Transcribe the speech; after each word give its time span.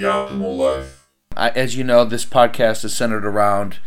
the 0.00 0.06
optimal 0.06 0.56
life. 0.56 1.06
I, 1.36 1.50
as 1.50 1.76
you 1.76 1.84
know, 1.84 2.04
this 2.04 2.24
podcast 2.24 2.84
is 2.84 2.94
centered 2.94 3.26
around 3.26 3.78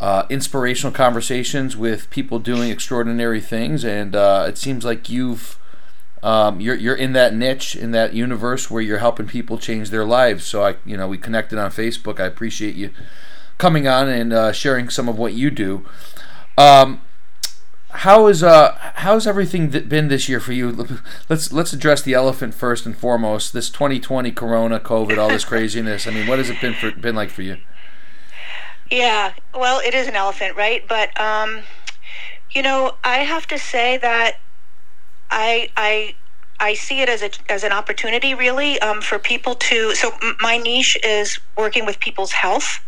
uh, 0.00 0.26
inspirational 0.28 0.92
conversations 0.92 1.76
with 1.76 2.10
people 2.10 2.38
doing 2.38 2.70
extraordinary 2.70 3.40
things, 3.40 3.84
and 3.84 4.14
uh, 4.14 4.46
it 4.48 4.58
seems 4.58 4.84
like 4.84 5.08
you've 5.08 5.58
um, 6.22 6.60
you're 6.60 6.74
you're 6.74 6.94
in 6.94 7.12
that 7.12 7.34
niche 7.34 7.76
in 7.76 7.92
that 7.92 8.14
universe 8.14 8.70
where 8.70 8.82
you're 8.82 8.98
helping 8.98 9.26
people 9.26 9.58
change 9.58 9.90
their 9.90 10.04
lives. 10.04 10.44
So 10.44 10.64
I, 10.64 10.76
you 10.84 10.96
know, 10.96 11.08
we 11.08 11.18
connected 11.18 11.58
on 11.58 11.70
Facebook. 11.70 12.18
I 12.20 12.24
appreciate 12.24 12.74
you 12.74 12.90
coming 13.58 13.86
on 13.86 14.08
and 14.08 14.32
uh, 14.32 14.52
sharing 14.52 14.88
some 14.88 15.08
of 15.08 15.18
what 15.18 15.34
you 15.34 15.50
do. 15.50 15.86
Um, 16.58 17.02
how 17.94 18.26
is 18.26 18.42
uh 18.42 18.76
how's 18.96 19.26
everything 19.26 19.68
been 19.68 20.08
this 20.08 20.28
year 20.28 20.40
for 20.40 20.52
you? 20.52 20.98
Let's 21.28 21.52
let's 21.52 21.72
address 21.72 22.02
the 22.02 22.14
elephant 22.14 22.54
first 22.54 22.86
and 22.86 22.96
foremost. 22.96 23.52
This 23.52 23.70
2020 23.70 24.32
Corona, 24.32 24.80
COVID, 24.80 25.16
all 25.16 25.28
this 25.28 25.44
craziness. 25.52 26.06
I 26.06 26.10
mean, 26.10 26.26
what 26.26 26.38
has 26.38 26.50
it 26.50 26.60
been 26.60 26.74
for 26.74 26.90
been 26.90 27.14
like 27.14 27.30
for 27.30 27.42
you? 27.42 27.58
Yeah, 28.90 29.32
well, 29.54 29.80
it 29.80 29.94
is 29.94 30.06
an 30.08 30.14
elephant, 30.14 30.56
right? 30.56 30.86
But 30.86 31.18
um, 31.20 31.62
you 32.50 32.62
know, 32.62 32.96
I 33.04 33.18
have 33.18 33.46
to 33.48 33.58
say 33.58 33.96
that 33.98 34.38
I 35.30 35.70
I 35.76 36.14
I 36.64 36.72
see 36.72 37.02
it 37.02 37.10
as 37.10 37.22
a 37.22 37.30
as 37.50 37.62
an 37.62 37.72
opportunity, 37.72 38.32
really, 38.34 38.80
um, 38.80 39.02
for 39.02 39.18
people 39.18 39.54
to. 39.68 39.94
So 39.94 40.12
my 40.40 40.56
niche 40.56 40.96
is 41.04 41.38
working 41.58 41.84
with 41.84 42.00
people's 42.00 42.32
health, 42.32 42.80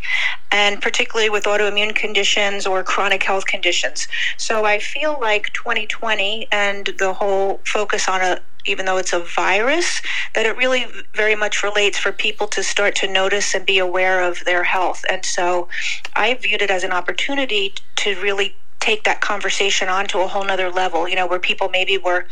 and 0.51 0.81
particularly 0.81 1.29
with 1.29 1.45
autoimmune 1.45 1.95
conditions 1.95 2.67
or 2.67 2.83
chronic 2.83 3.23
health 3.23 3.45
conditions. 3.45 4.09
So 4.39 4.65
I 4.65 4.79
feel 4.79 5.19
like 5.21 5.53
2020 5.53 6.49
and 6.51 6.95
the 6.99 7.13
whole 7.13 7.61
focus 7.67 8.09
on 8.09 8.23
a 8.23 8.41
even 8.69 8.87
though 8.87 8.97
it's 8.97 9.13
a 9.13 9.21
virus, 9.21 10.03
that 10.35 10.45
it 10.45 10.57
really 10.57 10.87
very 11.15 11.37
much 11.37 11.63
relates 11.63 11.99
for 11.99 12.11
people 12.11 12.49
to 12.49 12.65
start 12.65 12.97
to 12.97 13.07
notice 13.07 13.55
and 13.55 13.65
be 13.65 13.79
aware 13.79 14.23
of 14.23 14.45
their 14.45 14.65
health. 14.65 15.05
And 15.09 15.25
so 15.25 15.69
I 16.17 16.35
viewed 16.35 16.63
it 16.63 16.71
as 16.71 16.83
an 16.83 16.91
opportunity 16.93 17.75
to 17.97 18.21
really 18.21 18.57
take 18.81 19.05
that 19.05 19.21
conversation 19.21 19.89
on 19.89 20.07
to 20.07 20.21
a 20.21 20.27
whole 20.27 20.45
nother 20.45 20.71
level, 20.71 21.09
you 21.09 21.17
know, 21.17 21.27
where 21.27 21.39
people 21.39 21.69
maybe 21.69 21.99
were 21.99 22.27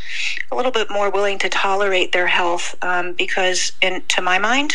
a 0.53 0.57
little 0.57 0.71
bit 0.71 0.91
more 0.91 1.11
willing 1.11 1.39
to 1.39 1.49
tolerate 1.49 2.13
their 2.13 2.27
health 2.27 2.75
um, 2.83 3.13
because, 3.13 3.73
in, 3.81 4.03
to 4.09 4.23
my 4.23 4.39
mind, 4.39 4.75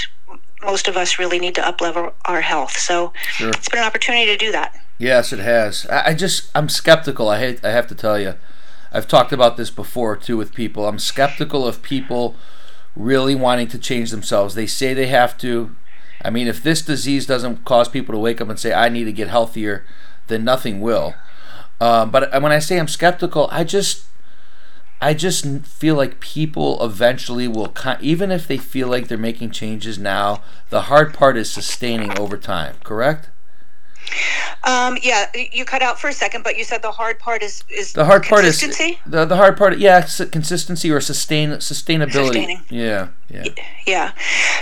most 0.63 0.87
of 0.87 0.97
us 0.97 1.17
really 1.19 1.39
need 1.39 1.55
to 1.55 1.61
uplevel 1.61 2.13
our 2.25 2.41
health. 2.41 2.77
So 2.77 3.13
sure. 3.33 3.49
it's 3.49 3.69
been 3.69 3.79
an 3.79 3.85
opportunity 3.85 4.25
to 4.25 4.37
do 4.37 4.51
that. 4.51 4.75
Yes, 4.97 5.31
it 5.31 5.39
has. 5.39 5.85
I 5.85 6.13
just, 6.13 6.51
I'm 6.53 6.67
skeptical. 6.67 7.29
I 7.29 7.39
hate, 7.39 7.63
I 7.63 7.71
have 7.71 7.87
to 7.87 7.95
tell 7.95 8.19
you. 8.19 8.35
I've 8.91 9.07
talked 9.07 9.31
about 9.31 9.55
this 9.55 9.69
before 9.69 10.17
too 10.17 10.35
with 10.35 10.53
people. 10.53 10.87
I'm 10.87 10.99
skeptical 10.99 11.65
of 11.65 11.81
people 11.81 12.35
really 12.95 13.35
wanting 13.35 13.67
to 13.69 13.79
change 13.79 14.11
themselves. 14.11 14.55
They 14.55 14.67
say 14.67 14.93
they 14.93 15.07
have 15.07 15.37
to. 15.39 15.75
I 16.21 16.29
mean, 16.29 16.47
if 16.47 16.61
this 16.61 16.81
disease 16.81 17.25
doesn't 17.25 17.63
cause 17.63 17.87
people 17.87 18.13
to 18.13 18.19
wake 18.19 18.41
up 18.41 18.49
and 18.49 18.59
say, 18.59 18.73
I 18.73 18.89
need 18.89 19.05
to 19.05 19.13
get 19.13 19.29
healthier, 19.29 19.85
then 20.27 20.43
nothing 20.43 20.81
will. 20.81 21.13
Um, 21.81 22.11
but 22.11 22.31
when 22.41 22.51
I 22.51 22.59
say 22.59 22.77
I'm 22.77 22.87
skeptical, 22.87 23.47
I 23.51 23.63
just 23.63 24.05
I 25.01 25.13
just 25.13 25.45
feel 25.65 25.95
like 25.95 26.19
people 26.19 26.83
eventually 26.83 27.47
will, 27.47 27.73
even 28.01 28.31
if 28.31 28.47
they 28.47 28.57
feel 28.57 28.89
like 28.89 29.07
they're 29.07 29.17
making 29.17 29.51
changes 29.51 29.97
now, 29.97 30.41
the 30.69 30.83
hard 30.83 31.13
part 31.13 31.37
is 31.37 31.49
sustaining 31.49 32.17
over 32.19 32.37
time. 32.37 32.75
Correct? 32.83 33.29
Um, 34.63 34.97
yeah, 35.01 35.25
you 35.33 35.65
cut 35.65 35.81
out 35.81 35.99
for 35.99 36.09
a 36.09 36.13
second, 36.13 36.43
but 36.43 36.57
you 36.57 36.63
said 36.63 36.81
the 36.81 36.91
hard 36.91 37.19
part 37.19 37.41
is 37.43 37.63
is 37.69 37.93
the 37.93 38.05
hard 38.05 38.23
part 38.23 38.45
is 38.45 38.59
the 39.05 39.25
the 39.25 39.35
hard 39.35 39.57
part. 39.57 39.77
Yeah, 39.77 40.01
consistency 40.31 40.91
or 40.91 41.01
sustain 41.01 41.51
sustainability. 41.51 42.59
Yeah, 42.69 43.09
yeah, 43.29 43.45
yeah, 43.85 44.11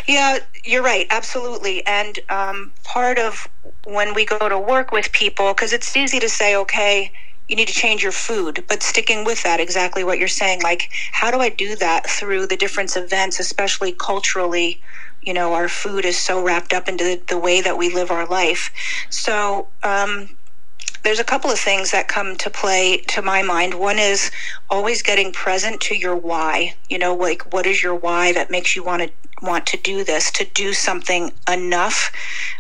yeah. 0.07 0.39
You're 0.63 0.83
right, 0.83 1.07
absolutely. 1.09 1.85
And 1.85 2.19
um, 2.29 2.71
part 2.83 3.17
of 3.17 3.47
when 3.85 4.13
we 4.13 4.25
go 4.25 4.49
to 4.49 4.59
work 4.59 4.91
with 4.91 5.11
people, 5.11 5.53
because 5.53 5.73
it's 5.73 5.95
easy 5.95 6.19
to 6.19 6.29
say, 6.29 6.55
okay, 6.55 7.11
you 7.47 7.55
need 7.55 7.67
to 7.67 7.73
change 7.73 8.03
your 8.03 8.11
food, 8.11 8.63
but 8.67 8.83
sticking 8.83 9.23
with 9.23 9.41
that, 9.43 9.59
exactly 9.59 10.03
what 10.03 10.19
you're 10.19 10.27
saying. 10.27 10.61
Like, 10.61 10.89
how 11.13 11.31
do 11.31 11.39
I 11.39 11.49
do 11.49 11.75
that 11.77 12.09
through 12.09 12.47
the 12.47 12.57
different 12.57 12.95
events, 12.97 13.39
especially 13.39 13.93
culturally? 13.93 14.81
You 15.27 15.33
know 15.33 15.53
our 15.53 15.67
food 15.67 16.05
is 16.05 16.17
so 16.17 16.43
wrapped 16.43 16.73
up 16.73 16.87
into 16.87 17.03
the, 17.03 17.21
the 17.27 17.37
way 17.37 17.61
that 17.61 17.77
we 17.77 17.93
live 17.93 18.11
our 18.11 18.25
life. 18.27 18.71
So 19.09 19.67
um, 19.83 20.37
there's 21.03 21.19
a 21.19 21.25
couple 21.25 21.51
of 21.51 21.59
things 21.59 21.91
that 21.91 22.07
come 22.07 22.35
to 22.37 22.49
play 22.49 23.03
to 23.09 23.21
my 23.21 23.43
mind. 23.43 23.73
One 23.75 23.99
is 23.99 24.31
always 24.69 25.01
getting 25.03 25.33
present 25.33 25.81
to 25.81 25.95
your 25.95 26.15
why 26.15 26.75
you 26.89 26.97
know 26.97 27.13
like 27.13 27.53
what 27.53 27.65
is 27.67 27.83
your 27.83 27.95
why 27.95 28.31
that 28.33 28.49
makes 28.49 28.75
you 28.75 28.83
want 28.83 29.03
to 29.03 29.11
want 29.41 29.67
to 29.67 29.77
do 29.77 30.03
this 30.03 30.31
to 30.31 30.45
do 30.55 30.73
something 30.73 31.31
enough 31.51 32.11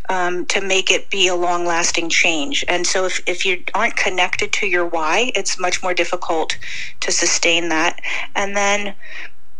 um, 0.09 0.45
to 0.47 0.61
make 0.61 0.91
it 0.91 1.09
be 1.09 1.27
a 1.27 1.35
long 1.35 1.65
lasting 1.65 2.09
change. 2.09 2.63
And 2.67 2.85
so 2.85 3.05
if, 3.05 3.21
if 3.27 3.45
you 3.45 3.63
aren't 3.73 3.95
connected 3.95 4.51
to 4.53 4.67
your 4.67 4.85
why 4.85 5.31
it's 5.35 5.59
much 5.59 5.81
more 5.81 5.93
difficult 5.93 6.57
to 7.01 7.11
sustain 7.11 7.69
that. 7.69 7.99
And 8.35 8.55
then 8.55 8.95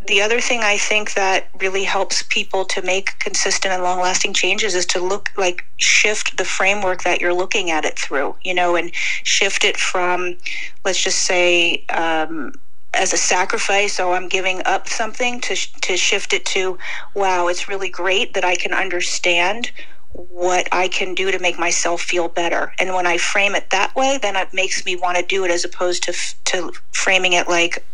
the 0.08 0.22
other 0.22 0.42
thing 0.42 0.62
I 0.64 0.78
think 0.78 1.14
that 1.14 1.50
really 1.60 1.84
helps 1.84 2.24
people 2.24 2.66
to 2.66 2.82
make 2.82 3.18
consistent 3.20 3.74
and 3.74 3.84
long 3.84 4.00
lasting 4.00 4.34
changes 4.34 4.76
is 4.76 4.86
to 4.88 5.00
look 5.00 5.30
like 5.38 5.66
shift 5.78 6.38
the 6.38 6.46
framework 6.46 7.04
that 7.04 7.22
you're 7.22 7.34
looking 7.34 7.72
at 7.72 7.86
it 7.86 7.98
through, 8.00 8.36
you 8.44 8.54
know, 8.54 8.76
and 8.76 8.94
shift 8.96 9.64
it 9.64 9.78
from, 9.78 10.38
let's 10.86 11.04
just 11.04 11.20
say, 11.20 11.86
um, 11.90 12.54
as 12.94 13.14
a 13.14 13.18
sacrifice 13.18 13.94
so 13.94 14.14
i'm 14.14 14.30
giving 14.30 14.62
up 14.66 14.88
something 14.88 15.40
to, 15.42 15.56
to 15.82 15.98
shift 15.98 16.34
it 16.34 16.46
to 16.46 16.80
wow 17.16 17.48
it's 17.48 17.68
really 17.68 17.90
great 17.90 18.34
that 18.34 18.46
i 18.46 18.56
can 18.56 18.74
understand 18.74 19.72
what 20.18 20.68
I 20.72 20.88
can 20.88 21.14
do 21.14 21.32
to 21.32 21.40
make 21.40 21.60
myself 21.60 22.02
feel 22.02 22.28
better. 22.28 22.74
And 22.80 22.94
when 22.94 23.06
I 23.06 23.18
frame 23.18 23.56
it 23.56 23.70
that 23.70 23.96
way, 23.96 24.18
then 24.20 24.36
it 24.36 24.50
makes 24.54 24.86
me 24.86 24.96
want 24.96 25.18
to 25.18 25.24
do 25.24 25.44
it 25.46 25.52
as 25.52 25.64
opposed 25.64 26.04
to 26.04 26.14
to 26.46 26.72
framing 26.92 27.34
it 27.34 27.48
like 27.48 27.86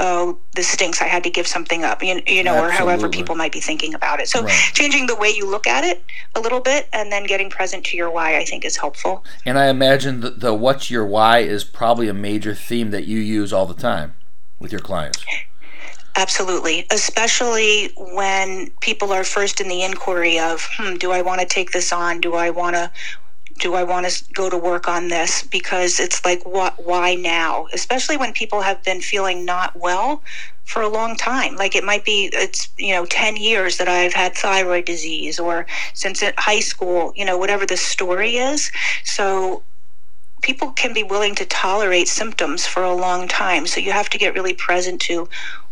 oh, 0.00 0.38
this 0.54 0.66
stinks. 0.66 1.00
I 1.00 1.04
had 1.04 1.22
to 1.24 1.30
give 1.30 1.46
something 1.46 1.84
up, 1.84 2.02
you, 2.02 2.20
you 2.26 2.42
know, 2.42 2.54
Absolutely. 2.54 2.68
or 2.68 2.70
however 2.70 3.08
people 3.08 3.36
might 3.36 3.52
be 3.52 3.60
thinking 3.60 3.94
about 3.94 4.18
it. 4.18 4.28
So 4.28 4.42
right. 4.42 4.50
changing 4.72 5.06
the 5.06 5.14
way 5.14 5.28
you 5.28 5.48
look 5.48 5.66
at 5.66 5.84
it 5.84 6.02
a 6.34 6.40
little 6.40 6.60
bit 6.60 6.88
and 6.92 7.12
then 7.12 7.26
getting 7.26 7.50
present 7.50 7.84
to 7.86 7.96
your 7.96 8.10
why, 8.10 8.36
I 8.36 8.44
think 8.44 8.64
is 8.64 8.78
helpful. 8.78 9.24
And 9.44 9.58
I 9.58 9.68
imagine 9.68 10.20
the, 10.20 10.30
the 10.30 10.54
what's 10.54 10.90
your 10.90 11.06
why 11.06 11.38
is 11.38 11.62
probably 11.62 12.08
a 12.08 12.14
major 12.14 12.54
theme 12.54 12.90
that 12.90 13.04
you 13.04 13.18
use 13.18 13.52
all 13.52 13.66
the 13.66 13.74
time 13.74 14.14
with 14.58 14.72
your 14.72 14.80
clients. 14.80 15.24
Absolutely, 16.16 16.86
especially 16.90 17.92
when 17.96 18.70
people 18.80 19.12
are 19.12 19.22
first 19.22 19.60
in 19.60 19.68
the 19.68 19.82
inquiry 19.82 20.38
of, 20.38 20.66
hmm, 20.76 20.96
do 20.96 21.12
I 21.12 21.22
want 21.22 21.40
to 21.40 21.46
take 21.46 21.70
this 21.70 21.92
on? 21.92 22.20
Do 22.20 22.34
I 22.34 22.50
want 22.50 22.74
to 22.74 22.90
do 23.60 23.74
I 23.74 23.84
want 23.84 24.08
to 24.08 24.24
go 24.32 24.50
to 24.50 24.56
work 24.56 24.88
on 24.88 25.08
this? 25.08 25.42
Because 25.42 26.00
it's 26.00 26.24
like, 26.24 26.44
what, 26.44 26.84
why 26.84 27.14
now? 27.14 27.66
Especially 27.72 28.16
when 28.16 28.32
people 28.32 28.62
have 28.62 28.82
been 28.82 29.00
feeling 29.00 29.44
not 29.44 29.78
well 29.78 30.22
for 30.64 30.82
a 30.82 30.88
long 30.88 31.16
time. 31.16 31.56
Like 31.56 31.76
it 31.76 31.84
might 31.84 32.04
be, 32.04 32.30
it's, 32.32 32.68
you 32.78 32.94
know, 32.94 33.04
10 33.06 33.36
years 33.36 33.76
that 33.78 33.88
I've 33.88 34.14
had 34.14 34.34
thyroid 34.34 34.84
disease 34.84 35.38
or 35.38 35.66
since 35.94 36.22
high 36.38 36.60
school, 36.60 37.12
you 37.16 37.24
know, 37.24 37.36
whatever 37.36 37.66
the 37.66 37.76
story 37.76 38.36
is. 38.36 38.70
So 39.04 39.62
people 40.42 40.70
can 40.72 40.92
be 40.92 41.02
willing 41.02 41.34
to 41.36 41.44
tolerate 41.44 42.08
symptoms 42.08 42.66
for 42.66 42.82
a 42.82 42.94
long 42.94 43.28
time. 43.28 43.66
So 43.66 43.80
you 43.80 43.92
have 43.92 44.08
to 44.10 44.18
get 44.18 44.34
really 44.34 44.54
present 44.54 45.00
to 45.02 45.28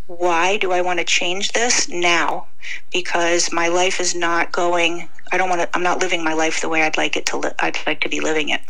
why 0.09 0.57
do 0.57 0.73
I 0.73 0.81
want 0.81 0.99
to 0.99 1.05
change 1.05 1.53
this 1.53 1.89
now? 1.89 2.47
Because 2.93 3.53
my 3.53 3.69
life 3.69 4.01
is 4.01 4.15
not 4.15 4.53
going. 4.53 5.09
I 5.33 5.39
don't 5.39 5.49
want 5.49 5.63
to. 5.63 5.69
I'm 5.77 5.83
not 5.83 6.01
living 6.01 6.25
my 6.25 6.35
life 6.35 6.61
the 6.61 6.69
way 6.69 6.83
I'd 6.83 6.97
like 6.97 7.17
it 7.17 7.27
to. 7.27 7.39
Li- 7.39 7.51
I'd 7.59 7.79
like 7.87 8.01
to 8.01 8.09
be 8.09 8.21
living 8.21 8.49
it. 8.49 8.61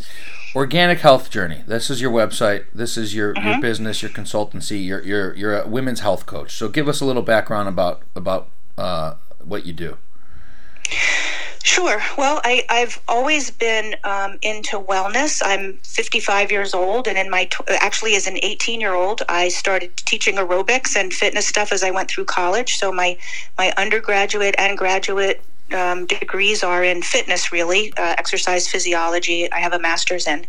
Organic 0.55 1.01
Health 1.01 1.31
Journey. 1.31 1.63
This 1.67 1.91
is 1.91 2.01
your 2.01 2.11
website. 2.11 2.65
This 2.75 2.97
is 2.97 3.15
your, 3.15 3.35
mm-hmm. 3.35 3.47
your 3.47 3.61
business, 3.61 4.03
your 4.03 4.11
consultancy. 4.11 4.85
You're, 4.85 5.03
you're 5.03 5.35
you're 5.37 5.61
a 5.61 5.69
women's 5.69 6.01
health 6.01 6.27
coach. 6.27 6.55
So 6.55 6.69
give 6.69 6.89
us 6.89 7.01
a 7.01 7.05
little 7.05 7.23
background 7.23 7.69
about 7.69 8.03
about 8.17 8.49
uh, 8.77 9.15
what 9.45 9.67
you 9.67 9.73
do. 9.73 9.99
Sure. 11.63 12.01
Well, 12.17 12.41
I, 12.45 12.65
I've 12.71 13.01
always 13.09 13.51
been 13.51 13.95
um, 14.03 14.39
into 14.41 14.81
wellness. 14.81 15.43
I'm 15.45 15.75
55 15.83 16.51
years 16.51 16.73
old, 16.73 17.07
and 17.07 17.19
in 17.19 17.29
my 17.29 17.45
t- 17.45 17.63
actually 17.69 18.15
as 18.15 18.27
an 18.27 18.39
18 18.43 18.81
year 18.81 18.95
old, 18.95 19.23
I 19.29 19.49
started 19.49 19.95
teaching 19.99 20.37
aerobics 20.37 20.97
and 20.97 21.13
fitness 21.13 21.47
stuff 21.47 21.71
as 21.71 21.83
I 21.83 21.91
went 21.91 22.09
through 22.09 22.25
college. 22.25 22.79
So 22.79 22.91
my 22.91 23.19
my 23.59 23.73
undergraduate 23.77 24.55
and 24.57 24.79
graduate 24.79 25.43
um, 25.73 26.07
degrees 26.07 26.63
are 26.63 26.83
in 26.83 27.03
fitness, 27.03 27.53
really, 27.53 27.93
uh, 27.97 28.15
exercise 28.19 28.69
physiology. 28.69 29.51
I 29.53 29.61
have 29.61 29.73
a 29.73 29.79
master's 29.79 30.27
in. 30.27 30.47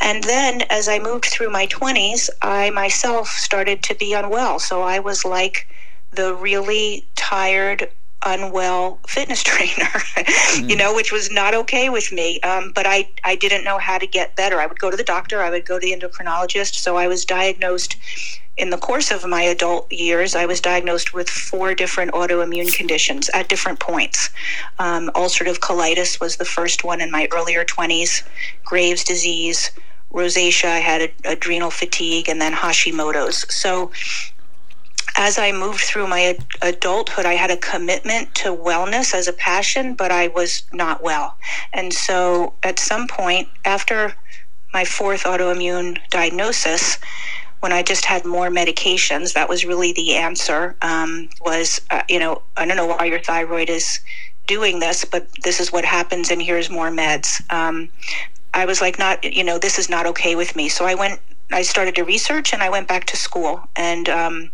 And 0.00 0.22
then 0.24 0.62
as 0.70 0.88
I 0.88 0.98
moved 0.98 1.26
through 1.26 1.50
my 1.50 1.66
20s, 1.66 2.28
I 2.42 2.70
myself 2.70 3.28
started 3.28 3.82
to 3.84 3.94
be 3.94 4.12
unwell. 4.14 4.58
So 4.58 4.82
I 4.82 4.98
was 4.98 5.24
like 5.24 5.68
the 6.12 6.34
really 6.34 7.06
tired 7.16 7.90
unwell 8.24 8.98
fitness 9.06 9.42
trainer, 9.44 9.84
mm. 9.84 10.68
you 10.68 10.76
know, 10.76 10.94
which 10.94 11.12
was 11.12 11.30
not 11.30 11.54
okay 11.54 11.88
with 11.88 12.12
me. 12.12 12.40
Um, 12.40 12.72
but 12.74 12.86
I, 12.86 13.08
I 13.24 13.36
didn't 13.36 13.64
know 13.64 13.78
how 13.78 13.98
to 13.98 14.06
get 14.06 14.36
better. 14.36 14.60
I 14.60 14.66
would 14.66 14.78
go 14.78 14.90
to 14.90 14.96
the 14.96 15.04
doctor, 15.04 15.40
I 15.40 15.50
would 15.50 15.64
go 15.64 15.78
to 15.78 15.86
the 15.86 15.92
endocrinologist. 15.92 16.74
So 16.74 16.96
I 16.96 17.06
was 17.06 17.24
diagnosed 17.24 17.96
in 18.58 18.70
the 18.70 18.76
course 18.76 19.12
of 19.12 19.24
my 19.24 19.42
adult 19.42 19.90
years, 19.90 20.34
I 20.34 20.44
was 20.44 20.60
diagnosed 20.60 21.14
with 21.14 21.30
four 21.30 21.74
different 21.74 22.10
autoimmune 22.10 22.74
conditions 22.76 23.30
at 23.32 23.48
different 23.48 23.78
points. 23.78 24.30
Um, 24.80 25.10
ulcerative 25.14 25.60
colitis 25.60 26.20
was 26.20 26.36
the 26.36 26.44
first 26.44 26.82
one 26.82 27.00
in 27.00 27.10
my 27.10 27.28
earlier 27.32 27.64
20s, 27.64 28.24
Graves' 28.64 29.04
disease, 29.04 29.70
rosacea, 30.12 30.70
I 30.70 30.78
had 30.78 31.12
adrenal 31.24 31.70
fatigue, 31.70 32.28
and 32.28 32.40
then 32.40 32.52
Hashimoto's. 32.52 33.46
So 33.54 33.92
as 35.18 35.36
I 35.36 35.50
moved 35.50 35.80
through 35.80 36.06
my 36.06 36.38
adulthood, 36.62 37.26
I 37.26 37.34
had 37.34 37.50
a 37.50 37.56
commitment 37.56 38.36
to 38.36 38.54
wellness 38.54 39.12
as 39.12 39.26
a 39.26 39.32
passion, 39.32 39.94
but 39.94 40.12
I 40.12 40.28
was 40.28 40.62
not 40.72 41.02
well. 41.02 41.36
And 41.72 41.92
so 41.92 42.54
at 42.62 42.78
some 42.78 43.08
point, 43.08 43.48
after 43.64 44.14
my 44.72 44.84
fourth 44.84 45.24
autoimmune 45.24 45.98
diagnosis, 46.10 46.98
when 47.58 47.72
I 47.72 47.82
just 47.82 48.04
had 48.04 48.24
more 48.24 48.48
medications, 48.48 49.32
that 49.34 49.48
was 49.48 49.64
really 49.64 49.92
the 49.92 50.14
answer. 50.14 50.76
Um, 50.82 51.28
was 51.44 51.80
uh, 51.90 52.02
you 52.08 52.20
know 52.20 52.42
I 52.56 52.64
don't 52.64 52.76
know 52.76 52.86
why 52.86 53.06
your 53.06 53.18
thyroid 53.18 53.68
is 53.68 53.98
doing 54.46 54.78
this, 54.78 55.04
but 55.04 55.26
this 55.42 55.58
is 55.58 55.72
what 55.72 55.84
happens, 55.84 56.30
and 56.30 56.40
here's 56.40 56.70
more 56.70 56.90
meds. 56.90 57.42
Um, 57.52 57.88
I 58.54 58.66
was 58.66 58.80
like, 58.80 59.00
not 59.00 59.24
you 59.24 59.42
know 59.42 59.58
this 59.58 59.80
is 59.80 59.90
not 59.90 60.06
okay 60.06 60.36
with 60.36 60.54
me. 60.54 60.68
So 60.68 60.84
I 60.84 60.94
went. 60.94 61.20
I 61.50 61.62
started 61.62 61.94
to 61.96 62.04
research, 62.04 62.52
and 62.52 62.62
I 62.62 62.68
went 62.68 62.88
back 62.88 63.04
to 63.06 63.16
school, 63.16 63.62
and 63.76 64.08
um, 64.08 64.50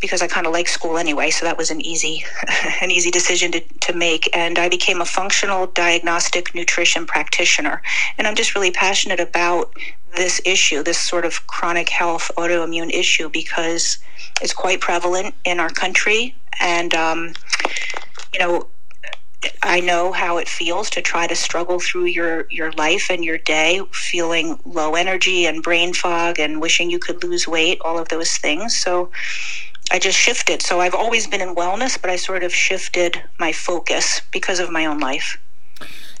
because 0.00 0.22
I 0.22 0.26
kind 0.26 0.46
of 0.46 0.52
like 0.52 0.68
school 0.68 0.96
anyway, 0.98 1.30
so 1.30 1.44
that 1.44 1.58
was 1.58 1.70
an 1.70 1.80
easy, 1.80 2.24
an 2.80 2.90
easy 2.90 3.10
decision 3.10 3.52
to, 3.52 3.60
to 3.60 3.92
make. 3.92 4.28
And 4.34 4.58
I 4.58 4.68
became 4.68 5.00
a 5.00 5.04
functional 5.04 5.66
diagnostic 5.66 6.54
nutrition 6.54 7.06
practitioner, 7.06 7.82
and 8.18 8.26
I'm 8.26 8.34
just 8.34 8.54
really 8.54 8.70
passionate 8.70 9.20
about 9.20 9.72
this 10.16 10.40
issue, 10.44 10.82
this 10.82 10.98
sort 10.98 11.24
of 11.24 11.46
chronic 11.46 11.88
health 11.88 12.30
autoimmune 12.36 12.90
issue, 12.90 13.28
because 13.28 13.98
it's 14.40 14.52
quite 14.52 14.80
prevalent 14.80 15.34
in 15.44 15.60
our 15.60 15.70
country. 15.70 16.34
And, 16.60 16.94
um, 16.94 17.32
you 18.32 18.40
know, 18.40 18.66
I 19.62 19.80
know 19.80 20.12
how 20.12 20.38
it 20.38 20.48
feels 20.48 20.90
to 20.90 21.02
try 21.02 21.26
to 21.26 21.34
struggle 21.34 21.80
through 21.80 22.06
your, 22.06 22.46
your 22.50 22.72
life 22.72 23.10
and 23.10 23.24
your 23.24 23.38
day, 23.38 23.80
feeling 23.92 24.58
low 24.64 24.94
energy 24.94 25.46
and 25.46 25.62
brain 25.62 25.94
fog 25.94 26.38
and 26.38 26.60
wishing 26.60 26.90
you 26.90 26.98
could 26.98 27.22
lose 27.24 27.48
weight, 27.48 27.80
all 27.82 27.98
of 27.98 28.08
those 28.08 28.36
things. 28.36 28.76
So 28.76 29.10
I 29.90 29.98
just 29.98 30.18
shifted. 30.18 30.62
So 30.62 30.80
I've 30.80 30.94
always 30.94 31.26
been 31.26 31.40
in 31.40 31.54
wellness, 31.54 32.00
but 32.00 32.10
I 32.10 32.16
sort 32.16 32.44
of 32.44 32.54
shifted 32.54 33.22
my 33.38 33.52
focus 33.52 34.20
because 34.30 34.60
of 34.60 34.70
my 34.70 34.84
own 34.84 34.98
life. 34.98 35.38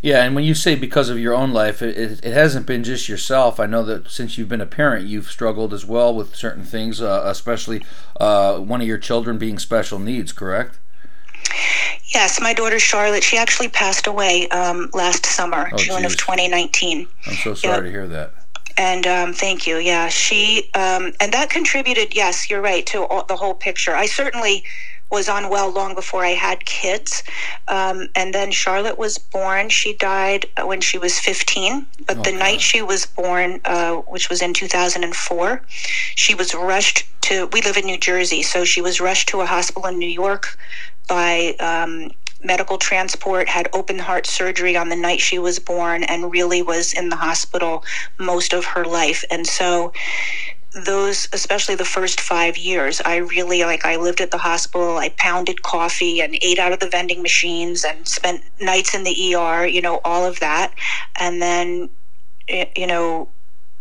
Yeah, 0.02 0.24
and 0.24 0.34
when 0.34 0.44
you 0.44 0.54
say 0.54 0.74
because 0.74 1.10
of 1.10 1.18
your 1.18 1.34
own 1.34 1.52
life, 1.52 1.82
it, 1.82 1.96
it, 1.96 2.24
it, 2.24 2.32
hasn't 2.32 2.64
been 2.64 2.82
just 2.82 3.06
yourself. 3.06 3.60
I 3.60 3.66
know 3.66 3.82
that 3.82 4.10
since 4.10 4.38
you've 4.38 4.48
been 4.48 4.62
a 4.62 4.66
parent, 4.66 5.06
you've 5.06 5.30
struggled 5.30 5.74
as 5.74 5.84
well 5.84 6.14
with 6.14 6.34
certain 6.34 6.64
things, 6.64 7.02
uh, 7.02 7.22
especially 7.26 7.84
uh, 8.18 8.58
one 8.58 8.80
of 8.80 8.86
your 8.86 8.96
children 8.96 9.36
being 9.36 9.58
special 9.58 9.98
needs, 9.98 10.32
correct? 10.32 10.78
Yes, 12.14 12.40
my 12.40 12.52
daughter 12.52 12.78
Charlotte, 12.78 13.22
she 13.22 13.36
actually 13.36 13.68
passed 13.68 14.06
away 14.06 14.48
um, 14.48 14.90
last 14.92 15.26
summer, 15.26 15.68
oh, 15.72 15.76
June 15.76 16.02
geez. 16.02 16.12
of 16.12 16.18
2019. 16.18 17.06
I'm 17.26 17.34
so 17.34 17.54
sorry 17.54 17.76
yep. 17.76 17.84
to 17.84 17.90
hear 17.90 18.06
that. 18.08 18.32
And 18.76 19.06
um, 19.06 19.32
thank 19.32 19.66
you. 19.66 19.76
Yeah, 19.76 20.08
she, 20.08 20.70
um, 20.74 21.12
and 21.20 21.32
that 21.32 21.50
contributed, 21.50 22.14
yes, 22.14 22.48
you're 22.48 22.62
right, 22.62 22.86
to 22.86 23.04
all, 23.04 23.24
the 23.24 23.36
whole 23.36 23.54
picture. 23.54 23.94
I 23.94 24.06
certainly 24.06 24.64
was 25.10 25.28
unwell 25.28 25.70
long 25.70 25.94
before 25.94 26.24
I 26.24 26.30
had 26.30 26.64
kids. 26.64 27.22
Um, 27.68 28.08
and 28.14 28.34
then 28.34 28.50
Charlotte 28.52 28.98
was 28.98 29.18
born. 29.18 29.68
She 29.68 29.94
died 29.94 30.46
when 30.64 30.80
she 30.80 30.98
was 30.98 31.18
15. 31.18 31.86
But 32.06 32.18
oh, 32.18 32.22
the 32.22 32.30
God. 32.30 32.38
night 32.38 32.60
she 32.60 32.82
was 32.82 33.06
born, 33.06 33.60
uh, 33.64 33.96
which 33.96 34.28
was 34.28 34.42
in 34.42 34.54
2004, 34.54 35.62
she 36.14 36.34
was 36.34 36.54
rushed 36.54 37.06
to, 37.22 37.48
we 37.52 37.60
live 37.62 37.76
in 37.76 37.84
New 37.84 37.98
Jersey, 37.98 38.42
so 38.42 38.64
she 38.64 38.80
was 38.80 39.00
rushed 39.00 39.28
to 39.30 39.40
a 39.40 39.46
hospital 39.46 39.86
in 39.86 39.98
New 39.98 40.08
York 40.08 40.56
by 41.08 41.54
um, 41.60 42.10
medical 42.42 42.78
transport, 42.78 43.48
had 43.48 43.68
open 43.72 43.98
heart 43.98 44.26
surgery 44.26 44.76
on 44.76 44.88
the 44.88 44.96
night 44.96 45.20
she 45.20 45.38
was 45.38 45.58
born, 45.58 46.04
and 46.04 46.32
really 46.32 46.62
was 46.62 46.92
in 46.92 47.08
the 47.08 47.16
hospital 47.16 47.84
most 48.18 48.52
of 48.52 48.64
her 48.64 48.84
life. 48.84 49.24
And 49.30 49.46
so 49.46 49.92
those 50.72 51.28
especially 51.32 51.74
the 51.74 51.84
first 51.84 52.20
five 52.20 52.56
years 52.56 53.02
i 53.04 53.16
really 53.16 53.64
like 53.64 53.84
i 53.84 53.96
lived 53.96 54.20
at 54.20 54.30
the 54.30 54.38
hospital 54.38 54.98
i 54.98 55.08
pounded 55.18 55.62
coffee 55.62 56.20
and 56.20 56.38
ate 56.42 56.60
out 56.60 56.72
of 56.72 56.78
the 56.78 56.88
vending 56.88 57.22
machines 57.22 57.84
and 57.84 58.06
spent 58.06 58.40
nights 58.60 58.94
in 58.94 59.02
the 59.02 59.34
er 59.34 59.66
you 59.66 59.80
know 59.80 60.00
all 60.04 60.24
of 60.24 60.40
that. 60.40 60.74
And 61.18 61.40
then 61.40 61.90
you 62.76 62.86
know 62.86 63.28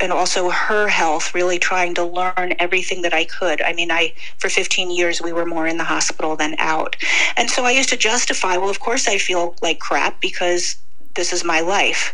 and 0.02 0.14
also 0.14 0.50
her 0.50 0.88
health 0.88 1.36
really 1.36 1.60
trying 1.60 1.94
to 1.96 2.06
learn 2.06 2.54
everything 2.60 3.02
that 3.02 3.14
i 3.14 3.26
could. 3.26 3.62
I 3.62 3.74
mean 3.74 3.92
i 3.92 4.14
for 4.38 4.50
15 4.50 4.92
years 4.92 5.22
we 5.22 5.34
were 5.34 5.46
more 5.46 5.68
in 5.68 5.78
the 5.78 5.84
hospital 5.84 6.36
than 6.36 6.56
out. 6.60 6.96
And 7.38 7.50
so 7.50 7.66
i 7.66 7.72
used 7.72 7.90
to 7.90 7.98
justify 7.98 8.58
well 8.58 8.70
of 8.70 8.80
course 8.80 9.08
i 9.08 9.18
feel 9.18 9.56
like 9.62 9.80
crap 9.80 10.22
because 10.22 10.78
this 11.16 11.34
is 11.34 11.44
my 11.44 11.62
life. 11.62 12.14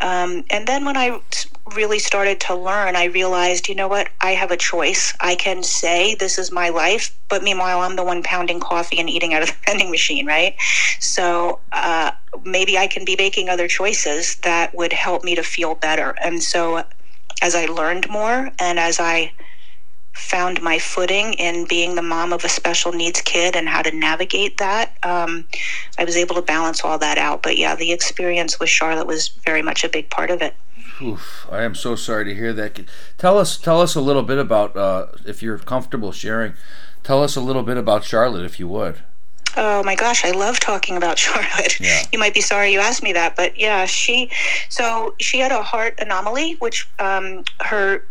Um, 0.00 0.44
and 0.50 0.66
then 0.66 0.84
when 0.84 0.96
I 0.96 1.20
really 1.74 1.98
started 1.98 2.40
to 2.40 2.54
learn, 2.54 2.96
I 2.96 3.04
realized, 3.04 3.68
you 3.68 3.74
know 3.74 3.88
what, 3.88 4.08
I 4.20 4.32
have 4.32 4.50
a 4.50 4.56
choice. 4.56 5.12
I 5.20 5.34
can 5.34 5.62
say 5.62 6.14
this 6.14 6.38
is 6.38 6.52
my 6.52 6.68
life, 6.68 7.16
but 7.28 7.42
meanwhile, 7.42 7.80
I'm 7.80 7.96
the 7.96 8.04
one 8.04 8.22
pounding 8.22 8.60
coffee 8.60 8.98
and 8.98 9.10
eating 9.10 9.34
out 9.34 9.42
of 9.42 9.48
the 9.48 9.56
vending 9.66 9.90
machine, 9.90 10.26
right? 10.26 10.54
So 11.00 11.60
uh, 11.72 12.12
maybe 12.44 12.78
I 12.78 12.86
can 12.86 13.04
be 13.04 13.16
making 13.18 13.48
other 13.48 13.68
choices 13.68 14.36
that 14.36 14.74
would 14.74 14.92
help 14.92 15.24
me 15.24 15.34
to 15.34 15.42
feel 15.42 15.74
better. 15.74 16.14
And 16.22 16.42
so 16.42 16.84
as 17.42 17.54
I 17.54 17.66
learned 17.66 18.08
more 18.08 18.50
and 18.58 18.78
as 18.78 18.98
I 19.00 19.32
found 20.16 20.62
my 20.62 20.78
footing 20.78 21.34
in 21.34 21.66
being 21.66 21.94
the 21.94 22.02
mom 22.02 22.32
of 22.32 22.44
a 22.44 22.48
special 22.48 22.92
needs 22.92 23.20
kid 23.20 23.54
and 23.54 23.68
how 23.68 23.82
to 23.82 23.94
navigate 23.94 24.56
that. 24.56 24.96
Um, 25.02 25.46
I 25.98 26.04
was 26.04 26.16
able 26.16 26.34
to 26.36 26.42
balance 26.42 26.82
all 26.82 26.98
that 26.98 27.18
out. 27.18 27.42
But 27.42 27.58
yeah, 27.58 27.76
the 27.76 27.92
experience 27.92 28.58
with 28.58 28.68
Charlotte 28.68 29.06
was 29.06 29.28
very 29.28 29.62
much 29.62 29.84
a 29.84 29.88
big 29.88 30.08
part 30.10 30.30
of 30.30 30.40
it. 30.40 30.54
Oof, 31.02 31.46
I 31.50 31.62
am 31.62 31.74
so 31.74 31.94
sorry 31.94 32.24
to 32.24 32.34
hear 32.34 32.52
that. 32.54 32.80
Tell 33.18 33.38
us, 33.38 33.58
tell 33.58 33.80
us 33.82 33.94
a 33.94 34.00
little 34.00 34.22
bit 34.22 34.38
about, 34.38 34.76
uh, 34.76 35.06
if 35.26 35.42
you're 35.42 35.58
comfortable 35.58 36.12
sharing. 36.12 36.54
Tell 37.02 37.22
us 37.22 37.36
a 37.36 37.40
little 37.40 37.62
bit 37.62 37.76
about 37.76 38.02
Charlotte, 38.02 38.44
if 38.44 38.58
you 38.58 38.66
would. 38.68 39.02
Oh 39.58 39.82
my 39.84 39.94
gosh, 39.94 40.24
I 40.24 40.30
love 40.30 40.58
talking 40.58 40.96
about 40.96 41.18
Charlotte. 41.20 41.78
Yeah. 41.78 42.02
You 42.10 42.18
might 42.18 42.34
be 42.34 42.40
sorry 42.40 42.72
you 42.72 42.80
asked 42.80 43.02
me 43.02 43.12
that, 43.12 43.36
but 43.36 43.58
yeah, 43.58 43.84
she. 43.84 44.30
So 44.70 45.14
she 45.20 45.38
had 45.38 45.52
a 45.52 45.62
heart 45.62 45.94
anomaly, 45.98 46.54
which 46.54 46.88
um, 46.98 47.44
her 47.60 48.02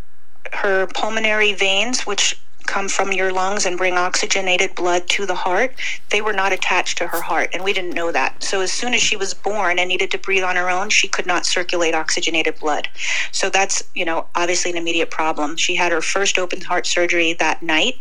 her 0.52 0.86
pulmonary 0.88 1.52
veins, 1.52 2.06
which 2.06 2.38
come 2.66 2.88
from 2.88 3.12
your 3.12 3.32
lungs 3.32 3.64
and 3.64 3.78
bring 3.78 3.94
oxygenated 3.94 4.74
blood 4.74 5.08
to 5.08 5.24
the 5.24 5.34
heart, 5.34 5.74
they 6.10 6.20
were 6.20 6.32
not 6.32 6.52
attached 6.52 6.98
to 6.98 7.06
her 7.06 7.20
heart, 7.20 7.50
and 7.52 7.62
we 7.62 7.72
didn't 7.72 7.94
know 7.94 8.12
that. 8.12 8.42
So 8.42 8.60
as 8.60 8.72
soon 8.72 8.92
as 8.92 9.00
she 9.00 9.16
was 9.16 9.32
born 9.34 9.78
and 9.78 9.88
needed 9.88 10.10
to 10.10 10.18
breathe 10.18 10.42
on 10.42 10.56
her 10.56 10.68
own, 10.68 10.90
she 10.90 11.08
could 11.08 11.26
not 11.26 11.46
circulate 11.46 11.94
oxygenated 11.94 12.58
blood. 12.58 12.88
So 13.32 13.48
that's, 13.48 13.82
you 13.94 14.04
know, 14.04 14.26
obviously 14.34 14.72
an 14.72 14.76
immediate 14.76 15.10
problem. 15.10 15.56
She 15.56 15.76
had 15.76 15.92
her 15.92 16.02
first 16.02 16.38
open 16.38 16.60
heart 16.60 16.86
surgery 16.86 17.32
that 17.34 17.62
night, 17.62 17.96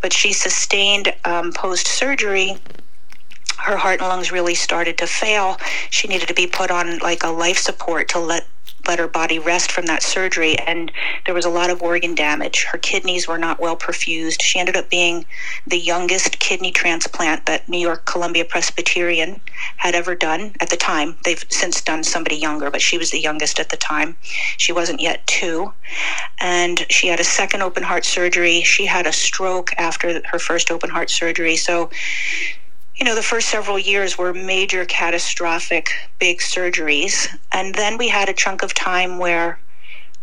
but 0.00 0.12
she 0.12 0.32
sustained 0.32 1.12
um, 1.24 1.52
post 1.52 1.86
surgery 1.88 2.56
her 3.58 3.76
heart 3.76 4.00
and 4.00 4.08
lungs 4.08 4.30
really 4.30 4.54
started 4.54 4.98
to 4.98 5.06
fail. 5.06 5.56
She 5.90 6.08
needed 6.08 6.28
to 6.28 6.34
be 6.34 6.46
put 6.46 6.70
on 6.70 6.98
like 6.98 7.24
a 7.24 7.28
life 7.28 7.58
support 7.58 8.08
to 8.10 8.18
let 8.18 8.46
let 8.88 8.98
her 8.98 9.08
body 9.08 9.38
rest 9.38 9.72
from 9.72 9.86
that 9.86 10.02
surgery. 10.02 10.58
And 10.58 10.92
there 11.24 11.34
was 11.34 11.44
a 11.44 11.50
lot 11.50 11.70
of 11.70 11.82
organ 11.82 12.14
damage. 12.14 12.64
Her 12.64 12.78
kidneys 12.78 13.28
were 13.28 13.38
not 13.38 13.60
well 13.60 13.76
perfused. 13.76 14.42
She 14.42 14.58
ended 14.58 14.76
up 14.76 14.90
being 14.90 15.24
the 15.66 15.78
youngest 15.78 16.38
kidney 16.38 16.70
transplant 16.70 17.46
that 17.46 17.68
New 17.68 17.78
York 17.78 18.04
Columbia 18.06 18.44
Presbyterian 18.44 19.40
had 19.76 19.94
ever 19.94 20.14
done 20.14 20.54
at 20.60 20.70
the 20.70 20.76
time. 20.76 21.16
They've 21.24 21.44
since 21.48 21.80
done 21.80 22.04
somebody 22.04 22.36
younger, 22.36 22.70
but 22.70 22.82
she 22.82 22.98
was 22.98 23.10
the 23.10 23.20
youngest 23.20 23.58
at 23.60 23.70
the 23.70 23.76
time. 23.76 24.16
She 24.56 24.72
wasn't 24.72 25.00
yet 25.00 25.26
two. 25.26 25.72
And 26.40 26.86
she 26.90 27.08
had 27.08 27.20
a 27.20 27.24
second 27.24 27.62
open 27.62 27.82
heart 27.82 28.04
surgery. 28.04 28.62
She 28.62 28.86
had 28.86 29.06
a 29.06 29.12
stroke 29.12 29.72
after 29.78 30.22
her 30.26 30.38
first 30.38 30.70
open 30.70 30.90
heart 30.90 31.10
surgery. 31.10 31.56
So 31.56 31.90
you 32.96 33.04
know, 33.04 33.14
the 33.14 33.22
first 33.22 33.48
several 33.48 33.78
years 33.78 34.16
were 34.16 34.32
major 34.32 34.84
catastrophic 34.86 35.90
big 36.18 36.38
surgeries. 36.38 37.28
And 37.52 37.74
then 37.74 37.98
we 37.98 38.08
had 38.08 38.28
a 38.28 38.32
chunk 38.32 38.62
of 38.62 38.72
time 38.72 39.18
where 39.18 39.58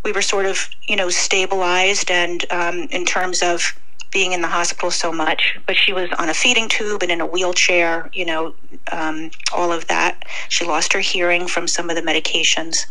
we 0.04 0.12
were 0.12 0.24
sort 0.24 0.46
of, 0.46 0.68
you 0.88 0.96
know, 0.96 1.10
stabilized 1.10 2.10
and 2.10 2.46
um, 2.52 2.88
in 2.92 3.06
terms 3.06 3.44
of 3.44 3.74
being 4.12 4.34
in 4.34 4.42
the 4.42 4.48
hospital 4.48 4.92
so 4.92 5.12
much. 5.12 5.58
But 5.66 5.76
she 5.76 5.94
was 5.94 6.10
on 6.18 6.30
a 6.30 6.34
feeding 6.34 6.68
tube 6.68 7.04
and 7.04 7.12
in 7.12 7.22
a 7.22 7.26
wheelchair, 7.26 8.10
you 8.14 8.26
know, 8.26 8.54
um, 8.92 9.30
all 9.56 9.72
of 9.72 9.88
that. 9.88 10.24
She 10.50 10.66
lost 10.66 10.94
her 10.94 11.00
hearing 11.00 11.48
from 11.48 11.68
some 11.68 11.90
of 11.90 11.96
the 11.96 12.02
medications. 12.02 12.86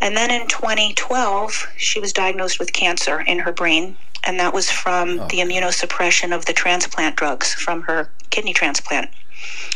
And 0.00 0.16
then 0.16 0.30
in 0.30 0.46
2012, 0.48 1.68
she 1.76 2.00
was 2.00 2.12
diagnosed 2.12 2.58
with 2.58 2.72
cancer 2.72 3.20
in 3.20 3.38
her 3.40 3.52
brain 3.52 3.96
and 4.26 4.40
that 4.40 4.52
was 4.52 4.70
from 4.70 5.20
oh. 5.20 5.28
the 5.28 5.38
immunosuppression 5.38 6.34
of 6.34 6.44
the 6.46 6.52
transplant 6.52 7.16
drugs 7.16 7.54
from 7.54 7.82
her 7.82 8.10
kidney 8.30 8.52
transplant. 8.52 9.10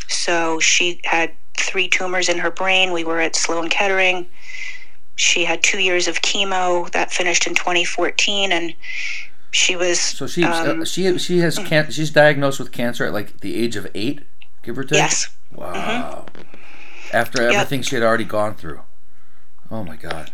So 0.09 0.59
she 0.61 1.00
had 1.04 1.33
three 1.57 1.88
tumors 1.88 2.28
in 2.28 2.38
her 2.38 2.50
brain. 2.50 2.92
We 2.92 3.04
were 3.04 3.21
at 3.21 3.37
Sloan 3.37 3.69
Kettering. 3.69 4.26
She 5.16 5.45
had 5.45 5.62
two 5.62 5.78
years 5.78 6.09
of 6.09 6.23
chemo 6.23 6.90
that 6.92 7.12
finished 7.12 7.47
in 7.47 7.54
2014, 7.54 8.52
and 8.52 8.75
she 9.50 9.76
was. 9.76 10.00
So 10.00 10.26
she 10.26 10.45
um, 10.45 10.83
uh, 10.83 10.85
she 10.85 11.19
she 11.19 11.38
has 11.38 11.59
mm-hmm. 11.59 11.66
can- 11.66 11.90
she's 11.90 12.11
diagnosed 12.11 12.59
with 12.59 12.73
cancer 12.73 13.04
at 13.04 13.12
like 13.12 13.40
the 13.40 13.54
age 13.57 13.76
of 13.76 13.87
eight, 13.95 14.23
give 14.62 14.78
or 14.78 14.85
take. 14.85 14.99
Yes. 14.99 15.28
Wow. 15.52 16.26
Mm-hmm. 16.35 16.57
After 17.12 17.42
everything 17.42 17.80
yep. 17.80 17.88
she 17.88 17.97
had 17.97 18.04
already 18.04 18.25
gone 18.25 18.54
through. 18.54 18.80
Oh 19.71 19.85
my 19.85 19.97
God. 19.97 20.33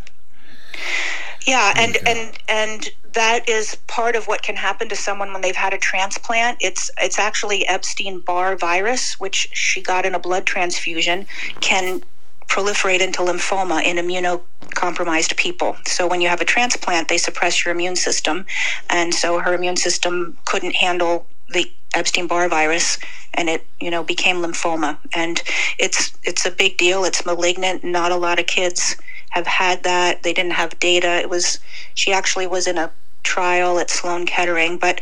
Yeah, 1.46 1.72
oh 1.76 1.80
and 1.80 1.96
and 2.06 2.38
and 2.48 2.90
that 3.12 3.48
is 3.48 3.76
part 3.86 4.16
of 4.16 4.26
what 4.26 4.42
can 4.42 4.56
happen 4.56 4.88
to 4.88 4.96
someone 4.96 5.32
when 5.32 5.42
they've 5.42 5.56
had 5.56 5.72
a 5.72 5.78
transplant. 5.78 6.58
It's 6.60 6.90
it's 7.00 7.18
actually 7.18 7.66
Epstein 7.66 8.20
Barr 8.20 8.56
virus, 8.56 9.18
which 9.20 9.48
she 9.52 9.80
got 9.80 10.04
in 10.04 10.14
a 10.14 10.18
blood 10.18 10.44
transfusion, 10.44 11.26
can 11.60 12.02
proliferate 12.48 13.00
into 13.00 13.22
lymphoma 13.22 13.82
in 13.84 13.96
immunocompromised 13.96 15.36
people. 15.36 15.76
So 15.86 16.06
when 16.06 16.20
you 16.20 16.28
have 16.28 16.40
a 16.40 16.44
transplant, 16.44 17.08
they 17.08 17.18
suppress 17.18 17.64
your 17.64 17.74
immune 17.74 17.96
system, 17.96 18.44
and 18.90 19.14
so 19.14 19.38
her 19.38 19.54
immune 19.54 19.76
system 19.76 20.36
couldn't 20.44 20.74
handle 20.74 21.26
the 21.50 21.70
Epstein 21.94 22.26
Barr 22.26 22.48
virus, 22.48 22.98
and 23.34 23.48
it 23.48 23.64
you 23.80 23.90
know 23.90 24.02
became 24.02 24.36
lymphoma, 24.36 24.98
and 25.14 25.42
it's 25.78 26.12
it's 26.24 26.44
a 26.44 26.50
big 26.50 26.76
deal. 26.76 27.04
It's 27.04 27.24
malignant. 27.24 27.84
Not 27.84 28.10
a 28.10 28.16
lot 28.16 28.40
of 28.40 28.46
kids 28.46 28.96
have 29.30 29.46
had 29.46 29.82
that. 29.82 30.22
They 30.22 30.32
didn't 30.32 30.52
have 30.52 30.78
data. 30.78 31.16
It 31.16 31.30
was 31.30 31.58
she 31.94 32.12
actually 32.12 32.46
was 32.46 32.66
in 32.66 32.78
a 32.78 32.90
trial 33.26 33.80
at 33.80 33.90
Sloan 33.90 34.24
Kettering, 34.24 34.78
but 34.78 35.00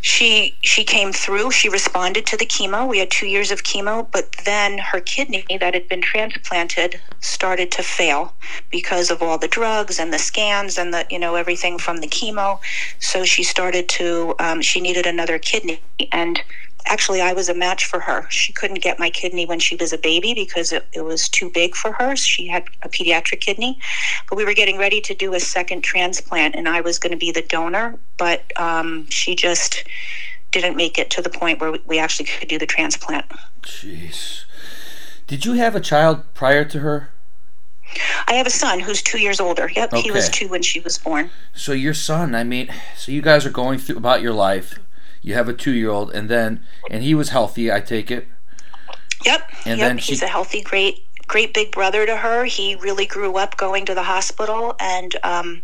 she 0.00 0.54
she 0.62 0.84
came 0.84 1.12
through. 1.12 1.50
She 1.50 1.68
responded 1.68 2.24
to 2.26 2.36
the 2.36 2.46
chemo. 2.46 2.88
We 2.88 2.98
had 3.00 3.10
two 3.10 3.26
years 3.26 3.50
of 3.50 3.64
chemo, 3.64 4.06
but 4.12 4.30
then 4.44 4.78
her 4.78 5.00
kidney 5.00 5.44
that 5.60 5.74
had 5.74 5.88
been 5.88 6.00
transplanted 6.00 7.00
started 7.20 7.70
to 7.72 7.82
fail 7.82 8.32
because 8.70 9.10
of 9.10 9.20
all 9.20 9.36
the 9.36 9.48
drugs 9.48 9.98
and 9.98 10.12
the 10.12 10.18
scans 10.18 10.78
and 10.78 10.94
the 10.94 11.04
you 11.10 11.18
know 11.18 11.34
everything 11.34 11.76
from 11.78 11.98
the 11.98 12.08
chemo. 12.08 12.60
So 13.00 13.24
she 13.24 13.42
started 13.42 13.88
to 13.90 14.34
um, 14.38 14.62
she 14.62 14.80
needed 14.80 15.04
another 15.04 15.38
kidney 15.38 15.80
and 16.12 16.40
actually 16.86 17.20
I 17.20 17.32
was 17.32 17.48
a 17.48 17.54
match 17.54 17.84
for 17.84 18.00
her. 18.00 18.26
She 18.30 18.52
couldn't 18.52 18.80
get 18.80 18.98
my 18.98 19.10
kidney 19.10 19.46
when 19.46 19.58
she 19.58 19.76
was 19.76 19.92
a 19.92 19.98
baby 19.98 20.34
because 20.34 20.72
it, 20.72 20.86
it, 20.92 21.02
was 21.02 21.28
too 21.28 21.50
big 21.50 21.74
for 21.74 21.92
her. 21.92 22.16
She 22.16 22.46
had 22.46 22.64
a 22.82 22.88
pediatric 22.88 23.40
kidney, 23.40 23.78
but 24.28 24.36
we 24.36 24.44
were 24.44 24.54
getting 24.54 24.78
ready 24.78 25.00
to 25.02 25.14
do 25.14 25.34
a 25.34 25.40
second 25.40 25.82
transplant, 25.82 26.54
and 26.54 26.68
I 26.68 26.80
was 26.80 26.98
going 26.98 27.12
to 27.12 27.18
be 27.18 27.32
the 27.32 27.42
donor, 27.42 27.98
but 28.16 28.44
um, 28.56 29.08
she 29.08 29.34
just 29.34 29.84
didn't 30.52 30.76
make 30.76 30.98
it 30.98 31.10
to 31.10 31.22
the 31.22 31.30
point 31.30 31.60
where 31.60 31.76
we 31.86 31.98
actually 31.98 32.26
could 32.26 32.48
do 32.48 32.58
the 32.58 32.66
transplant. 32.66 33.26
Jeez. 33.62 34.44
Did 35.26 35.44
you 35.44 35.54
have 35.54 35.74
a 35.74 35.80
child 35.80 36.22
prior 36.34 36.64
to 36.64 36.80
her? 36.80 37.10
I 38.28 38.34
have 38.34 38.46
a 38.46 38.50
son 38.50 38.80
who's 38.80 39.02
two 39.02 39.18
years 39.18 39.40
older. 39.40 39.70
Yep, 39.74 39.92
okay. 39.92 40.02
he 40.02 40.10
was 40.10 40.28
two 40.28 40.48
when 40.48 40.62
she 40.62 40.80
was 40.80 40.98
born. 40.98 41.30
So 41.54 41.72
your 41.72 41.94
son, 41.94 42.34
I 42.34 42.44
mean, 42.44 42.72
so 42.96 43.12
you 43.12 43.22
guys 43.22 43.46
are 43.46 43.50
going 43.50 43.78
through 43.78 43.96
about 43.96 44.22
your 44.22 44.32
life 44.32 44.78
you 45.26 45.34
have 45.34 45.48
a 45.48 45.52
two 45.52 45.72
year 45.72 45.90
old, 45.90 46.12
and 46.12 46.28
then 46.28 46.60
and 46.88 47.02
he 47.02 47.12
was 47.12 47.30
healthy. 47.30 47.70
I 47.70 47.80
take 47.80 48.12
it. 48.12 48.28
Yep. 49.24 49.50
And 49.66 49.80
yep. 49.80 49.88
then 49.88 49.98
she, 49.98 50.12
he's 50.12 50.22
a 50.22 50.28
healthy, 50.28 50.62
great, 50.62 51.04
great 51.26 51.52
big 51.52 51.72
brother 51.72 52.06
to 52.06 52.16
her. 52.16 52.44
He 52.44 52.76
really 52.76 53.06
grew 53.06 53.36
up 53.36 53.56
going 53.56 53.84
to 53.86 53.94
the 53.94 54.04
hospital 54.04 54.76
and 54.78 55.16
um, 55.24 55.62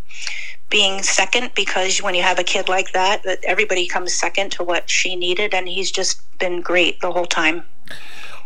being 0.69 1.05
second 1.05 1.53
because 1.55 2.03
when 2.03 2.17
you 2.17 2.23
have 2.23 2.41
a 2.41 2.43
kid 2.43 2.69
like 2.69 2.91
that, 2.93 3.23
that 3.23 3.39
everybody 3.45 3.87
comes 3.87 4.13
second 4.13 4.51
to 4.53 4.65
what 4.65 4.91
she 4.91 5.15
needed, 5.15 5.55
and 5.55 5.69
he's 5.69 5.93
just 5.93 6.21
been 6.41 6.61
great 6.61 7.01
the 7.01 7.13
whole 7.13 7.27
time. 7.27 7.63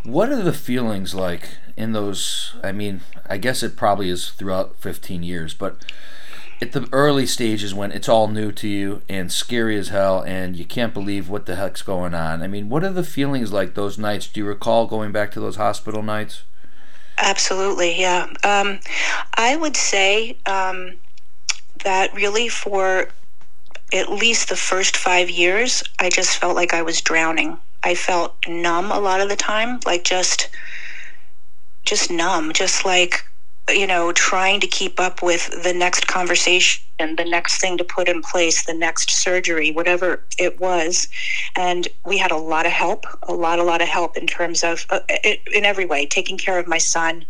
What 0.04 0.28
are 0.28 0.42
the 0.42 0.52
feelings 0.52 1.14
like 1.14 1.48
in 1.78 1.92
those? 1.92 2.54
I 2.62 2.72
mean, 2.72 3.00
I 3.26 3.38
guess 3.38 3.62
it 3.62 3.74
probably 3.74 4.10
is 4.10 4.28
throughout 4.32 4.76
15 4.76 5.22
years, 5.22 5.54
but 5.54 5.82
at 6.60 6.72
the 6.72 6.88
early 6.92 7.26
stages 7.26 7.74
when 7.74 7.92
it's 7.92 8.08
all 8.08 8.28
new 8.28 8.50
to 8.50 8.68
you 8.68 9.02
and 9.08 9.30
scary 9.30 9.78
as 9.78 9.88
hell 9.88 10.22
and 10.22 10.56
you 10.56 10.64
can't 10.64 10.94
believe 10.94 11.28
what 11.28 11.46
the 11.46 11.56
heck's 11.56 11.82
going 11.82 12.14
on. 12.14 12.42
I 12.42 12.46
mean, 12.46 12.68
what 12.68 12.82
are 12.82 12.92
the 12.92 13.04
feelings 13.04 13.52
like 13.52 13.74
those 13.74 13.98
nights? 13.98 14.28
Do 14.28 14.40
you 14.40 14.46
recall 14.46 14.86
going 14.86 15.12
back 15.12 15.30
to 15.32 15.40
those 15.40 15.56
hospital 15.56 16.02
nights? 16.02 16.44
Absolutely, 17.18 17.98
yeah. 18.00 18.26
Um, 18.44 18.80
I 19.34 19.56
would 19.56 19.76
say 19.76 20.38
um, 20.46 20.94
that 21.84 22.14
really 22.14 22.48
for 22.48 23.08
at 23.92 24.10
least 24.10 24.48
the 24.48 24.56
first 24.56 24.96
five 24.96 25.30
years, 25.30 25.82
I 25.98 26.10
just 26.10 26.38
felt 26.38 26.56
like 26.56 26.74
I 26.74 26.82
was 26.82 27.00
drowning. 27.00 27.58
I 27.84 27.94
felt 27.94 28.34
numb 28.48 28.90
a 28.90 28.98
lot 28.98 29.20
of 29.20 29.28
the 29.28 29.36
time, 29.36 29.80
like 29.86 30.04
just 30.04 30.48
just 31.84 32.10
numb, 32.10 32.52
just 32.52 32.84
like 32.84 33.24
you 33.68 33.86
know, 33.86 34.12
trying 34.12 34.60
to 34.60 34.66
keep 34.66 35.00
up 35.00 35.22
with 35.22 35.50
the 35.62 35.72
next 35.72 36.06
conversation, 36.06 36.82
the 36.98 37.24
next 37.24 37.60
thing 37.60 37.76
to 37.78 37.84
put 37.84 38.08
in 38.08 38.22
place, 38.22 38.64
the 38.64 38.74
next 38.74 39.10
surgery, 39.10 39.72
whatever 39.72 40.22
it 40.38 40.60
was. 40.60 41.08
And 41.56 41.88
we 42.04 42.16
had 42.18 42.30
a 42.30 42.36
lot 42.36 42.66
of 42.66 42.72
help, 42.72 43.04
a 43.24 43.34
lot, 43.34 43.58
a 43.58 43.64
lot 43.64 43.82
of 43.82 43.88
help 43.88 44.16
in 44.16 44.26
terms 44.26 44.62
of, 44.62 44.86
uh, 44.90 45.00
in 45.52 45.64
every 45.64 45.84
way, 45.84 46.06
taking 46.06 46.38
care 46.38 46.58
of 46.58 46.68
my 46.68 46.78
son. 46.78 47.24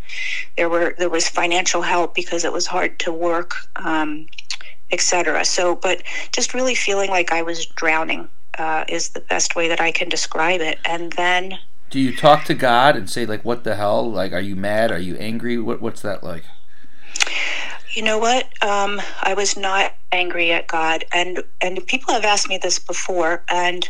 There 0.57 0.69
were 0.69 0.95
there 0.99 1.09
was 1.09 1.29
financial 1.29 1.83
help 1.83 2.15
because 2.15 2.45
it 2.45 2.53
was 2.53 2.67
hard 2.67 2.99
to 3.01 3.13
work, 3.13 3.55
um, 3.77 4.27
etc. 4.93 5.45
So, 5.45 5.75
but 5.75 6.03
just 6.33 6.53
really 6.53 6.75
feeling 6.75 7.09
like 7.11 7.33
I 7.33 7.43
was 7.43 7.65
drowning 7.67 8.29
uh, 8.59 8.85
is 8.89 9.11
the 9.11 9.21
best 9.21 9.57
way 9.57 9.69
that 9.69 9.81
I 9.81 9.91
can 9.91 10.09
describe 10.09 10.61
it. 10.61 10.79
And 10.85 11.13
then 11.15 11.59
do 11.91 12.01
you 12.01 12.15
talk 12.15 12.45
to 12.45 12.55
God 12.55 12.97
and 12.97 13.09
say 13.09 13.27
like, 13.27 13.45
"What 13.45 13.65
the 13.65 13.77
hell? 13.77 14.11
Like, 14.11 14.33
are 14.33 14.41
you 14.41 14.57
mad? 14.57 14.91
Are 14.91 14.99
you 14.99 15.17
angry? 15.17 15.59
What 15.59 15.81
What's 15.81 16.03
that 16.03 16.23
like?" 16.25 16.45
You 17.95 18.03
know 18.03 18.19
what? 18.19 18.45
Um, 18.63 19.01
I 19.23 19.35
was 19.35 19.57
not 19.57 19.95
angry 20.13 20.53
at 20.53 20.67
God, 20.67 21.05
and 21.13 21.43
and 21.61 21.85
people 21.87 22.13
have 22.13 22.25
asked 22.25 22.49
me 22.49 22.59
this 22.59 22.79
before, 22.79 23.43
and 23.49 23.89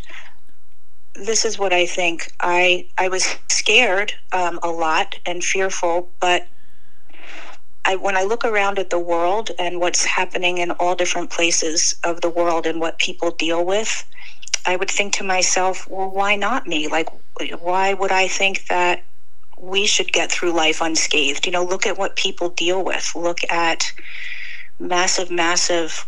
this 1.15 1.45
is 1.45 1.59
what 1.59 1.73
I 1.73 1.87
think. 1.87 2.33
I 2.41 2.87
I 2.99 3.09
was 3.09 3.37
scared 3.49 4.13
um, 4.33 4.61
a 4.63 4.69
lot 4.69 5.17
and 5.27 5.43
fearful, 5.43 6.09
but 6.21 6.47
I, 7.87 7.97
when 7.97 8.17
I 8.17 8.25
look 8.25 8.45
around 8.45 8.79
at 8.79 8.91
the 8.91 8.99
world 8.99 9.51
and 9.59 9.81
what's 9.81 10.05
happening 10.05 10.59
in 10.59 10.73
all 10.73 10.97
different 10.97 11.31
places 11.31 11.95
of 12.05 12.21
the 12.21 12.29
world 12.29 12.67
and 12.67 12.81
what 12.81 12.99
people 12.99 13.31
deal 13.31 13.65
with, 13.65 14.05
I 14.67 14.77
would 14.77 14.91
think 14.91 15.15
to 15.15 15.25
myself, 15.25 15.87
well, 15.89 16.11
why 16.11 16.37
not 16.37 16.67
me? 16.67 16.89
Like, 16.89 17.09
why 17.61 17.95
would 17.95 18.13
I 18.13 18.29
think 18.29 18.67
that 18.69 19.05
we 19.59 19.87
should 19.87 20.13
get 20.13 20.33
through 20.33 20.53
life 20.53 20.81
unscathed? 20.81 21.47
You 21.47 21.53
know, 21.53 21.65
look 21.65 21.87
at 21.87 21.99
what 21.99 22.17
people 22.17 22.51
deal 22.51 22.85
with. 22.85 23.13
Look 23.15 23.41
at 23.51 23.93
massive, 24.81 25.31
massive 25.31 26.07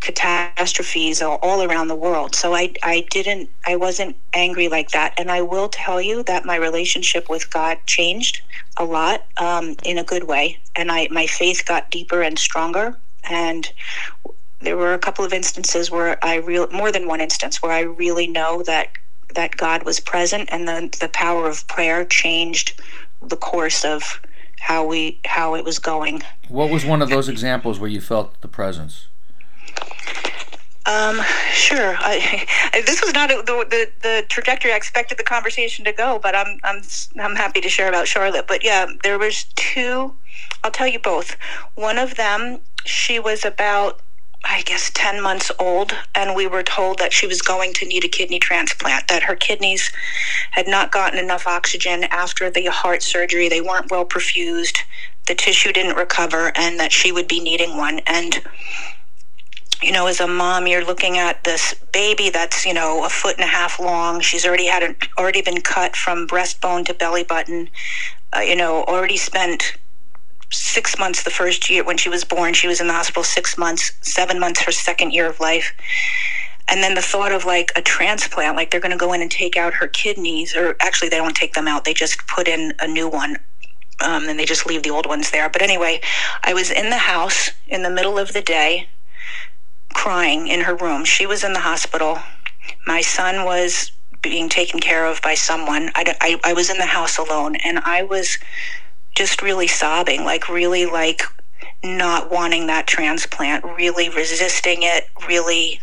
catastrophes 0.00 1.22
all, 1.22 1.62
around 1.62 1.88
the 1.88 1.96
world. 1.96 2.34
So 2.34 2.54
I, 2.54 2.74
I 2.82 3.06
didn't, 3.10 3.50
I 3.66 3.76
wasn't 3.76 4.16
angry 4.34 4.68
like 4.68 4.90
that. 4.90 5.14
And 5.18 5.30
I 5.30 5.42
will 5.42 5.68
tell 5.68 6.00
you 6.00 6.22
that 6.24 6.44
my 6.44 6.56
relationship 6.56 7.28
with 7.30 7.50
God 7.50 7.78
changed 7.86 8.42
a 8.78 8.84
lot 8.84 9.26
um, 9.38 9.76
in 9.84 9.98
a 9.98 10.04
good 10.04 10.24
way. 10.24 10.58
And 10.76 10.92
I, 10.92 11.08
my 11.10 11.26
faith 11.26 11.64
got 11.66 11.90
deeper 11.90 12.22
and 12.22 12.38
stronger. 12.38 12.96
And 13.30 13.68
there 14.66 14.76
were 14.76 14.94
a 14.94 14.98
couple 14.98 15.24
of 15.24 15.32
instances 15.32 15.92
where 15.92 16.22
I 16.24 16.34
real 16.34 16.66
more 16.72 16.90
than 16.90 17.06
one 17.06 17.20
instance 17.20 17.62
where 17.62 17.70
I 17.70 17.82
really 17.82 18.26
know 18.26 18.64
that 18.64 18.88
that 19.36 19.56
God 19.56 19.84
was 19.84 20.00
present 20.00 20.48
and 20.50 20.66
the 20.66 20.92
the 21.00 21.08
power 21.08 21.48
of 21.48 21.66
prayer 21.68 22.04
changed 22.04 22.82
the 23.22 23.36
course 23.36 23.84
of 23.84 24.20
how 24.58 24.84
we 24.84 25.20
how 25.24 25.54
it 25.54 25.64
was 25.64 25.78
going. 25.78 26.20
What 26.48 26.68
was 26.68 26.84
one 26.84 27.00
of 27.00 27.08
those 27.08 27.28
examples 27.28 27.78
where 27.78 27.88
you 27.88 28.00
felt 28.00 28.40
the 28.40 28.48
presence? 28.48 29.06
Um, 30.84 31.20
sure. 31.52 31.96
I, 31.98 32.46
this 32.86 33.00
was 33.02 33.12
not 33.14 33.28
the, 33.28 33.36
the, 33.44 33.90
the 34.02 34.24
trajectory 34.28 34.72
I 34.72 34.76
expected 34.76 35.16
the 35.16 35.24
conversation 35.24 35.84
to 35.84 35.92
go, 35.92 36.18
but 36.20 36.34
I'm 36.34 36.58
I'm 36.64 36.82
I'm 37.20 37.36
happy 37.36 37.60
to 37.60 37.68
share 37.68 37.88
about 37.88 38.08
Charlotte. 38.08 38.48
But 38.48 38.64
yeah, 38.64 38.86
there 39.04 39.16
was 39.16 39.44
two. 39.54 40.14
I'll 40.64 40.72
tell 40.72 40.88
you 40.88 40.98
both. 40.98 41.36
One 41.76 41.98
of 41.98 42.16
them, 42.16 42.58
she 42.84 43.20
was 43.20 43.44
about 43.44 44.00
I 44.48 44.62
guess, 44.62 44.90
10 44.94 45.20
months 45.20 45.50
old, 45.58 45.92
and 46.14 46.34
we 46.34 46.46
were 46.46 46.62
told 46.62 46.98
that 46.98 47.12
she 47.12 47.26
was 47.26 47.42
going 47.42 47.72
to 47.74 47.86
need 47.86 48.04
a 48.04 48.08
kidney 48.08 48.38
transplant, 48.38 49.08
that 49.08 49.24
her 49.24 49.34
kidneys 49.34 49.90
had 50.52 50.68
not 50.68 50.92
gotten 50.92 51.18
enough 51.18 51.46
oxygen 51.46 52.04
after 52.04 52.48
the 52.48 52.66
heart 52.66 53.02
surgery. 53.02 53.48
They 53.48 53.60
weren't 53.60 53.90
well 53.90 54.04
perfused, 54.04 54.78
the 55.26 55.34
tissue 55.34 55.72
didn't 55.72 55.96
recover, 55.96 56.52
and 56.54 56.78
that 56.78 56.92
she 56.92 57.10
would 57.10 57.26
be 57.26 57.40
needing 57.40 57.76
one. 57.76 58.00
And 58.06 58.40
you 59.82 59.92
know, 59.92 60.06
as 60.06 60.20
a 60.20 60.26
mom, 60.26 60.66
you're 60.66 60.84
looking 60.84 61.18
at 61.18 61.44
this 61.44 61.74
baby 61.92 62.30
that's, 62.30 62.64
you 62.64 62.72
know, 62.72 63.04
a 63.04 63.10
foot 63.10 63.36
and 63.36 63.44
a 63.44 63.48
half 63.48 63.78
long. 63.78 64.20
She's 64.20 64.46
already 64.46 64.66
had 64.66 64.82
a, 64.82 64.94
already 65.18 65.42
been 65.42 65.60
cut 65.60 65.94
from 65.94 66.26
breastbone 66.26 66.86
to 66.86 66.94
belly 66.94 67.24
button. 67.24 67.68
Uh, 68.34 68.40
you 68.40 68.56
know, 68.56 68.84
already 68.84 69.18
spent 69.18 69.76
six 70.52 70.98
months 70.98 71.22
the 71.24 71.30
first 71.30 71.70
year 71.70 71.84
when 71.84 71.96
she 71.98 72.08
was 72.08 72.24
born. 72.24 72.54
She 72.54 72.68
was 72.68 72.80
in 72.80 72.86
the 72.88 72.92
hospital 72.94 73.24
six 73.24 73.58
months, 73.58 73.92
seven 74.02 74.38
months 74.40 74.62
her 74.64 74.72
second 74.72 75.12
year 75.12 75.26
of 75.28 75.40
life. 75.40 75.72
and 76.68 76.82
then 76.82 76.94
the 76.94 77.02
thought 77.02 77.32
of 77.32 77.44
like 77.44 77.72
a 77.76 77.82
transplant, 77.82 78.56
like 78.56 78.70
they're 78.70 78.80
going 78.80 78.92
to 78.92 78.98
go 78.98 79.12
in 79.12 79.22
and 79.22 79.30
take 79.30 79.56
out 79.56 79.74
her 79.74 79.86
kidneys, 79.88 80.56
or 80.56 80.76
actually, 80.80 81.08
they 81.08 81.16
don't 81.18 81.36
take 81.36 81.54
them 81.54 81.68
out, 81.68 81.84
they 81.84 81.94
just 81.94 82.26
put 82.26 82.48
in 82.48 82.72
a 82.80 82.88
new 82.88 83.08
one. 83.08 83.38
Um, 84.04 84.28
and 84.28 84.38
they 84.38 84.44
just 84.44 84.66
leave 84.66 84.82
the 84.82 84.90
old 84.90 85.06
ones 85.06 85.30
there. 85.30 85.48
But 85.48 85.62
anyway, 85.62 86.00
I 86.44 86.54
was 86.54 86.70
in 86.70 86.90
the 86.90 86.98
house 86.98 87.50
in 87.68 87.82
the 87.82 87.90
middle 87.90 88.18
of 88.18 88.32
the 88.32 88.42
day 88.42 88.88
crying 89.94 90.48
in 90.48 90.60
her 90.62 90.74
room. 90.76 91.04
She 91.04 91.26
was 91.26 91.44
in 91.44 91.54
the 91.54 91.60
hospital. 91.60 92.18
My 92.86 93.00
son 93.00 93.44
was 93.44 93.92
being 94.22 94.48
taken 94.48 94.80
care 94.80 95.06
of 95.06 95.22
by 95.22 95.34
someone. 95.34 95.90
I, 95.94 96.16
I, 96.20 96.40
I 96.44 96.52
was 96.52 96.70
in 96.70 96.78
the 96.78 96.86
house 96.86 97.18
alone 97.18 97.56
and 97.64 97.78
I 97.80 98.02
was 98.02 98.38
just 99.16 99.42
really 99.42 99.66
sobbing, 99.66 100.24
like, 100.24 100.48
really, 100.48 100.86
like, 100.86 101.22
not 101.82 102.30
wanting 102.30 102.68
that 102.68 102.86
transplant, 102.86 103.64
really 103.64 104.08
resisting 104.08 104.78
it, 104.82 105.08
really 105.28 105.80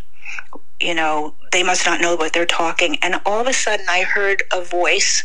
you 0.83 0.93
know, 0.93 1.33
they 1.51 1.63
must 1.63 1.85
not 1.85 2.01
know 2.01 2.15
what 2.15 2.33
they're 2.33 2.45
talking. 2.45 2.97
And 3.01 3.15
all 3.25 3.39
of 3.39 3.47
a 3.47 3.53
sudden, 3.53 3.85
I 3.89 4.01
heard 4.01 4.43
a 4.51 4.61
voice, 4.61 5.23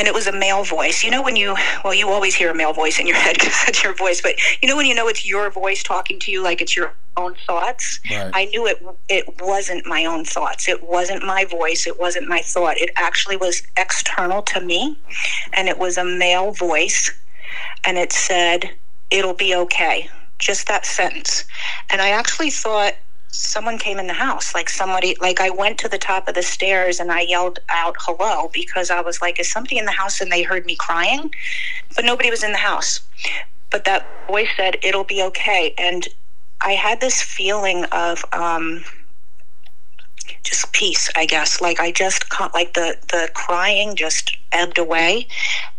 and 0.00 0.08
it 0.08 0.14
was 0.14 0.26
a 0.26 0.32
male 0.32 0.64
voice. 0.64 1.04
You 1.04 1.10
know, 1.10 1.22
when 1.22 1.36
you, 1.36 1.54
well, 1.84 1.92
you 1.92 2.08
always 2.08 2.34
hear 2.34 2.50
a 2.50 2.54
male 2.54 2.72
voice 2.72 2.98
in 2.98 3.06
your 3.06 3.18
head 3.18 3.34
because 3.38 3.54
that's 3.66 3.84
your 3.84 3.94
voice, 3.94 4.22
but 4.22 4.34
you 4.62 4.68
know, 4.68 4.74
when 4.74 4.86
you 4.86 4.94
know 4.94 5.08
it's 5.08 5.26
your 5.26 5.50
voice 5.50 5.82
talking 5.82 6.18
to 6.20 6.32
you 6.32 6.42
like 6.42 6.62
it's 6.62 6.74
your 6.74 6.94
own 7.18 7.34
thoughts, 7.46 8.00
right. 8.10 8.30
I 8.32 8.46
knew 8.46 8.66
it, 8.66 8.82
it 9.10 9.26
wasn't 9.42 9.84
my 9.84 10.06
own 10.06 10.24
thoughts. 10.24 10.70
It 10.70 10.82
wasn't 10.82 11.22
my 11.22 11.44
voice. 11.44 11.86
It 11.86 12.00
wasn't 12.00 12.28
my 12.28 12.40
thought. 12.40 12.78
It 12.78 12.88
actually 12.96 13.36
was 13.36 13.62
external 13.76 14.40
to 14.42 14.62
me, 14.62 14.96
and 15.52 15.68
it 15.68 15.78
was 15.78 15.98
a 15.98 16.04
male 16.04 16.52
voice, 16.52 17.12
and 17.84 17.98
it 17.98 18.10
said, 18.10 18.70
It'll 19.10 19.34
be 19.34 19.54
okay. 19.54 20.08
Just 20.38 20.66
that 20.68 20.86
sentence. 20.86 21.44
And 21.90 22.00
I 22.00 22.10
actually 22.10 22.50
thought, 22.50 22.94
someone 23.32 23.78
came 23.78 23.98
in 23.98 24.06
the 24.08 24.14
house 24.14 24.54
like 24.54 24.68
somebody 24.70 25.16
like 25.20 25.40
i 25.40 25.50
went 25.50 25.78
to 25.78 25.88
the 25.88 25.98
top 25.98 26.28
of 26.28 26.34
the 26.34 26.42
stairs 26.42 27.00
and 27.00 27.12
i 27.12 27.20
yelled 27.20 27.60
out 27.70 27.96
hello 28.00 28.50
because 28.54 28.90
i 28.90 29.00
was 29.00 29.20
like 29.22 29.40
is 29.40 29.50
somebody 29.50 29.78
in 29.78 29.86
the 29.86 29.92
house? 29.92 30.20
And 30.20 30.32
they 30.32 30.42
heard 30.42 30.66
me 30.66 30.76
crying 30.76 31.30
but 31.96 32.04
nobody 32.04 32.30
was 32.30 32.44
in 32.44 32.52
the 32.52 32.58
house. 32.58 33.00
But 33.70 33.84
that 33.84 34.06
voice 34.28 34.48
said 34.56 34.76
it'll 34.82 35.04
be 35.04 35.22
okay. 35.24 35.74
And 35.78 36.08
i 36.62 36.72
had 36.72 37.00
this 37.00 37.22
feeling 37.22 37.84
of 37.92 38.24
um 38.32 38.84
just 40.44 40.72
peace 40.72 41.10
i 41.16 41.26
guess. 41.26 41.60
Like 41.60 41.80
i 41.80 41.92
just 41.92 42.30
caught 42.30 42.54
like 42.54 42.74
the 42.74 42.96
the 43.10 43.30
crying 43.34 43.96
just 43.96 44.36
ebbed 44.52 44.78
away. 44.78 45.28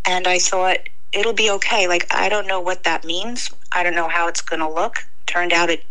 And 0.07 0.27
i 0.27 0.39
thought 0.39 0.79
it'll 1.13 1.33
be 1.33 1.51
okay. 1.51 1.87
Like 1.87 2.07
i 2.11 2.29
don't 2.29 2.47
know 2.47 2.61
what 2.61 2.83
that 2.83 3.05
means. 3.05 3.51
I 3.73 3.83
don't 3.83 3.95
know 3.95 4.09
how 4.09 4.27
it's 4.27 4.41
going 4.41 4.61
to 4.61 4.69
look. 4.69 4.97
Turned 5.27 5.53
out 5.53 5.69
it 5.69 5.85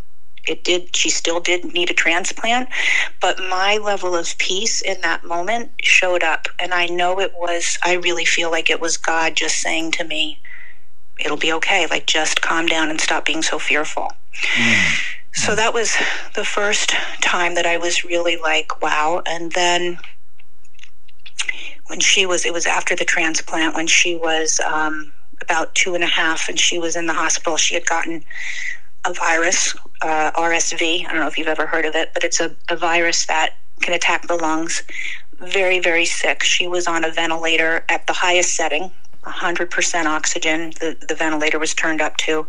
it 0.50 0.64
did 0.64 0.95
she 0.95 1.09
still 1.09 1.40
did 1.40 1.64
need 1.73 1.90
a 1.90 1.95
transplant 1.95 2.69
but 3.21 3.38
my 3.49 3.78
level 3.78 4.16
of 4.16 4.37
peace 4.38 4.83
in 4.83 5.00
that 5.02 5.25
moment 5.25 5.71
showed 5.80 6.23
up 6.23 6.49
and 6.59 6.75
i 6.75 6.87
know 6.87 7.21
it 7.21 7.33
was 7.37 7.78
i 7.85 7.95
really 7.95 8.25
feel 8.25 8.50
like 8.50 8.69
it 8.69 8.80
was 8.80 8.97
god 8.97 9.35
just 9.37 9.59
saying 9.59 9.90
to 9.90 10.04
me 10.04 10.38
it'll 11.25 11.37
be 11.37 11.52
okay 11.52 11.87
like 11.87 12.07
just 12.07 12.42
calm 12.42 12.66
down 12.66 12.90
and 12.90 13.00
stop 13.00 13.25
being 13.25 13.42
so 13.42 13.59
fearful 13.59 14.12
mm. 14.57 15.00
so 15.33 15.54
that 15.54 15.73
was 15.73 15.97
the 16.35 16.45
first 16.45 16.92
time 17.23 17.54
that 17.54 17.66
i 17.66 17.76
was 17.76 18.04
really 18.04 18.37
like 18.37 18.83
wow 18.83 19.23
and 19.26 19.52
then 19.52 19.99
when 21.87 22.00
she 22.00 22.26
was 22.26 22.45
it 22.45 22.52
was 22.52 22.66
after 22.66 22.97
the 22.97 23.04
transplant 23.04 23.75
when 23.75 23.87
she 23.87 24.16
was 24.16 24.61
um, 24.61 25.12
about 25.42 25.75
two 25.75 25.95
and 25.95 26.04
a 26.04 26.09
half 26.09 26.49
and 26.49 26.59
she 26.59 26.78
was 26.78 26.97
in 26.97 27.07
the 27.07 27.14
hospital 27.14 27.57
she 27.57 27.75
had 27.75 27.87
gotten 27.87 28.25
a 29.04 29.12
virus, 29.12 29.75
uh, 30.02 30.30
RSV. 30.33 31.07
I 31.07 31.11
don't 31.11 31.21
know 31.21 31.26
if 31.26 31.38
you've 31.38 31.49
ever 31.49 31.66
heard 31.66 31.85
of 31.85 31.95
it, 31.95 32.11
but 32.14 32.25
it's 32.25 32.40
a, 32.40 32.54
a 32.69 32.76
virus 32.76 33.26
that 33.26 33.57
can 33.80 33.95
attack 33.95 34.26
the 34.26 34.37
lungs. 34.37 34.83
Very, 35.38 35.80
very 35.80 36.04
sick. 36.04 36.42
She 36.42 36.69
was 36.69 36.87
on 36.87 37.04
a 37.04 37.11
ventilator 37.11 37.85
at 37.88 38.07
the 38.07 38.12
highest 38.12 38.54
setting, 38.54 38.90
100% 39.25 40.04
oxygen. 40.04 40.71
The, 40.80 40.97
the 41.09 41.14
ventilator 41.14 41.59
was 41.59 41.73
turned 41.73 42.02
up 42.02 42.16
to. 42.19 42.47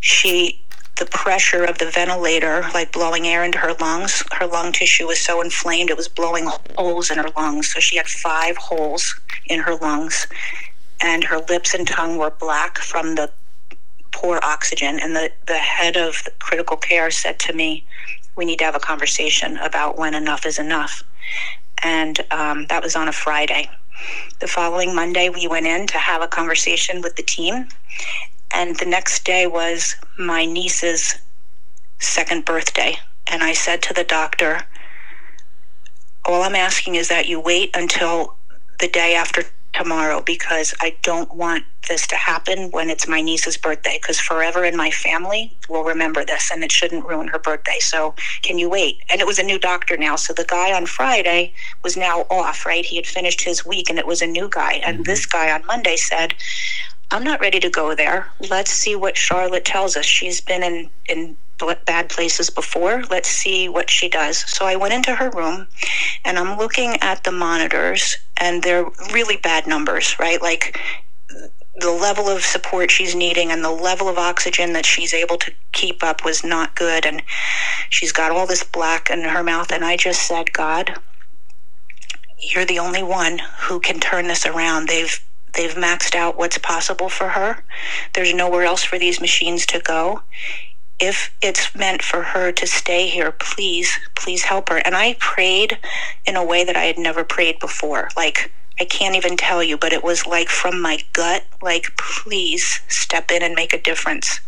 She, 0.00 0.64
the 0.98 1.04
pressure 1.06 1.64
of 1.64 1.76
the 1.76 1.90
ventilator, 1.90 2.62
like 2.72 2.92
blowing 2.92 3.26
air 3.26 3.44
into 3.44 3.58
her 3.58 3.74
lungs, 3.80 4.22
her 4.32 4.46
lung 4.46 4.72
tissue 4.72 5.06
was 5.06 5.20
so 5.20 5.42
inflamed 5.42 5.90
it 5.90 5.96
was 5.96 6.08
blowing 6.08 6.48
holes 6.76 7.10
in 7.10 7.18
her 7.18 7.28
lungs. 7.36 7.72
So 7.72 7.80
she 7.80 7.98
had 7.98 8.06
five 8.06 8.56
holes 8.56 9.14
in 9.46 9.60
her 9.60 9.74
lungs, 9.76 10.26
and 11.02 11.22
her 11.24 11.38
lips 11.50 11.74
and 11.74 11.86
tongue 11.86 12.16
were 12.16 12.30
black 12.30 12.78
from 12.78 13.14
the 13.14 13.30
poor 14.12 14.40
oxygen. 14.42 14.98
And 15.00 15.14
the, 15.14 15.30
the 15.46 15.58
head 15.58 15.96
of 15.96 16.22
the 16.24 16.32
critical 16.38 16.76
care 16.76 17.10
said 17.10 17.38
to 17.40 17.52
me, 17.52 17.84
We 18.36 18.44
need 18.44 18.58
to 18.58 18.64
have 18.64 18.74
a 18.74 18.80
conversation 18.80 19.56
about 19.58 19.98
when 19.98 20.14
enough 20.14 20.46
is 20.46 20.58
enough. 20.58 21.02
And 21.82 22.20
um, 22.30 22.66
that 22.68 22.82
was 22.82 22.96
on 22.96 23.08
a 23.08 23.12
Friday. 23.12 23.68
The 24.40 24.48
following 24.48 24.94
Monday, 24.94 25.28
we 25.28 25.46
went 25.46 25.66
in 25.66 25.86
to 25.88 25.98
have 25.98 26.22
a 26.22 26.28
conversation 26.28 27.02
with 27.02 27.16
the 27.16 27.22
team. 27.22 27.68
And 28.52 28.76
the 28.76 28.86
next 28.86 29.24
day 29.24 29.46
was 29.46 29.96
my 30.18 30.44
niece's 30.44 31.18
second 31.98 32.44
birthday. 32.44 32.96
And 33.26 33.42
I 33.42 33.52
said 33.52 33.82
to 33.82 33.94
the 33.94 34.04
doctor, 34.04 34.62
All 36.24 36.42
I'm 36.42 36.56
asking 36.56 36.96
is 36.96 37.08
that 37.08 37.28
you 37.28 37.40
wait 37.40 37.70
until 37.74 38.36
the 38.80 38.88
day 38.88 39.14
after 39.14 39.44
tomorrow 39.72 40.22
because 40.24 40.74
I 40.80 40.96
don't 41.02 41.32
want 41.34 41.64
this 41.88 42.06
to 42.08 42.16
happen 42.16 42.70
when 42.70 42.90
it's 42.90 43.08
my 43.08 43.20
niece's 43.20 43.56
birthday 43.56 43.98
because 44.00 44.20
forever 44.20 44.64
in 44.64 44.76
my 44.76 44.90
family 44.90 45.56
will 45.68 45.84
remember 45.84 46.24
this 46.24 46.50
and 46.52 46.62
it 46.62 46.72
shouldn't 46.72 47.04
ruin 47.04 47.28
her 47.28 47.38
birthday. 47.38 47.78
So 47.80 48.14
can 48.42 48.58
you 48.58 48.68
wait? 48.68 49.02
And 49.10 49.20
it 49.20 49.26
was 49.26 49.38
a 49.38 49.42
new 49.42 49.58
doctor 49.58 49.96
now. 49.96 50.16
So 50.16 50.32
the 50.32 50.44
guy 50.44 50.72
on 50.72 50.86
Friday 50.86 51.52
was 51.82 51.96
now 51.96 52.26
off, 52.30 52.66
right? 52.66 52.84
He 52.84 52.96
had 52.96 53.06
finished 53.06 53.42
his 53.42 53.64
week 53.64 53.88
and 53.90 53.98
it 53.98 54.06
was 54.06 54.22
a 54.22 54.26
new 54.26 54.48
guy. 54.48 54.74
And 54.84 54.98
mm-hmm. 54.98 55.02
this 55.04 55.26
guy 55.26 55.50
on 55.50 55.64
Monday 55.66 55.96
said, 55.96 56.34
I'm 57.12 57.24
not 57.24 57.40
ready 57.40 57.60
to 57.60 57.70
go 57.70 57.94
there. 57.94 58.28
Let's 58.50 58.70
see 58.70 58.94
what 58.96 59.16
Charlotte 59.16 59.64
tells 59.64 59.96
us. 59.96 60.06
She's 60.06 60.40
been 60.40 60.62
in, 60.62 60.90
in 61.08 61.36
bad 61.86 62.08
places 62.10 62.50
before. 62.50 63.04
Let's 63.10 63.28
see 63.28 63.68
what 63.68 63.90
she 63.90 64.08
does. 64.08 64.38
So 64.38 64.66
I 64.66 64.76
went 64.76 64.94
into 64.94 65.14
her 65.16 65.30
room 65.30 65.68
and 66.24 66.38
I'm 66.38 66.58
looking 66.58 66.96
at 67.02 67.24
the 67.24 67.32
monitors, 67.32 68.16
and 68.40 68.62
they're 68.62 68.86
really 69.12 69.36
bad 69.38 69.66
numbers, 69.66 70.16
right? 70.20 70.40
Like 70.40 70.78
the 71.76 71.92
level 71.92 72.28
of 72.28 72.42
support 72.42 72.90
she's 72.90 73.14
needing 73.14 73.50
and 73.50 73.64
the 73.64 73.70
level 73.72 74.08
of 74.08 74.18
oxygen 74.18 74.72
that 74.74 74.86
she's 74.86 75.14
able 75.14 75.36
to 75.38 75.52
keep 75.72 76.04
up 76.04 76.24
was 76.24 76.44
not 76.44 76.76
good. 76.76 77.06
And 77.06 77.22
she's 77.90 78.12
got 78.12 78.32
all 78.32 78.46
this 78.46 78.64
black 78.64 79.10
in 79.10 79.22
her 79.22 79.42
mouth. 79.42 79.72
And 79.72 79.84
I 79.84 79.96
just 79.96 80.26
said, 80.26 80.52
God, 80.52 80.94
you're 82.54 82.66
the 82.66 82.78
only 82.78 83.02
one 83.02 83.40
who 83.62 83.80
can 83.80 84.00
turn 84.00 84.28
this 84.28 84.46
around. 84.46 84.88
They've 84.88 85.18
they've 85.54 85.74
maxed 85.74 86.14
out 86.14 86.36
what's 86.36 86.58
possible 86.58 87.08
for 87.08 87.28
her. 87.28 87.62
There's 88.14 88.34
nowhere 88.34 88.64
else 88.64 88.82
for 88.82 88.98
these 88.98 89.20
machines 89.20 89.66
to 89.66 89.80
go 89.80 90.22
if 91.00 91.34
it's 91.40 91.74
meant 91.74 92.02
for 92.02 92.22
her 92.22 92.52
to 92.52 92.66
stay 92.66 93.08
here, 93.08 93.32
please, 93.32 93.98
please 94.14 94.42
help 94.42 94.68
her. 94.68 94.76
And 94.76 94.94
I 94.94 95.16
prayed 95.18 95.78
in 96.26 96.36
a 96.36 96.44
way 96.44 96.62
that 96.62 96.76
I 96.76 96.84
had 96.84 96.98
never 96.98 97.24
prayed 97.24 97.58
before. 97.58 98.10
Like, 98.16 98.52
I 98.78 98.84
can't 98.84 99.16
even 99.16 99.36
tell 99.36 99.62
you, 99.62 99.78
but 99.78 99.92
it 99.92 100.04
was 100.04 100.26
like 100.26 100.48
from 100.48 100.80
my 100.80 101.00
gut, 101.12 101.44
like, 101.62 101.86
please 101.98 102.80
step 102.88 103.30
in 103.30 103.42
and 103.42 103.54
make 103.54 103.72
a 103.72 103.80
difference. 103.80 104.40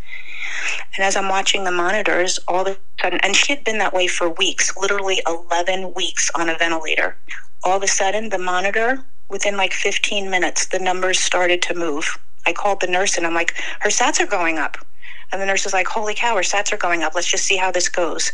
And 0.96 1.04
as 1.04 1.16
I'm 1.16 1.28
watching 1.28 1.64
the 1.64 1.70
monitors, 1.70 2.38
all 2.46 2.66
of 2.66 2.76
a 2.76 2.78
sudden, 3.00 3.18
and 3.22 3.34
she 3.34 3.54
had 3.54 3.64
been 3.64 3.78
that 3.78 3.94
way 3.94 4.06
for 4.06 4.28
weeks, 4.28 4.76
literally 4.76 5.22
11 5.26 5.94
weeks 5.94 6.30
on 6.34 6.50
a 6.50 6.56
ventilator. 6.58 7.16
All 7.64 7.78
of 7.78 7.82
a 7.82 7.88
sudden, 7.88 8.28
the 8.28 8.38
monitor, 8.38 9.04
within 9.32 9.56
like 9.56 9.72
15 9.72 10.30
minutes, 10.30 10.66
the 10.66 10.78
numbers 10.78 11.18
started 11.18 11.62
to 11.62 11.74
move. 11.74 12.18
I 12.46 12.52
called 12.52 12.80
the 12.80 12.86
nurse 12.86 13.16
and 13.16 13.26
I'm 13.26 13.34
like, 13.34 13.54
her 13.80 13.90
sats 13.90 14.20
are 14.20 14.26
going 14.26 14.58
up. 14.58 14.76
And 15.32 15.40
the 15.40 15.46
nurse 15.46 15.64
was 15.64 15.72
like, 15.72 15.86
Holy 15.88 16.14
cow, 16.14 16.36
her 16.36 16.42
sats 16.42 16.72
are 16.72 16.76
going 16.76 17.02
up. 17.02 17.14
Let's 17.14 17.30
just 17.30 17.46
see 17.46 17.56
how 17.56 17.72
this 17.72 17.88
goes. 17.88 18.32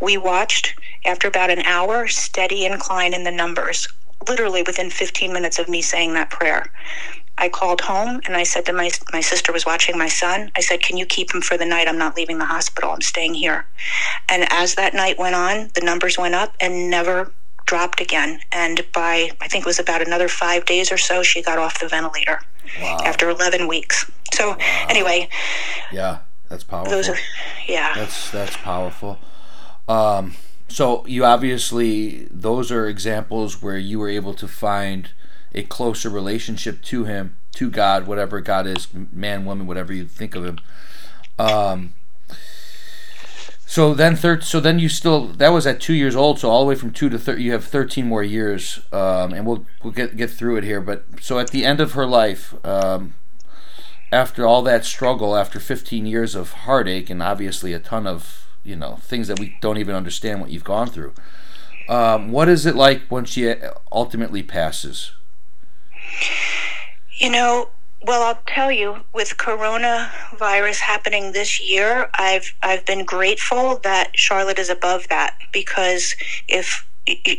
We 0.00 0.18
watched, 0.18 0.74
after 1.06 1.26
about 1.26 1.50
an 1.50 1.62
hour, 1.62 2.06
steady 2.06 2.66
incline 2.66 3.14
in 3.14 3.24
the 3.24 3.30
numbers, 3.32 3.88
literally 4.28 4.62
within 4.62 4.90
15 4.90 5.32
minutes 5.32 5.58
of 5.58 5.68
me 5.68 5.80
saying 5.80 6.12
that 6.14 6.30
prayer. 6.30 6.70
I 7.38 7.48
called 7.48 7.80
home 7.80 8.20
and 8.26 8.36
I 8.36 8.44
said 8.44 8.64
to 8.66 8.72
my 8.72 8.90
my 9.12 9.20
sister 9.20 9.52
was 9.52 9.66
watching 9.66 9.98
my 9.98 10.08
son. 10.08 10.52
I 10.56 10.60
said, 10.60 10.82
"Can 10.82 10.96
you 10.96 11.04
keep 11.06 11.34
him 11.34 11.40
for 11.40 11.56
the 11.56 11.66
night? 11.66 11.88
I'm 11.88 11.98
not 11.98 12.16
leaving 12.16 12.38
the 12.38 12.44
hospital. 12.44 12.90
I'm 12.92 13.00
staying 13.00 13.34
here." 13.34 13.66
And 14.28 14.46
as 14.52 14.76
that 14.76 14.94
night 14.94 15.18
went 15.18 15.34
on, 15.34 15.70
the 15.74 15.80
numbers 15.80 16.16
went 16.16 16.36
up 16.36 16.54
and 16.60 16.90
never 16.90 17.32
dropped 17.66 18.00
again. 18.00 18.40
And 18.52 18.84
by 18.92 19.30
I 19.40 19.48
think 19.48 19.64
it 19.64 19.66
was 19.66 19.78
about 19.78 20.02
another 20.02 20.28
5 20.28 20.64
days 20.66 20.92
or 20.92 20.98
so, 20.98 21.22
she 21.22 21.42
got 21.42 21.58
off 21.58 21.80
the 21.80 21.88
ventilator 21.88 22.40
wow. 22.80 22.98
after 23.04 23.28
11 23.28 23.68
weeks. 23.68 24.10
So 24.32 24.50
wow. 24.50 24.56
anyway, 24.88 25.28
yeah. 25.92 26.20
That's 26.48 26.64
powerful. 26.64 26.92
Those 26.92 27.08
are, 27.08 27.16
yeah. 27.66 27.94
That's 27.94 28.30
that's 28.30 28.56
powerful. 28.58 29.18
Um, 29.88 30.34
so 30.68 31.06
you 31.06 31.24
obviously 31.24 32.28
those 32.30 32.70
are 32.70 32.86
examples 32.86 33.62
where 33.62 33.78
you 33.78 33.98
were 33.98 34.08
able 34.08 34.34
to 34.34 34.46
find 34.46 35.10
a 35.54 35.62
closer 35.62 36.08
relationship 36.08 36.82
to 36.82 37.04
Him, 37.04 37.36
to 37.54 37.70
God, 37.70 38.06
whatever 38.06 38.40
God 38.40 38.66
is, 38.66 38.88
man, 39.12 39.44
woman, 39.44 39.66
whatever 39.66 39.92
you 39.92 40.04
think 40.04 40.34
of 40.34 40.44
Him. 40.44 40.58
Um, 41.38 41.94
So 43.66 43.94
then, 43.94 44.14
third. 44.14 44.44
So 44.44 44.60
then 44.60 44.78
you 44.78 44.88
still 44.88 45.28
that 45.28 45.48
was 45.48 45.66
at 45.66 45.80
two 45.80 45.94
years 45.94 46.14
old. 46.14 46.38
So 46.38 46.50
all 46.50 46.64
the 46.64 46.68
way 46.68 46.74
from 46.74 46.92
two 46.92 47.08
to 47.08 47.18
thirty, 47.18 47.44
you 47.44 47.52
have 47.52 47.64
thirteen 47.64 48.06
more 48.06 48.22
years, 48.22 48.80
um, 48.92 49.32
and 49.32 49.46
we'll 49.46 49.66
we'll 49.82 49.92
get 49.92 50.16
get 50.16 50.30
through 50.30 50.56
it 50.56 50.64
here. 50.64 50.80
But 50.80 51.04
so 51.20 51.38
at 51.38 51.50
the 51.50 51.64
end 51.64 51.80
of 51.80 51.92
her 51.92 52.06
life, 52.06 52.54
um, 52.64 53.14
after 54.12 54.46
all 54.46 54.62
that 54.62 54.84
struggle, 54.84 55.34
after 55.34 55.58
fifteen 55.58 56.06
years 56.06 56.34
of 56.34 56.52
heartache, 56.52 57.10
and 57.10 57.22
obviously 57.22 57.72
a 57.72 57.78
ton 57.78 58.06
of 58.06 58.46
you 58.62 58.76
know 58.76 58.96
things 58.96 59.28
that 59.28 59.40
we 59.40 59.56
don't 59.60 59.78
even 59.78 59.94
understand 59.94 60.40
what 60.40 60.50
you've 60.50 60.64
gone 60.64 60.88
through. 60.88 61.12
Um, 61.88 62.30
what 62.30 62.48
is 62.48 62.66
it 62.66 62.76
like 62.76 63.02
when 63.08 63.24
she 63.24 63.54
ultimately 63.90 64.42
passes? 64.42 65.12
You 67.18 67.30
know, 67.30 67.70
well, 68.06 68.22
I'll 68.22 68.42
tell 68.46 68.70
you, 68.70 69.00
with 69.14 69.36
coronavirus 69.38 70.80
happening 70.80 71.32
this 71.32 71.60
year, 71.60 72.10
I've 72.14 72.54
I've 72.62 72.84
been 72.84 73.04
grateful 73.04 73.78
that 73.78 74.18
Charlotte 74.18 74.58
is 74.58 74.68
above 74.68 75.08
that 75.08 75.36
because 75.52 76.14
if 76.46 76.86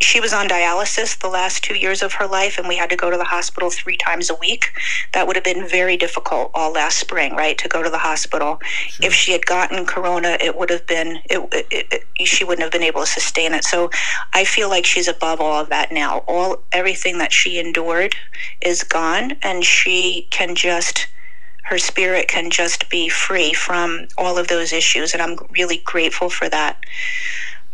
she 0.01 0.19
was 0.19 0.33
on 0.33 0.47
dialysis 0.47 1.17
the 1.19 1.29
last 1.29 1.63
two 1.63 1.75
years 1.75 2.03
of 2.03 2.13
her 2.13 2.27
life, 2.27 2.57
and 2.57 2.67
we 2.67 2.77
had 2.77 2.89
to 2.91 2.95
go 2.95 3.09
to 3.09 3.17
the 3.17 3.23
hospital 3.25 3.69
three 3.71 3.97
times 3.97 4.29
a 4.29 4.35
week. 4.35 4.71
That 5.13 5.25
would 5.27 5.35
have 5.35 5.45
been 5.45 5.67
very 5.67 5.97
difficult 5.97 6.51
all 6.53 6.71
last 6.71 6.99
spring, 6.99 7.35
right? 7.35 7.57
To 7.57 7.67
go 7.67 7.81
to 7.81 7.89
the 7.89 7.97
hospital. 7.97 8.59
Sure. 8.61 9.07
If 9.07 9.13
she 9.13 9.31
had 9.31 9.45
gotten 9.45 9.85
corona, 9.85 10.37
it 10.39 10.57
would 10.57 10.69
have 10.69 10.85
been 10.85 11.19
it, 11.25 11.39
it, 11.71 12.05
it, 12.19 12.27
she 12.27 12.43
wouldn't 12.43 12.63
have 12.63 12.71
been 12.71 12.83
able 12.83 13.01
to 13.01 13.07
sustain 13.07 13.53
it. 13.53 13.63
So 13.63 13.89
I 14.33 14.43
feel 14.45 14.69
like 14.69 14.85
she's 14.85 15.07
above 15.07 15.41
all 15.41 15.61
of 15.61 15.69
that 15.69 15.91
now. 15.91 16.19
All 16.27 16.57
everything 16.71 17.17
that 17.19 17.33
she 17.33 17.59
endured 17.59 18.15
is 18.61 18.83
gone, 18.83 19.33
and 19.41 19.65
she 19.65 20.27
can 20.31 20.55
just 20.55 21.07
her 21.63 21.79
spirit 21.79 22.27
can 22.27 22.51
just 22.51 22.89
be 22.91 23.09
free 23.09 23.51
from 23.53 24.07
all 24.19 24.37
of 24.37 24.47
those 24.49 24.71
issues, 24.71 25.13
and 25.13 25.21
I'm 25.21 25.37
really 25.51 25.77
grateful 25.83 26.29
for 26.29 26.47
that. 26.49 26.77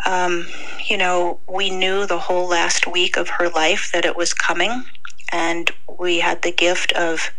Um, 0.06 0.48
you 0.90 0.98
know, 0.98 1.40
we 1.50 1.70
knew 1.72 2.06
the 2.08 2.20
whole 2.20 2.48
last 2.50 2.88
week 2.88 3.18
of 3.18 3.30
her 3.30 3.50
life 3.50 3.92
that 3.94 4.06
it 4.06 4.18
was 4.18 4.34
coming, 4.34 4.86
and 5.32 5.72
we 6.00 6.20
had 6.20 6.44
the 6.44 6.52
gift 6.54 6.92
of 6.94 7.32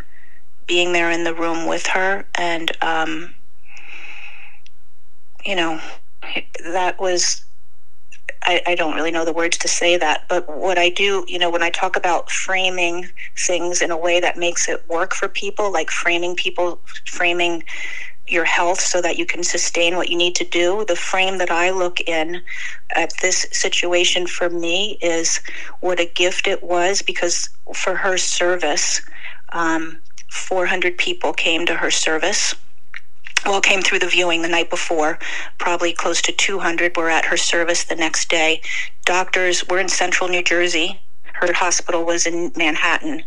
being 0.66 0.92
there 0.92 1.10
in 1.10 1.24
the 1.24 1.34
room 1.34 1.66
with 1.68 1.88
her. 1.88 2.26
And, 2.36 2.72
um, 2.82 3.34
you 5.44 5.56
know, 5.56 5.80
that 6.72 7.00
was, 7.00 7.44
I, 8.44 8.62
I 8.68 8.74
don't 8.76 8.94
really 8.96 9.12
know 9.12 9.24
the 9.24 9.32
words 9.34 9.58
to 9.58 9.68
say 9.68 9.96
that, 9.98 10.22
but 10.28 10.48
what 10.48 10.78
I 10.78 10.90
do, 10.90 11.24
you 11.28 11.38
know, 11.38 11.50
when 11.50 11.62
I 11.62 11.70
talk 11.70 11.96
about 11.96 12.30
framing 12.30 13.08
things 13.38 13.82
in 13.82 13.90
a 13.90 13.98
way 13.98 14.20
that 14.20 14.38
makes 14.38 14.68
it 14.68 14.84
work 14.88 15.14
for 15.14 15.28
people, 15.28 15.72
like 15.72 15.90
framing 15.90 16.36
people, 16.36 16.80
framing 17.06 17.64
your 18.26 18.44
health 18.44 18.80
so 18.80 19.00
that 19.02 19.18
you 19.18 19.26
can 19.26 19.42
sustain 19.42 19.96
what 19.96 20.08
you 20.08 20.16
need 20.16 20.34
to 20.36 20.44
do. 20.44 20.84
The 20.86 20.96
frame 20.96 21.38
that 21.38 21.50
I 21.50 21.70
look 21.70 22.00
in 22.00 22.42
at 22.94 23.12
this 23.20 23.46
situation 23.52 24.26
for 24.26 24.48
me 24.48 24.98
is 25.02 25.40
what 25.80 26.00
a 26.00 26.04
gift 26.04 26.46
it 26.46 26.62
was 26.62 27.02
because 27.02 27.48
for 27.74 27.96
her 27.96 28.16
service, 28.16 29.00
um, 29.52 29.98
400 30.30 30.96
people 30.96 31.32
came 31.32 31.66
to 31.66 31.74
her 31.74 31.90
service. 31.90 32.54
Well, 33.44 33.60
came 33.60 33.82
through 33.82 33.98
the 33.98 34.06
viewing 34.06 34.42
the 34.42 34.48
night 34.48 34.70
before. 34.70 35.18
Probably 35.58 35.92
close 35.92 36.22
to 36.22 36.32
200 36.32 36.96
were 36.96 37.10
at 37.10 37.24
her 37.24 37.36
service 37.36 37.84
the 37.84 37.96
next 37.96 38.30
day. 38.30 38.62
Doctors 39.04 39.66
were 39.68 39.80
in 39.80 39.88
central 39.88 40.28
New 40.28 40.44
Jersey 40.44 41.00
her 41.42 41.52
hospital 41.52 42.04
was 42.04 42.26
in 42.26 42.52
Manhattan. 42.56 43.24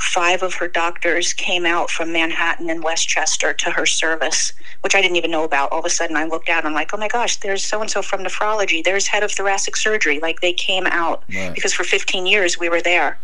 Five 0.00 0.42
of 0.42 0.54
her 0.54 0.68
doctors 0.68 1.32
came 1.32 1.66
out 1.66 1.90
from 1.90 2.12
Manhattan 2.12 2.70
and 2.70 2.82
Westchester 2.82 3.52
to 3.52 3.70
her 3.70 3.86
service, 3.86 4.52
which 4.80 4.94
I 4.94 5.02
didn't 5.02 5.16
even 5.16 5.30
know 5.30 5.44
about. 5.44 5.70
All 5.72 5.80
of 5.80 5.84
a 5.84 5.90
sudden, 5.90 6.16
I 6.16 6.24
looked 6.24 6.48
out 6.48 6.58
and 6.58 6.68
I'm 6.68 6.74
like, 6.74 6.92
oh 6.94 6.96
my 6.96 7.08
gosh, 7.08 7.36
there's 7.36 7.64
so 7.64 7.80
and 7.80 7.90
so 7.90 8.02
from 8.02 8.24
nephrology. 8.24 8.82
There's 8.82 9.06
head 9.06 9.22
of 9.22 9.30
thoracic 9.30 9.76
surgery. 9.76 10.18
Like 10.18 10.40
they 10.40 10.52
came 10.52 10.86
out 10.86 11.22
right. 11.34 11.54
because 11.54 11.74
for 11.74 11.84
15 11.84 12.26
years 12.26 12.58
we 12.58 12.68
were 12.68 12.80
there. 12.80 13.18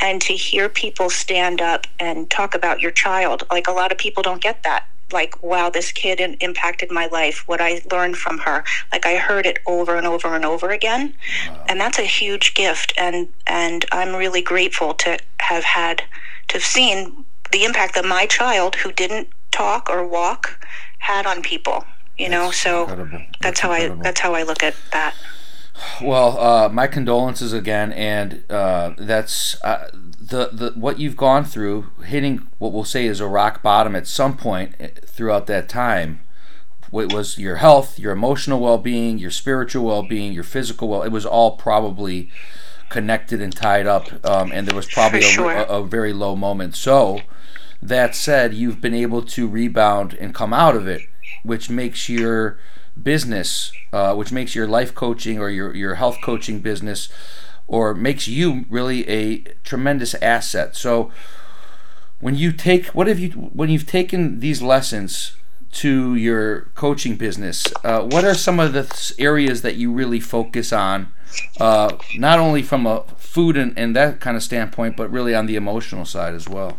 And 0.00 0.20
to 0.22 0.34
hear 0.34 0.68
people 0.68 1.10
stand 1.10 1.60
up 1.60 1.86
and 1.98 2.28
talk 2.28 2.54
about 2.54 2.80
your 2.80 2.90
child, 2.90 3.44
like 3.50 3.68
a 3.68 3.72
lot 3.72 3.92
of 3.92 3.98
people 3.98 4.22
don't 4.22 4.42
get 4.42 4.62
that 4.64 4.86
like 5.12 5.42
wow 5.42 5.70
this 5.70 5.92
kid 5.92 6.20
impacted 6.40 6.90
my 6.90 7.06
life 7.06 7.46
what 7.46 7.60
i 7.60 7.80
learned 7.90 8.16
from 8.16 8.38
her 8.38 8.64
like 8.92 9.06
i 9.06 9.16
heard 9.16 9.46
it 9.46 9.58
over 9.66 9.96
and 9.96 10.06
over 10.06 10.34
and 10.34 10.44
over 10.44 10.70
again 10.70 11.14
wow. 11.48 11.64
and 11.68 11.80
that's 11.80 11.98
a 11.98 12.04
huge 12.04 12.54
gift 12.54 12.92
and 12.96 13.28
and 13.46 13.84
i'm 13.92 14.14
really 14.14 14.42
grateful 14.42 14.94
to 14.94 15.18
have 15.42 15.64
had 15.64 16.04
to 16.48 16.54
have 16.54 16.64
seen 16.64 17.24
the 17.50 17.64
impact 17.64 17.94
that 17.94 18.04
my 18.04 18.26
child 18.26 18.76
who 18.76 18.92
didn't 18.92 19.28
talk 19.50 19.90
or 19.90 20.06
walk 20.06 20.64
had 20.98 21.26
on 21.26 21.42
people 21.42 21.84
you 22.16 22.28
know 22.28 22.46
that's 22.46 22.58
so 22.58 22.86
that's, 22.86 23.24
that's 23.40 23.60
how 23.60 23.70
i 23.70 23.88
that's 24.02 24.20
how 24.20 24.34
i 24.34 24.42
look 24.42 24.62
at 24.62 24.74
that 24.92 25.14
well, 26.00 26.38
uh, 26.38 26.68
my 26.68 26.86
condolences 26.86 27.52
again, 27.52 27.92
and 27.92 28.44
uh, 28.50 28.92
that's 28.98 29.62
uh, 29.64 29.88
the 29.92 30.50
the 30.52 30.72
what 30.74 30.98
you've 30.98 31.16
gone 31.16 31.44
through, 31.44 31.90
hitting 32.04 32.46
what 32.58 32.72
we'll 32.72 32.84
say 32.84 33.06
is 33.06 33.20
a 33.20 33.26
rock 33.26 33.62
bottom 33.62 33.96
at 33.96 34.06
some 34.06 34.36
point 34.36 34.74
eh, 34.78 34.88
throughout 35.04 35.46
that 35.46 35.68
time. 35.68 36.20
It 36.92 37.10
was 37.10 37.38
your 37.38 37.56
health, 37.56 37.98
your 37.98 38.12
emotional 38.12 38.60
well-being, 38.60 39.18
your 39.18 39.30
spiritual 39.30 39.86
well-being, 39.86 40.34
your 40.34 40.44
physical 40.44 40.88
well. 40.88 41.02
It 41.02 41.10
was 41.10 41.24
all 41.24 41.52
probably 41.56 42.30
connected 42.92 43.40
and 43.40 43.56
tied 43.56 43.86
up, 43.86 44.06
um, 44.24 44.52
and 44.52 44.68
there 44.68 44.76
was 44.76 44.86
probably 44.86 45.20
a, 45.20 45.22
sure. 45.22 45.52
a, 45.52 45.64
a 45.64 45.82
very 45.84 46.12
low 46.12 46.36
moment. 46.36 46.76
So, 46.76 47.22
that 47.82 48.14
said, 48.14 48.54
you've 48.54 48.80
been 48.80 48.94
able 48.94 49.22
to 49.22 49.48
rebound 49.48 50.14
and 50.14 50.32
come 50.34 50.52
out 50.52 50.76
of 50.76 50.86
it, 50.86 51.02
which 51.42 51.68
makes 51.68 52.08
your 52.08 52.58
business, 53.02 53.72
uh, 53.92 54.14
which 54.14 54.30
makes 54.30 54.54
your 54.54 54.68
life 54.68 54.94
coaching 54.94 55.40
or 55.40 55.48
your, 55.48 55.74
your 55.74 55.94
health 55.96 56.18
coaching 56.22 56.60
business, 56.60 57.08
or 57.66 57.94
makes 57.94 58.28
you 58.28 58.66
really 58.68 59.08
a 59.08 59.38
tremendous 59.64 60.14
asset. 60.16 60.76
So 60.76 61.10
when 62.20 62.36
you 62.36 62.52
take 62.52 62.86
what 62.88 63.06
have 63.08 63.18
you 63.18 63.30
when 63.30 63.68
you've 63.68 63.86
taken 63.86 64.40
these 64.40 64.62
lessons 64.62 65.36
to 65.72 66.14
your 66.14 66.70
coaching 66.74 67.16
business, 67.16 67.64
uh, 67.82 68.02
what 68.02 68.24
are 68.24 68.34
some 68.34 68.60
of 68.60 68.72
the 68.74 69.14
areas 69.18 69.62
that 69.62 69.76
you 69.76 69.90
really 69.90 70.20
focus 70.20 70.72
on, 70.72 71.12
uh, 71.60 71.96
not 72.16 72.38
only 72.38 72.62
from 72.62 72.86
a 72.86 73.02
food 73.16 73.56
and, 73.56 73.78
and 73.78 73.94
that 73.96 74.20
kind 74.20 74.36
of 74.36 74.42
standpoint, 74.42 74.96
but 74.96 75.10
really 75.10 75.34
on 75.34 75.46
the 75.46 75.56
emotional 75.56 76.04
side 76.04 76.34
as 76.34 76.48
well? 76.48 76.78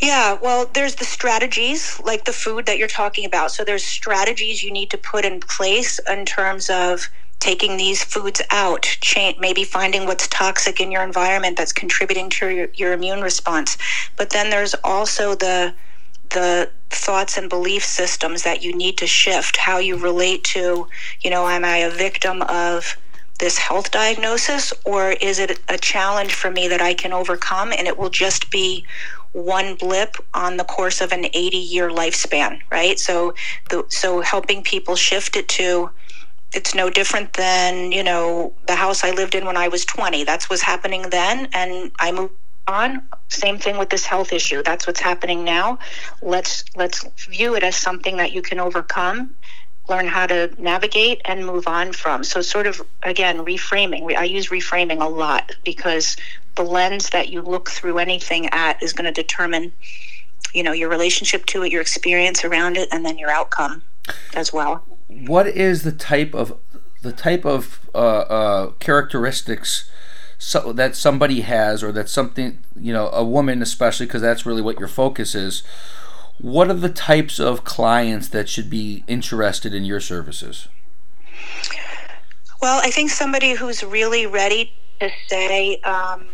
Yeah, 0.00 0.38
well, 0.42 0.68
there's 0.74 0.96
the 0.96 1.04
strategies 1.04 1.98
like 2.04 2.24
the 2.24 2.32
food 2.32 2.66
that 2.66 2.78
you're 2.78 2.88
talking 2.88 3.24
about. 3.24 3.50
So 3.50 3.64
there's 3.64 3.84
strategies 3.84 4.62
you 4.62 4.70
need 4.70 4.90
to 4.90 4.98
put 4.98 5.24
in 5.24 5.40
place 5.40 5.98
in 6.08 6.26
terms 6.26 6.68
of 6.68 7.08
taking 7.38 7.76
these 7.76 8.02
foods 8.02 8.42
out, 8.50 8.98
maybe 9.38 9.64
finding 9.64 10.06
what's 10.06 10.26
toxic 10.28 10.80
in 10.80 10.90
your 10.90 11.02
environment 11.02 11.56
that's 11.56 11.72
contributing 11.72 12.28
to 12.30 12.48
your, 12.48 12.68
your 12.74 12.92
immune 12.92 13.20
response. 13.20 13.78
But 14.16 14.30
then 14.30 14.50
there's 14.50 14.74
also 14.84 15.34
the 15.34 15.74
the 16.30 16.68
thoughts 16.90 17.36
and 17.36 17.48
belief 17.48 17.84
systems 17.84 18.42
that 18.42 18.62
you 18.62 18.74
need 18.74 18.96
to 18.98 19.06
shift 19.06 19.56
how 19.56 19.78
you 19.78 19.96
relate 19.96 20.44
to 20.44 20.86
you 21.20 21.30
know 21.30 21.46
am 21.48 21.64
i 21.64 21.78
a 21.78 21.90
victim 21.90 22.42
of 22.42 22.96
this 23.38 23.58
health 23.58 23.90
diagnosis 23.90 24.72
or 24.84 25.10
is 25.12 25.38
it 25.38 25.60
a 25.68 25.76
challenge 25.76 26.32
for 26.32 26.50
me 26.50 26.68
that 26.68 26.80
i 26.80 26.94
can 26.94 27.12
overcome 27.12 27.72
and 27.72 27.86
it 27.86 27.98
will 27.98 28.10
just 28.10 28.50
be 28.50 28.84
one 29.36 29.74
blip 29.74 30.16
on 30.32 30.56
the 30.56 30.64
course 30.64 31.00
of 31.02 31.12
an 31.12 31.26
80 31.26 31.56
year 31.58 31.90
lifespan, 31.90 32.60
right? 32.70 32.98
So, 32.98 33.34
the, 33.68 33.84
so 33.88 34.22
helping 34.22 34.62
people 34.62 34.96
shift 34.96 35.36
it 35.36 35.46
to 35.50 35.90
it's 36.54 36.74
no 36.74 36.88
different 36.88 37.34
than 37.34 37.92
you 37.92 38.02
know 38.02 38.54
the 38.66 38.76
house 38.76 39.04
I 39.04 39.10
lived 39.10 39.34
in 39.34 39.44
when 39.44 39.56
I 39.56 39.68
was 39.68 39.84
20. 39.84 40.24
That's 40.24 40.48
what's 40.48 40.62
happening 40.62 41.02
then, 41.10 41.48
and 41.52 41.92
I 41.98 42.12
moved 42.12 42.32
on. 42.68 43.02
Same 43.28 43.58
thing 43.58 43.78
with 43.78 43.90
this 43.90 44.06
health 44.06 44.32
issue. 44.32 44.62
That's 44.62 44.86
what's 44.86 45.00
happening 45.00 45.44
now. 45.44 45.78
Let's 46.22 46.64
let's 46.76 47.04
view 47.28 47.54
it 47.54 47.62
as 47.62 47.76
something 47.76 48.16
that 48.16 48.32
you 48.32 48.42
can 48.42 48.60
overcome, 48.60 49.34
learn 49.88 50.06
how 50.06 50.26
to 50.26 50.50
navigate, 50.58 51.20
and 51.24 51.46
move 51.46 51.66
on 51.66 51.92
from. 51.92 52.24
So, 52.24 52.40
sort 52.40 52.66
of 52.66 52.80
again, 53.02 53.38
reframing. 53.38 54.16
I 54.16 54.24
use 54.24 54.48
reframing 54.48 55.00
a 55.00 55.08
lot 55.08 55.52
because 55.64 56.16
the 56.56 56.64
lens 56.64 57.10
that 57.10 57.28
you 57.28 57.42
look 57.42 57.70
through 57.70 57.98
anything 57.98 58.48
at 58.50 58.82
is 58.82 58.92
going 58.92 59.04
to 59.04 59.12
determine 59.12 59.72
you 60.54 60.62
know 60.62 60.72
your 60.72 60.88
relationship 60.88 61.44
to 61.46 61.62
it 61.62 61.70
your 61.70 61.82
experience 61.82 62.44
around 62.44 62.76
it 62.76 62.88
and 62.90 63.04
then 63.04 63.18
your 63.18 63.30
outcome 63.30 63.82
as 64.34 64.52
well 64.52 64.82
what 65.08 65.46
is 65.46 65.82
the 65.82 65.92
type 65.92 66.34
of 66.34 66.58
the 67.02 67.12
type 67.12 67.44
of 67.44 67.80
uh, 67.94 67.98
uh, 67.98 68.70
characteristics 68.78 69.90
so, 70.38 70.72
that 70.72 70.94
somebody 70.94 71.40
has 71.40 71.82
or 71.82 71.92
that 71.92 72.08
something 72.08 72.58
you 72.78 72.92
know 72.92 73.08
a 73.10 73.24
woman 73.24 73.62
especially 73.62 74.06
because 74.06 74.22
that's 74.22 74.44
really 74.44 74.62
what 74.62 74.78
your 74.78 74.88
focus 74.88 75.34
is 75.34 75.62
what 76.38 76.68
are 76.68 76.74
the 76.74 76.90
types 76.90 77.38
of 77.38 77.64
clients 77.64 78.28
that 78.28 78.48
should 78.48 78.68
be 78.68 79.02
interested 79.06 79.72
in 79.74 79.84
your 79.84 80.00
services 80.00 80.68
well 82.60 82.80
i 82.82 82.90
think 82.90 83.10
somebody 83.10 83.54
who's 83.54 83.82
really 83.82 84.26
ready 84.26 84.72
to 85.00 85.10
say 85.28 85.76
um, 85.80 86.26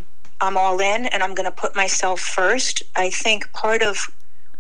I'm 0.43 0.57
all 0.57 0.81
in 0.81 1.07
and 1.07 1.23
I'm 1.23 1.35
going 1.35 1.47
to 1.47 1.53
put 1.53 1.77
myself 1.77 2.21
first. 2.21 2.83
I 2.97 3.11
think 3.11 3.53
part 3.53 3.81
of 3.81 4.11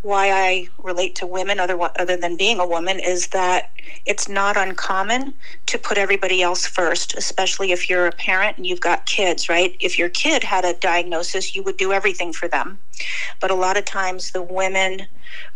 why 0.03 0.31
I 0.31 0.69
relate 0.83 1.15
to 1.17 1.27
women 1.27 1.61
other 1.61 1.79
other 1.99 2.17
than 2.17 2.37
being 2.37 2.59
a 2.59 2.67
woman 2.67 2.99
is 2.99 3.29
that 3.29 3.71
it's 4.05 4.29
not 4.29 4.57
uncommon 4.57 5.35
to 5.67 5.79
put 5.79 5.97
everybody 5.97 6.43
else 6.43 6.67
first, 6.67 7.15
especially 7.17 7.73
if 7.73 7.89
you're 7.89 8.07
a 8.07 8.13
parent 8.13 8.57
and 8.57 8.67
you've 8.67 8.81
got 8.81 9.07
kids, 9.07 9.49
right? 9.49 9.77
If 9.81 9.99
your 9.99 10.09
kid 10.09 10.43
had 10.43 10.65
a 10.65 10.75
diagnosis, 10.75 11.55
you 11.55 11.63
would 11.63 11.77
do 11.77 11.93
everything 11.93 12.33
for 12.33 12.49
them. 12.49 12.79
But 13.41 13.51
a 13.51 13.55
lot 13.55 13.77
of 13.77 13.85
times 13.85 14.33
the 14.33 14.43
women 14.43 15.07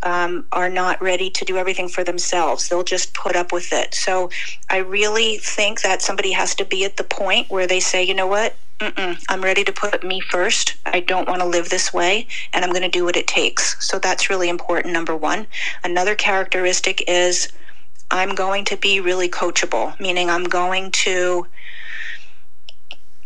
um, 0.03 0.47
are 0.53 0.71
not 0.71 1.03
ready 1.03 1.29
to 1.31 1.45
do 1.45 1.57
everything 1.57 1.89
for 1.89 2.05
themselves. 2.05 2.69
They'll 2.69 2.83
just 2.85 3.15
put 3.15 3.37
up 3.37 3.53
with 3.53 3.73
it. 3.73 3.95
So 3.95 4.31
I 4.71 4.79
really 4.79 5.39
think 5.39 5.83
that 5.83 6.03
somebody 6.03 6.33
has 6.33 6.55
to 6.57 6.65
be 6.65 6.85
at 6.85 6.97
the 6.97 7.05
point 7.05 7.51
where 7.51 7.67
they 7.67 7.81
say, 7.81 8.03
you 8.03 8.15
know 8.15 8.27
what? 8.27 8.57
Mm-mm, 8.81 9.23
I'm 9.29 9.43
ready 9.43 9.65
to 9.65 9.73
put 9.73 10.05
me 10.05 10.21
first. 10.21 10.77
I 10.85 11.01
don't 11.01 11.29
want 11.29 11.41
to 11.41 11.47
live 11.47 11.71
this 11.71 11.95
way, 11.95 12.27
and 12.53 12.65
I'm 12.65 12.71
going 12.73 12.83
to 12.83 12.89
do 12.89 13.05
what 13.05 13.17
it 13.17 13.27
takes. 13.27 13.77
So 13.85 13.99
that's 13.99 14.29
really 14.29 14.51
important, 14.51 14.93
number 14.93 15.17
one. 15.17 15.47
Another 15.83 16.15
characteristic 16.15 17.03
is 17.09 17.53
I'm 18.11 18.35
going 18.35 18.65
to 18.67 18.77
be 18.77 19.01
really 19.01 19.31
coachable, 19.31 19.99
meaning 19.99 20.29
I'm 20.29 20.45
going 20.45 20.91
to 20.93 21.47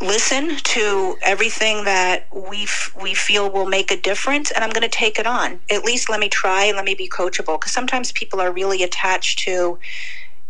listen 0.00 0.56
to 0.58 1.16
everything 1.22 1.84
that 1.84 2.26
we 2.34 2.62
f- 2.64 2.92
we 3.00 3.14
feel 3.14 3.50
will 3.50 3.66
make 3.66 3.90
a 3.90 4.00
difference 4.00 4.50
and 4.50 4.64
I'm 4.64 4.70
going 4.70 4.82
to 4.82 4.88
take 4.88 5.18
it 5.18 5.26
on. 5.26 5.60
At 5.70 5.84
least 5.84 6.08
let 6.08 6.20
me 6.20 6.28
try 6.28 6.64
and 6.64 6.76
let 6.76 6.86
me 6.86 6.94
be 6.94 7.08
coachable 7.08 7.60
because 7.60 7.72
sometimes 7.72 8.10
people 8.12 8.40
are 8.40 8.50
really 8.52 8.82
attached 8.82 9.40
to 9.40 9.78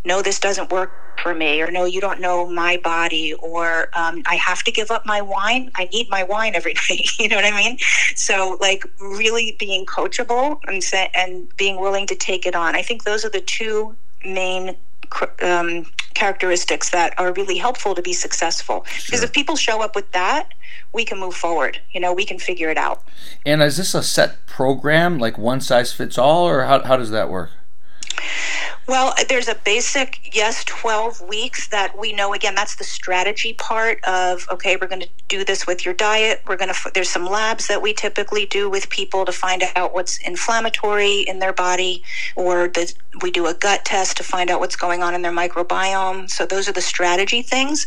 no 0.05 0.23
this 0.23 0.39
doesn't 0.39 0.71
work 0.71 0.93
for 1.23 1.35
me 1.35 1.61
or 1.61 1.71
no 1.71 1.85
you 1.85 2.01
don't 2.01 2.21
know 2.21 2.47
my 2.47 2.77
body 2.79 3.35
or 3.35 3.89
um, 3.95 4.23
i 4.27 4.37
have 4.37 4.63
to 4.63 4.71
give 4.71 4.91
up 4.91 5.07
my 5.07 5.21
wine. 5.21 5.71
I 5.75 5.85
need 5.87 6.09
my 6.11 6.23
wine 6.23 6.55
every 6.55 6.75
night. 6.91 7.19
You 7.19 7.29
know 7.29 7.37
what 7.37 7.45
i 7.45 7.51
mean? 7.51 7.79
So 8.15 8.59
like 8.61 8.85
really 9.01 9.57
being 9.59 9.87
coachable 9.87 10.61
and 10.67 10.83
and 11.15 11.57
being 11.57 11.81
willing 11.81 12.07
to 12.07 12.15
take 12.15 12.47
it 12.47 12.55
on. 12.55 12.75
I 12.75 12.83
think 12.83 13.05
those 13.05 13.25
are 13.25 13.31
the 13.31 13.41
two 13.41 13.95
main 14.25 14.77
um, 15.43 15.87
characteristics 16.15 16.91
that 16.91 17.19
are 17.19 17.33
really 17.33 17.59
helpful 17.59 17.95
to 17.95 18.03
be 18.03 18.13
successful. 18.13 18.85
Sure. 18.85 19.07
because 19.07 19.23
if 19.23 19.33
people 19.33 19.57
show 19.57 19.83
up 19.83 19.95
with 19.95 20.11
that 20.13 20.53
we 20.93 21.05
can 21.05 21.19
move 21.19 21.35
forward. 21.35 21.81
You 21.93 22.01
know 22.01 22.13
we 22.13 22.25
can 22.25 22.39
figure 22.39 22.71
it 22.71 22.79
out. 22.79 23.03
And 23.45 23.63
is 23.63 23.77
this 23.77 23.95
a 23.95 24.03
set 24.03 24.47
program 24.47 25.19
like 25.19 25.37
one 25.39 25.61
size 25.61 25.93
fits 25.93 26.19
all 26.19 26.47
or 26.49 26.65
how, 26.65 26.83
how 26.83 26.97
does 26.97 27.11
that 27.11 27.31
work 27.31 27.51
well, 28.90 29.14
there's 29.29 29.46
a 29.46 29.55
basic, 29.55 30.35
yes, 30.35 30.64
12 30.64 31.20
weeks 31.29 31.68
that 31.68 31.96
we 31.96 32.12
know, 32.12 32.35
again, 32.35 32.57
that's 32.57 32.74
the 32.74 32.83
strategy 32.83 33.53
part 33.53 34.03
of, 34.03 34.48
okay, 34.50 34.74
we're 34.74 34.88
going 34.88 35.03
to 35.03 35.09
do 35.29 35.44
this 35.44 35.64
with 35.64 35.85
your 35.85 35.94
diet. 35.94 36.42
We're 36.48 36.57
going 36.57 36.74
to, 36.74 36.90
there's 36.92 37.09
some 37.09 37.24
labs 37.24 37.68
that 37.68 37.81
we 37.81 37.94
typically 37.94 38.46
do 38.46 38.68
with 38.68 38.90
people 38.90 39.24
to 39.26 39.31
find 39.31 39.62
out 39.76 39.94
what's 39.94 40.18
inflammatory 40.18 41.20
in 41.20 41.38
their 41.38 41.53
body, 41.53 42.03
or 42.35 42.66
the, 42.66 42.92
we 43.22 43.31
do 43.31 43.46
a 43.46 43.55
gut 43.55 43.85
test 43.85 44.16
to 44.16 44.24
find 44.24 44.50
out 44.50 44.59
what's 44.59 44.74
going 44.74 45.05
on 45.05 45.14
in 45.14 45.22
their 45.22 45.31
microbiome. 45.31 46.29
So 46.29 46.44
those 46.44 46.68
are 46.68 46.72
the 46.72 46.83
strategy 46.83 47.42
things. 47.42 47.87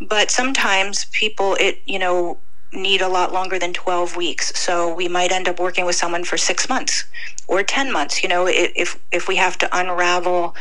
But 0.00 0.32
sometimes 0.32 1.04
people, 1.12 1.56
it, 1.60 1.80
you 1.86 2.00
know, 2.00 2.38
need 2.72 3.00
a 3.00 3.08
lot 3.08 3.32
longer 3.32 3.58
than 3.58 3.72
12 3.72 4.16
weeks. 4.16 4.58
So 4.58 4.94
we 4.94 5.08
might 5.08 5.32
end 5.32 5.48
up 5.48 5.58
working 5.58 5.84
with 5.86 5.96
someone 5.96 6.24
for 6.24 6.36
six 6.36 6.68
months 6.68 7.04
or 7.48 7.62
10 7.62 7.92
months. 7.92 8.22
You 8.22 8.28
know, 8.28 8.46
if, 8.46 8.98
if 9.10 9.28
we 9.28 9.36
have 9.36 9.58
to 9.58 9.76
unravel 9.76 10.54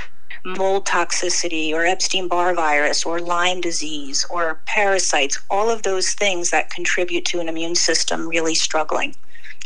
mold 0.46 0.86
toxicity 0.86 1.74
or 1.74 1.86
Epstein 1.86 2.28
Barr 2.28 2.54
virus 2.56 3.06
or 3.06 3.20
Lyme 3.20 3.62
disease 3.62 4.26
or 4.30 4.62
parasites, 4.66 5.40
all 5.50 5.70
of 5.70 5.84
those 5.84 6.14
things 6.14 6.50
that 6.52 6.70
contribute 6.70 7.26
to 7.26 7.40
an 7.40 7.50
immune 7.50 7.76
system 7.76 8.28
really 8.28 8.56
struggling. 8.56 9.16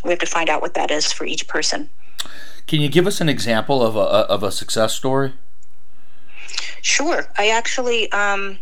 We 0.04 0.10
have 0.10 0.20
to 0.20 0.26
find 0.26 0.50
out 0.50 0.62
what 0.62 0.74
that 0.74 0.92
is 0.92 1.12
for 1.14 1.26
each 1.26 1.48
person. 1.48 1.90
Can 2.68 2.82
you 2.82 2.90
give 2.90 3.08
us 3.08 3.22
an 3.22 3.30
example 3.30 3.84
of 3.86 3.96
a, 3.96 4.00
of 4.00 4.44
a 4.44 4.52
success 4.52 4.94
story? 4.94 5.34
Sure. 6.82 7.26
I 7.38 7.50
actually, 7.50 8.12
um, 8.12 8.60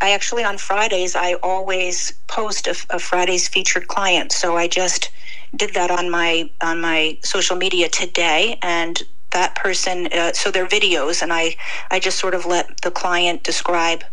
I 0.00 0.12
actually 0.12 0.44
on 0.44 0.58
Fridays 0.58 1.16
I 1.16 1.34
always 1.34 2.12
post 2.28 2.66
a, 2.66 2.76
a, 2.90 2.98
Friday's 2.98 3.48
featured 3.48 3.88
client. 3.88 4.32
So 4.32 4.56
I 4.56 4.68
just 4.68 5.10
did 5.56 5.74
that 5.74 5.90
on 5.90 6.10
my 6.10 6.50
on 6.60 6.80
my 6.80 7.18
social 7.22 7.56
media 7.56 7.88
today, 7.88 8.58
and 8.62 9.02
that 9.30 9.54
person. 9.54 10.08
Uh, 10.12 10.32
so 10.32 10.50
they're 10.50 10.66
videos, 10.66 11.22
and 11.22 11.32
I 11.32 11.56
I 11.90 11.98
just 11.98 12.18
sort 12.18 12.34
of 12.34 12.46
let 12.46 12.80
the 12.82 12.90
client 12.90 13.42
describe 13.42 14.04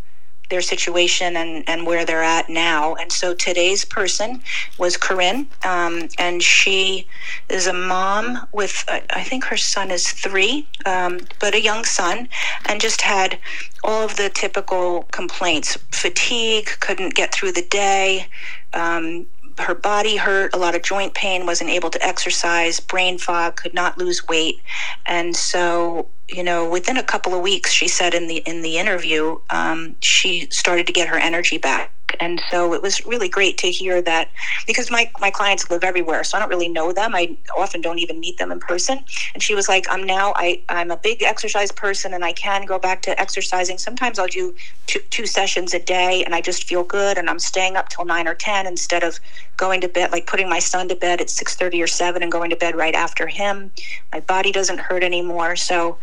their 0.49 0.61
situation 0.61 1.35
and, 1.35 1.63
and 1.67 1.85
where 1.85 2.05
they're 2.05 2.23
at 2.23 2.49
now. 2.49 2.95
And 2.95 3.11
so 3.11 3.33
today's 3.33 3.85
person 3.85 4.41
was 4.77 4.97
Corinne, 4.97 5.47
um, 5.65 6.09
and 6.17 6.41
she 6.43 7.07
is 7.49 7.67
a 7.67 7.73
mom 7.73 8.47
with, 8.53 8.83
uh, 8.87 8.99
I 9.09 9.23
think 9.23 9.45
her 9.45 9.57
son 9.57 9.91
is 9.91 10.09
three, 10.09 10.67
um, 10.85 11.19
but 11.39 11.53
a 11.55 11.61
young 11.61 11.83
son, 11.83 12.29
and 12.67 12.79
just 12.79 13.01
had 13.01 13.39
all 13.83 14.03
of 14.03 14.15
the 14.17 14.29
typical 14.29 15.03
complaints 15.11 15.77
fatigue, 15.91 16.69
couldn't 16.79 17.15
get 17.15 17.33
through 17.33 17.51
the 17.51 17.65
day. 17.69 18.27
Um, 18.73 19.27
her 19.59 19.73
body 19.73 20.17
hurt, 20.17 20.53
a 20.53 20.57
lot 20.57 20.75
of 20.75 20.83
joint 20.83 21.13
pain, 21.13 21.45
wasn't 21.45 21.69
able 21.69 21.89
to 21.89 22.05
exercise, 22.05 22.79
brain 22.79 23.17
fog, 23.17 23.55
could 23.55 23.73
not 23.73 23.97
lose 23.97 24.27
weight. 24.27 24.61
And 25.05 25.35
so, 25.35 26.07
you 26.27 26.43
know, 26.43 26.69
within 26.69 26.97
a 26.97 27.03
couple 27.03 27.33
of 27.33 27.41
weeks, 27.41 27.71
she 27.71 27.87
said 27.87 28.13
in 28.13 28.27
the 28.27 28.37
in 28.37 28.61
the 28.61 28.77
interview, 28.77 29.39
um, 29.49 29.95
she 30.01 30.47
started 30.51 30.87
to 30.87 30.93
get 30.93 31.07
her 31.07 31.17
energy 31.17 31.57
back 31.57 31.94
and 32.19 32.41
so 32.51 32.73
it 32.73 32.81
was 32.81 33.05
really 33.05 33.29
great 33.29 33.57
to 33.59 33.67
hear 33.67 34.01
that 34.01 34.29
because 34.67 34.91
my, 34.91 35.09
my 35.19 35.31
clients 35.31 35.69
live 35.69 35.83
everywhere. 35.83 36.23
So 36.23 36.37
I 36.37 36.39
don't 36.39 36.49
really 36.49 36.69
know 36.69 36.91
them. 36.91 37.15
I 37.15 37.37
often 37.57 37.81
don't 37.81 37.99
even 37.99 38.19
meet 38.19 38.37
them 38.37 38.51
in 38.51 38.59
person. 38.59 38.99
And 39.33 39.43
she 39.43 39.55
was 39.55 39.67
like, 39.67 39.85
I'm 39.89 40.03
now, 40.03 40.33
I, 40.35 40.61
I'm 40.69 40.91
a 40.91 40.97
big 40.97 41.23
exercise 41.23 41.71
person 41.71 42.13
and 42.13 42.25
I 42.25 42.33
can 42.33 42.65
go 42.65 42.79
back 42.79 43.01
to 43.03 43.19
exercising. 43.19 43.77
Sometimes 43.77 44.19
I'll 44.19 44.27
do 44.27 44.55
two, 44.87 44.99
two 45.09 45.25
sessions 45.25 45.73
a 45.73 45.79
day 45.79 46.23
and 46.25 46.35
I 46.35 46.41
just 46.41 46.63
feel 46.65 46.83
good 46.83 47.17
and 47.17 47.29
I'm 47.29 47.39
staying 47.39 47.75
up 47.75 47.89
till 47.89 48.05
nine 48.05 48.27
or 48.27 48.35
10 48.35 48.67
instead 48.67 49.03
of 49.03 49.19
going 49.57 49.81
to 49.81 49.87
bed, 49.89 50.11
like 50.11 50.27
putting 50.27 50.49
my 50.49 50.59
son 50.59 50.87
to 50.89 50.95
bed 50.95 51.21
at 51.21 51.27
6.30 51.27 51.83
or 51.83 51.87
7 51.87 52.21
and 52.23 52.31
going 52.31 52.49
to 52.49 52.55
bed 52.55 52.75
right 52.75 52.95
after 52.95 53.27
him. 53.27 53.71
My 54.13 54.19
body 54.19 54.51
doesn't 54.51 54.79
hurt 54.79 55.03
anymore. 55.03 55.55
So 55.55 55.97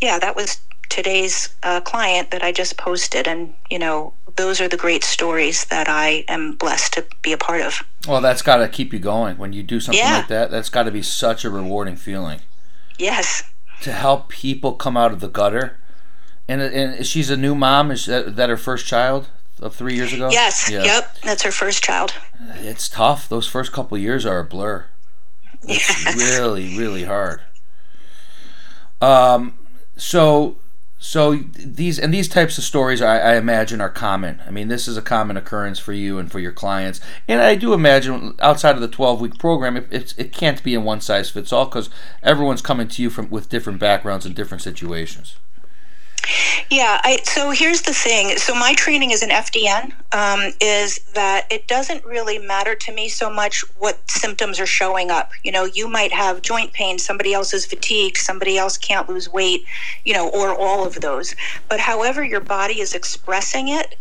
yeah, 0.00 0.18
that 0.18 0.36
was 0.36 0.60
today's 0.88 1.54
uh, 1.62 1.80
client 1.80 2.30
that 2.30 2.42
I 2.42 2.52
just 2.52 2.76
posted. 2.76 3.28
And, 3.28 3.54
you 3.70 3.78
know, 3.78 4.12
those 4.38 4.60
are 4.60 4.68
the 4.68 4.76
great 4.76 5.04
stories 5.04 5.64
that 5.66 5.88
I 5.88 6.24
am 6.28 6.52
blessed 6.52 6.94
to 6.94 7.04
be 7.22 7.32
a 7.32 7.36
part 7.36 7.60
of. 7.60 7.82
Well, 8.06 8.22
that's 8.22 8.40
got 8.40 8.58
to 8.58 8.68
keep 8.68 8.92
you 8.92 9.00
going. 9.00 9.36
When 9.36 9.52
you 9.52 9.62
do 9.62 9.80
something 9.80 10.02
yeah. 10.02 10.18
like 10.18 10.28
that, 10.28 10.50
that's 10.50 10.70
got 10.70 10.84
to 10.84 10.90
be 10.90 11.02
such 11.02 11.44
a 11.44 11.50
rewarding 11.50 11.96
feeling. 11.96 12.40
Yes. 12.98 13.42
To 13.82 13.92
help 13.92 14.28
people 14.28 14.72
come 14.72 14.96
out 14.96 15.12
of 15.12 15.20
the 15.20 15.28
gutter. 15.28 15.78
And, 16.46 16.62
and 16.62 17.04
she's 17.04 17.28
a 17.28 17.36
new 17.36 17.54
mom. 17.54 17.90
Is 17.90 18.06
that, 18.06 18.36
that 18.36 18.48
her 18.48 18.56
first 18.56 18.86
child 18.86 19.28
of 19.60 19.74
three 19.74 19.94
years 19.94 20.12
ago? 20.12 20.30
Yes. 20.30 20.70
Yeah. 20.70 20.84
Yep. 20.84 21.18
That's 21.22 21.42
her 21.42 21.50
first 21.50 21.82
child. 21.82 22.14
It's 22.54 22.88
tough. 22.88 23.28
Those 23.28 23.48
first 23.48 23.72
couple 23.72 23.98
years 23.98 24.24
are 24.24 24.38
a 24.38 24.44
blur. 24.44 24.86
It's 25.62 26.16
really, 26.16 26.78
really 26.78 27.04
hard. 27.04 27.40
Um, 29.02 29.58
so 29.96 30.56
so 30.98 31.36
these 31.54 31.98
and 31.98 32.12
these 32.12 32.28
types 32.28 32.58
of 32.58 32.64
stories 32.64 33.00
I, 33.00 33.18
I, 33.18 33.36
imagine 33.36 33.80
are 33.80 33.88
common. 33.88 34.42
I 34.44 34.50
mean 34.50 34.66
this 34.66 34.88
is 34.88 34.96
a 34.96 35.02
common 35.02 35.36
occurrence 35.36 35.78
for 35.78 35.92
you 35.92 36.18
and 36.18 36.30
for 36.30 36.40
your 36.40 36.52
clients. 36.52 37.00
And 37.28 37.40
i 37.40 37.54
do 37.54 37.72
imagine 37.72 38.34
outside 38.40 38.74
of 38.74 38.80
the 38.80 38.88
12 38.88 39.20
week 39.20 39.38
program 39.38 39.76
it, 39.76 40.14
it, 40.16 40.32
can't 40.32 40.62
be 40.62 40.74
a 40.74 40.80
one 40.80 41.00
size 41.00 41.30
fits 41.30 41.52
all 41.52 41.66
because 41.66 41.88
everyone's 42.22 42.62
coming 42.62 42.88
to 42.88 43.02
you 43.02 43.10
from 43.10 43.30
with 43.30 43.48
different 43.48 43.78
backgrounds 43.78 44.26
and 44.26 44.34
different 44.34 44.62
situations 44.62 45.36
yeah, 46.70 47.00
I, 47.02 47.18
so 47.24 47.50
here's 47.50 47.82
the 47.82 47.94
thing. 47.94 48.36
So 48.36 48.54
my 48.54 48.74
training 48.74 49.12
as 49.12 49.22
an 49.22 49.30
FDN 49.30 49.92
um, 50.14 50.52
is 50.60 50.98
that 51.14 51.46
it 51.50 51.66
doesn't 51.66 52.04
really 52.04 52.38
matter 52.38 52.74
to 52.74 52.92
me 52.92 53.08
so 53.08 53.30
much 53.30 53.64
what 53.78 54.10
symptoms 54.10 54.60
are 54.60 54.66
showing 54.66 55.10
up. 55.10 55.30
You 55.42 55.52
know, 55.52 55.64
you 55.64 55.88
might 55.88 56.12
have 56.12 56.42
joint 56.42 56.72
pain, 56.72 56.98
somebody 56.98 57.32
else 57.32 57.54
is 57.54 57.64
fatigued, 57.64 58.18
somebody 58.18 58.58
else 58.58 58.76
can't 58.76 59.08
lose 59.08 59.28
weight, 59.32 59.64
you 60.04 60.14
know, 60.14 60.28
or 60.28 60.54
all 60.54 60.86
of 60.86 61.00
those. 61.00 61.34
But 61.68 61.80
however 61.80 62.22
your 62.22 62.40
body 62.40 62.80
is 62.80 62.94
expressing 62.94 63.68
it, 63.68 63.96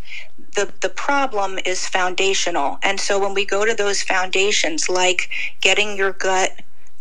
the, 0.55 0.71
the 0.81 0.89
problem 0.89 1.59
is 1.65 1.87
foundational. 1.87 2.79
And 2.83 2.99
so 2.99 3.19
when 3.19 3.33
we 3.33 3.45
go 3.45 3.65
to 3.65 3.73
those 3.73 4.01
foundations, 4.01 4.89
like 4.89 5.29
getting 5.61 5.95
your 5.95 6.13
gut 6.13 6.51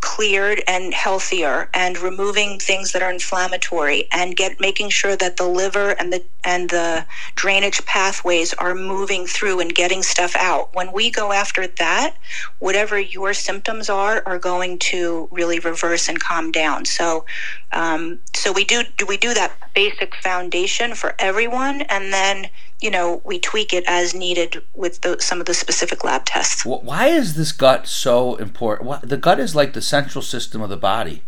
cleared 0.00 0.62
and 0.68 0.94
healthier 0.94 1.70
and 1.74 1.98
removing 1.98 2.58
things 2.58 2.92
that 2.92 3.02
are 3.02 3.10
inflammatory 3.12 4.06
and 4.12 4.36
get 4.36 4.60
making 4.60 4.90
sure 4.90 5.16
that 5.16 5.38
the 5.38 5.48
liver 5.48 5.90
and 5.92 6.12
the 6.12 6.24
and 6.44 6.70
the 6.70 7.06
drainage 7.36 7.84
pathways 7.86 8.54
are 8.54 8.74
moving 8.74 9.26
through 9.26 9.60
and 9.60 9.74
getting 9.74 10.02
stuff 10.02 10.36
out. 10.36 10.74
When 10.74 10.92
we 10.92 11.10
go 11.10 11.32
after 11.32 11.66
that 11.66 12.16
whatever 12.60 12.98
your 13.00 13.34
symptoms 13.34 13.90
are 13.90 14.22
are 14.26 14.38
going 14.38 14.78
to 14.78 15.28
really 15.32 15.58
reverse 15.60 16.08
and 16.08 16.20
calm 16.20 16.52
down. 16.52 16.84
So 16.86 17.26
um, 17.72 18.20
so 18.34 18.52
we 18.52 18.64
do 18.64 18.84
do 18.98 19.06
we 19.06 19.16
do 19.18 19.34
that 19.34 19.56
basic 19.74 20.14
foundation 20.16 20.94
for 20.94 21.14
everyone 21.18 21.82
and 21.82 22.12
then 22.12 22.50
you 22.80 22.90
know, 22.90 23.22
we 23.24 23.38
tweak 23.38 23.72
it 23.72 23.84
as 23.86 24.14
needed 24.14 24.62
with 24.74 25.00
the, 25.00 25.16
some 25.20 25.40
of 25.40 25.46
the 25.46 25.54
specific 25.54 26.04
lab 26.04 26.24
tests. 26.24 26.64
Why 26.64 27.06
is 27.06 27.34
this 27.34 27.52
gut 27.52 27.86
so 27.86 28.36
important? 28.36 29.08
The 29.08 29.16
gut 29.16 29.40
is 29.40 29.54
like 29.54 29.72
the 29.72 29.82
central 29.82 30.22
system 30.22 30.60
of 30.60 30.68
the 30.68 30.76
body. 30.76 31.22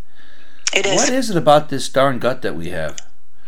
It 0.75 0.85
is. 0.85 0.97
What 0.97 1.09
is 1.11 1.31
it 1.31 1.37
about 1.37 1.71
this 1.71 1.89
darn 1.89 2.19
gut 2.19 2.43
that 2.43 2.55
we 2.55 2.69
have? 2.69 2.99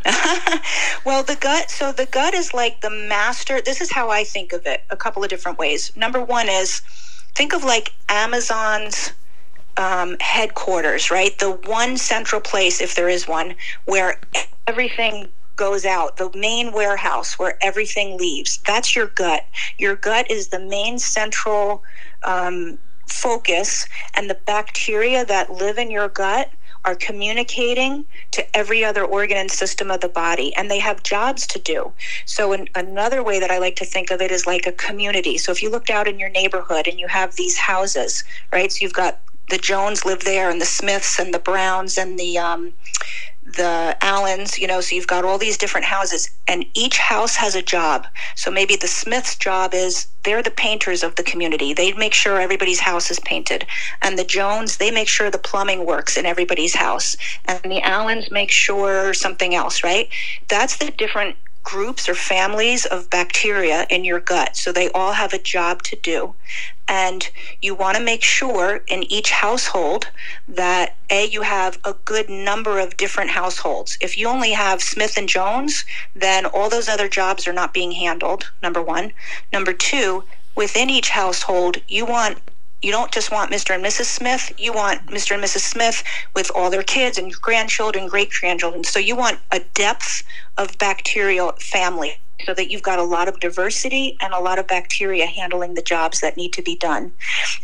well, 1.05 1.23
the 1.23 1.37
gut, 1.39 1.71
so 1.71 1.93
the 1.93 2.07
gut 2.07 2.33
is 2.33 2.55
like 2.55 2.81
the 2.81 2.89
master. 2.89 3.61
This 3.61 3.83
is 3.83 3.93
how 3.93 4.09
I 4.09 4.25
think 4.25 4.55
of 4.55 4.67
it 4.67 4.83
a 4.89 4.97
couple 4.97 5.23
of 5.23 5.29
different 5.29 5.59
ways. 5.59 5.95
Number 5.95 6.23
one 6.23 6.49
is 6.49 6.81
think 7.35 7.53
of 7.53 7.65
like 7.65 7.93
Amazon's 8.09 9.13
um, 9.77 10.17
headquarters, 10.21 11.11
right? 11.11 11.39
The 11.39 11.51
one 11.51 11.99
central 11.99 12.41
place, 12.41 12.81
if 12.81 12.95
there 12.95 13.11
is 13.11 13.29
one, 13.29 13.55
where 13.85 14.19
everything 14.67 15.29
goes 15.61 15.85
out, 15.85 16.17
the 16.17 16.31
main 16.35 16.73
warehouse 16.73 17.39
where 17.39 17.59
everything 17.63 18.17
leaves. 18.17 18.61
That's 18.67 18.97
your 18.97 19.09
gut. 19.09 19.45
Your 19.77 19.95
gut 19.95 20.31
is 20.31 20.49
the 20.49 20.59
main 20.59 20.99
central 20.99 21.85
um, 22.25 22.79
focus, 23.07 23.87
and 24.17 24.31
the 24.31 24.39
bacteria 24.47 25.23
that 25.27 25.53
live 25.53 25.77
in 25.77 25.91
your 25.91 26.09
gut 26.09 26.51
are 26.87 26.95
communicating 26.95 28.07
to 28.31 28.57
every 28.57 28.83
other 28.83 29.05
organ 29.05 29.37
and 29.37 29.51
system 29.51 29.91
of 29.91 30.01
the 30.01 30.09
body, 30.09 30.57
and 30.57 30.71
they 30.71 30.79
have 30.79 31.03
jobs 31.03 31.47
to 31.49 31.59
do. 31.59 31.93
So, 32.25 32.55
in, 32.55 32.67
another 32.75 33.23
way 33.23 33.39
that 33.39 33.51
I 33.51 33.59
like 33.59 33.77
to 33.77 33.85
think 33.85 34.11
of 34.11 34.23
it 34.23 34.31
is 34.31 34.47
like 34.47 34.67
a 34.67 34.73
community. 34.73 35.37
So, 35.37 35.53
if 35.53 35.63
you 35.63 35.71
looked 35.71 35.91
out 35.91 36.09
in 36.09 36.19
your 36.19 36.31
neighborhood 36.31 36.89
and 36.89 36.99
you 36.99 37.09
have 37.09 37.37
these 37.37 37.59
houses, 37.59 38.25
right? 38.51 38.73
So, 38.73 38.79
you've 38.81 38.95
got 38.95 39.21
the 39.51 39.59
Jones 39.59 40.07
live 40.07 40.25
there, 40.25 40.49
and 40.49 40.59
the 40.59 40.65
Smiths, 40.65 41.19
and 41.19 41.35
the 41.35 41.39
Browns, 41.39 41.99
and 41.99 42.19
the 42.19 42.39
um, 42.39 42.73
the 43.57 43.97
Allens, 44.01 44.59
you 44.59 44.67
know, 44.67 44.81
so 44.81 44.95
you've 44.95 45.07
got 45.07 45.25
all 45.25 45.39
these 45.39 45.57
different 45.57 45.87
houses, 45.87 46.31
and 46.49 46.65
each 46.75 46.99
house 46.99 47.37
has 47.37 47.55
a 47.55 47.63
job. 47.63 48.07
So 48.37 48.51
maybe 48.51 48.77
the 48.77 48.89
Smith's 48.89 49.37
job 49.37 49.75
is 49.75 50.09
they're 50.25 50.43
the 50.43 50.51
painters 50.51 51.03
of 51.03 51.17
the 51.17 51.23
community. 51.23 51.73
They 51.73 51.93
make 51.93 52.15
sure 52.15 52.41
everybody's 52.41 52.81
house 52.81 53.11
is 53.11 53.19
painted. 53.21 53.67
And 54.03 54.19
the 54.19 54.25
Jones, 54.25 54.77
they 54.77 54.91
make 54.91 55.09
sure 55.09 55.31
the 55.31 55.39
plumbing 55.39 55.87
works 55.87 56.17
in 56.17 56.27
everybody's 56.27 56.75
house. 56.75 57.17
And 57.47 57.61
the 57.65 57.81
Allens 57.83 58.31
make 58.31 58.51
sure 58.51 59.15
something 59.15 59.55
else, 59.55 59.83
right? 59.83 60.09
That's 60.49 60.77
the 60.77 60.91
different 60.91 61.37
groups 61.63 62.09
or 62.09 62.15
families 62.15 62.87
of 62.87 63.11
bacteria 63.11 63.87
in 63.91 64.05
your 64.05 64.21
gut. 64.21 64.57
So 64.57 64.73
they 64.73 64.89
all 64.91 65.13
have 65.13 65.33
a 65.33 65.39
job 65.39 65.83
to 65.85 65.97
do. 65.97 66.35
And 66.89 67.31
you 67.63 67.75
want 67.75 67.97
to 67.97 68.03
make 68.03 68.23
sure 68.23 68.81
in 68.89 69.05
each 69.05 69.31
household 69.31 70.07
that 70.49 70.97
A, 71.11 71.27
you 71.27 71.43
have 71.43 71.79
a 71.85 71.95
good 72.05 72.29
number 72.29 72.81
of 72.81 72.97
different 72.97 73.31
households. 73.31 73.97
If 74.01 74.19
you 74.19 74.27
only 74.27 74.53
have 74.53 74.83
Smith 74.83 75.17
and 75.17 75.29
Jones, 75.29 75.85
then 76.15 76.47
all 76.47 76.69
those 76.69 76.89
other 76.89 77.09
jobs 77.09 77.47
are 77.47 77.53
not 77.53 77.73
being 77.73 77.93
handled, 77.93 78.51
number 78.63 78.83
one. 78.83 79.13
Number 79.53 79.73
two, 79.73 80.25
within 80.57 80.91
each 80.91 81.11
household, 81.11 81.77
you 81.87 82.05
want 82.05 82.41
you 82.83 82.91
don't 82.91 83.13
just 83.13 83.31
want 83.31 83.51
Mr. 83.51 83.75
and 83.75 83.85
Mrs. 83.85 84.07
Smith, 84.07 84.53
you 84.59 84.73
want 84.73 85.07
Mr. 85.07 85.33
and 85.33 85.43
Mrs. 85.45 85.61
Smith 85.61 86.03
with 86.35 86.51
all 86.55 86.71
their 86.71 86.83
kids 86.83 87.19
and 87.19 87.33
grandchildren, 87.33 88.09
great 88.09 88.31
grandchildren. 88.31 88.85
So 88.85 88.99
you 88.99 89.17
want 89.17 89.39
a 89.53 89.61
depth 89.75 90.23
of 90.57 90.77
bacterial 90.79 91.53
family 91.53 92.17
so 92.47 92.55
that 92.55 92.71
you've 92.71 92.83
got 92.83 92.99
a 92.99 93.05
lot 93.05 93.29
of 93.29 93.39
diversity 93.41 94.17
and 94.21 94.33
a 94.33 94.41
lot 94.41 94.59
of 94.59 94.67
bacteria 94.67 95.27
handling 95.27 95.75
the 95.75 95.83
jobs 95.83 96.21
that 96.21 96.37
need 96.37 96.53
to 96.55 96.63
be 96.63 96.77
done. 96.77 97.13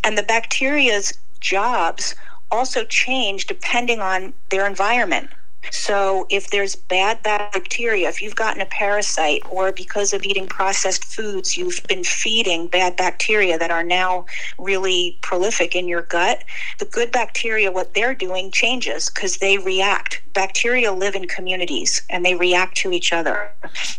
And 0.04 0.18
the 0.18 0.22
bacteria's 0.22 1.18
jobs 1.40 2.14
also 2.50 2.84
change 2.84 3.46
depending 3.46 4.00
on 4.00 4.34
their 4.50 4.66
environment. 4.66 5.30
So, 5.70 6.26
if 6.30 6.50
there's 6.50 6.74
bad 6.76 7.22
bacteria, 7.22 8.08
if 8.08 8.22
you've 8.22 8.36
gotten 8.36 8.60
a 8.60 8.66
parasite, 8.66 9.42
or 9.50 9.72
because 9.72 10.12
of 10.12 10.24
eating 10.24 10.46
processed 10.46 11.04
foods, 11.04 11.56
you've 11.56 11.80
been 11.88 12.04
feeding 12.04 12.66
bad 12.66 12.96
bacteria 12.96 13.58
that 13.58 13.70
are 13.70 13.84
now 13.84 14.26
really 14.58 15.18
prolific 15.22 15.74
in 15.74 15.88
your 15.88 16.02
gut, 16.02 16.44
the 16.78 16.84
good 16.86 17.12
bacteria, 17.12 17.70
what 17.70 17.94
they're 17.94 18.14
doing 18.14 18.50
changes 18.50 19.10
because 19.10 19.38
they 19.38 19.58
react. 19.58 20.22
Bacteria 20.34 20.92
live 20.92 21.14
in 21.14 21.26
communities 21.26 22.02
and 22.10 22.24
they 22.24 22.34
react 22.34 22.76
to 22.78 22.92
each 22.92 23.12
other. 23.12 23.50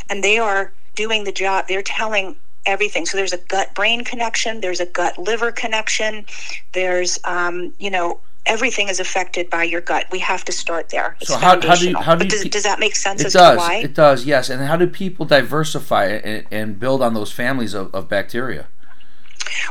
And 0.09 0.23
they 0.23 0.37
are 0.37 0.71
doing 0.95 1.23
the 1.23 1.31
job, 1.31 1.65
they're 1.67 1.81
telling 1.81 2.35
everything. 2.65 3.05
So 3.05 3.17
there's 3.17 3.33
a 3.33 3.37
gut 3.37 3.73
brain 3.73 4.03
connection, 4.03 4.61
there's 4.61 4.79
a 4.79 4.85
gut 4.85 5.17
liver 5.17 5.51
connection, 5.51 6.25
there's, 6.73 7.17
um, 7.23 7.73
you 7.79 7.89
know, 7.89 8.19
everything 8.47 8.89
is 8.89 8.99
affected 8.99 9.49
by 9.49 9.63
your 9.63 9.81
gut. 9.81 10.05
We 10.11 10.19
have 10.19 10.43
to 10.45 10.51
start 10.51 10.89
there. 10.89 11.15
It's 11.21 11.29
so 11.29 11.37
how, 11.37 11.61
how 11.61 11.75
do 11.75 11.89
you, 11.89 11.97
how 11.97 12.15
do 12.15 12.25
you, 12.25 12.29
does, 12.29 12.43
does, 12.45 12.63
that 12.63 12.79
make 12.79 12.95
sense? 12.95 13.23
It 13.23 13.33
does. 13.33 13.83
It 13.83 13.93
does. 13.93 14.25
Yes. 14.25 14.49
And 14.49 14.63
how 14.63 14.75
do 14.75 14.87
people 14.87 15.25
diversify 15.25 16.05
and, 16.05 16.47
and 16.51 16.79
build 16.79 17.01
on 17.01 17.13
those 17.13 17.31
families 17.31 17.73
of, 17.73 17.93
of 17.93 18.09
bacteria? 18.09 18.67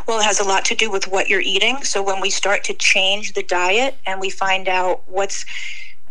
Well, 0.07 0.21
it 0.21 0.25
has 0.25 0.41
a 0.41 0.45
lot 0.45 0.65
to 0.67 0.75
do 0.75 0.91
with 0.91 1.09
what 1.09 1.29
you're 1.29 1.41
eating. 1.41 1.83
So 1.83 2.03
when 2.03 2.21
we 2.21 2.31
start 2.31 2.65
to 2.65 2.75
change 2.75 3.35
the 3.35 3.43
diet 3.43 3.97
and 4.07 4.21
we 4.21 4.31
find 4.31 4.69
out 4.69 5.03
what's 5.07 5.45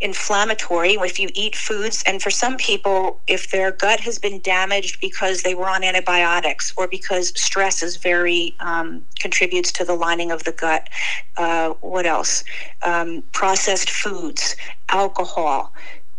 inflammatory 0.02 0.94
if 0.94 1.20
you 1.20 1.30
eat 1.34 1.56
foods. 1.56 2.04
And 2.06 2.22
for 2.22 2.30
some 2.30 2.58
people 2.58 3.20
if 3.28 3.52
their 3.52 3.72
gut 3.72 4.00
has 4.02 4.20
been 4.20 4.40
damaged 4.42 5.00
because 5.00 5.44
they 5.44 5.56
were 5.56 5.70
on 5.70 5.84
antibiotics 5.84 6.74
or 6.78 6.88
because 6.88 7.30
stress 7.40 7.82
is 7.82 7.98
very 7.98 8.56
um, 8.60 9.04
contributes 9.20 9.72
to 9.74 9.86
the 9.86 9.96
lining 9.96 10.32
of 10.32 10.44
the 10.44 10.52
gut 10.52 10.90
uh, 11.38 11.70
what 11.82 12.06
else? 12.06 12.44
Um, 12.84 13.24
processed 13.32 13.90
foods 13.90 14.56
alcohol 14.90 15.74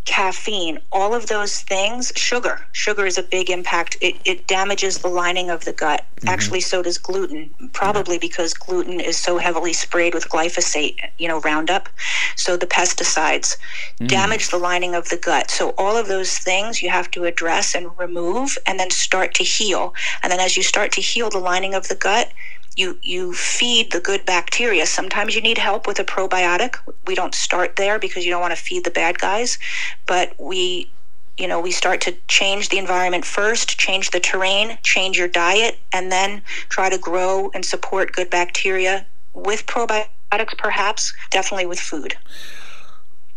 caffeine, 0.07 0.79
all 0.92 1.14
of 1.14 1.27
those 1.27 1.61
things, 1.62 2.12
sugar. 2.16 2.61
Sugar 2.73 3.05
is 3.07 3.19
a 3.19 3.23
big 3.23 3.51
impact. 3.51 3.97
It, 4.01 4.16
it 4.25 4.47
damages 4.47 4.99
the 4.99 5.09
lining 5.09 5.51
of 5.51 5.64
the 5.64 5.73
gut. 5.73 6.05
Mm-hmm. 6.16 6.29
Actually, 6.29 6.61
so 6.61 6.83
does 6.83 6.97
gluten, 6.97 7.51
probably 7.73 8.14
yeah. 8.14 8.21
because 8.21 8.55
gluten 8.55 9.01
is 9.01 9.19
so 9.19 9.37
heavily 9.37 9.73
sprayed 9.73 10.14
with 10.14 10.29
glyphosate, 10.29 10.97
you 11.19 11.29
know, 11.29 11.40
Roundup. 11.40 11.88
So 12.37 12.57
the 12.57 12.66
pesticides 12.66 13.57
mm. 14.01 14.09
damage 14.09 14.49
the 14.49 14.59
lining 14.59 14.95
of 14.95 15.09
the 15.09 15.16
gut. 15.19 15.51
So 15.51 15.75
all 15.77 15.97
of 15.97 16.07
those 16.09 16.38
things 16.38 16.83
you 16.83 16.88
have 16.88 17.11
to 17.11 17.25
address 17.25 17.75
and 17.75 17.90
remove 17.99 18.57
and 18.66 18.79
then 18.79 18.90
start 18.90 19.35
to 19.35 19.45
heal. 19.45 19.92
And 20.23 20.33
then 20.33 20.40
as 20.40 20.57
you 20.57 20.62
start 20.62 20.92
to 20.92 21.01
heal 21.01 21.31
the 21.31 21.38
lining 21.38 21.75
of 21.75 21.88
the 21.88 21.97
gut, 21.97 22.33
you 22.77 22.99
you 23.03 23.33
feed 23.33 23.91
the 23.91 24.01
good 24.01 24.25
bacteria. 24.27 24.87
Sometimes 24.87 25.35
you 25.35 25.41
need 25.41 25.59
help 25.59 25.87
with 25.87 25.99
a 25.99 26.05
probiotic. 26.05 26.77
We 27.07 27.15
don't 27.15 27.35
start 27.35 27.77
there 27.77 27.99
because 27.99 28.25
you 28.25 28.31
don't 28.31 28.41
want 28.41 28.57
to 28.57 28.62
feed 28.62 28.85
the 28.85 28.91
bad 28.91 29.19
guys, 29.19 29.59
but 30.07 30.35
we 30.39 30.91
you 31.39 31.47
know, 31.47 31.61
we 31.61 31.71
start 31.71 32.01
to 32.03 32.15
change 32.29 32.71
the 32.71 32.79
environment 32.79 33.25
first, 33.25 33.79
change 33.79 34.11
the 34.11 34.21
terrain, 34.21 34.79
change 34.83 35.19
your 35.19 35.29
diet, 35.29 35.79
and 35.93 36.11
then 36.11 36.43
try 36.71 36.89
to 36.89 36.97
grow 36.97 37.51
and 37.53 37.65
support 37.65 38.12
good 38.12 38.31
bacteria 38.31 39.07
with 39.35 39.67
probiotics, 39.67 40.57
perhaps, 40.57 41.12
definitely 41.31 41.67
with 41.67 41.79
food. 41.79 42.17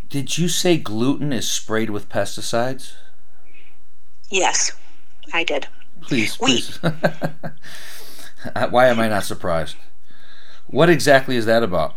Did 0.08 0.38
you 0.38 0.48
say 0.48 0.78
gluten 0.78 1.34
is 1.34 1.50
sprayed 1.50 1.90
with 1.90 2.08
pesticides? 2.08 2.94
Yes, 4.32 4.72
I 5.34 5.44
did. 5.44 5.68
Please, 6.02 6.38
please. 6.38 6.80
Why 8.70 8.88
am 8.88 9.00
I 9.00 9.08
not 9.08 9.24
surprised? 9.24 9.76
What 10.68 10.90
exactly 10.90 11.36
is 11.36 11.46
that 11.46 11.64
about? 11.64 11.96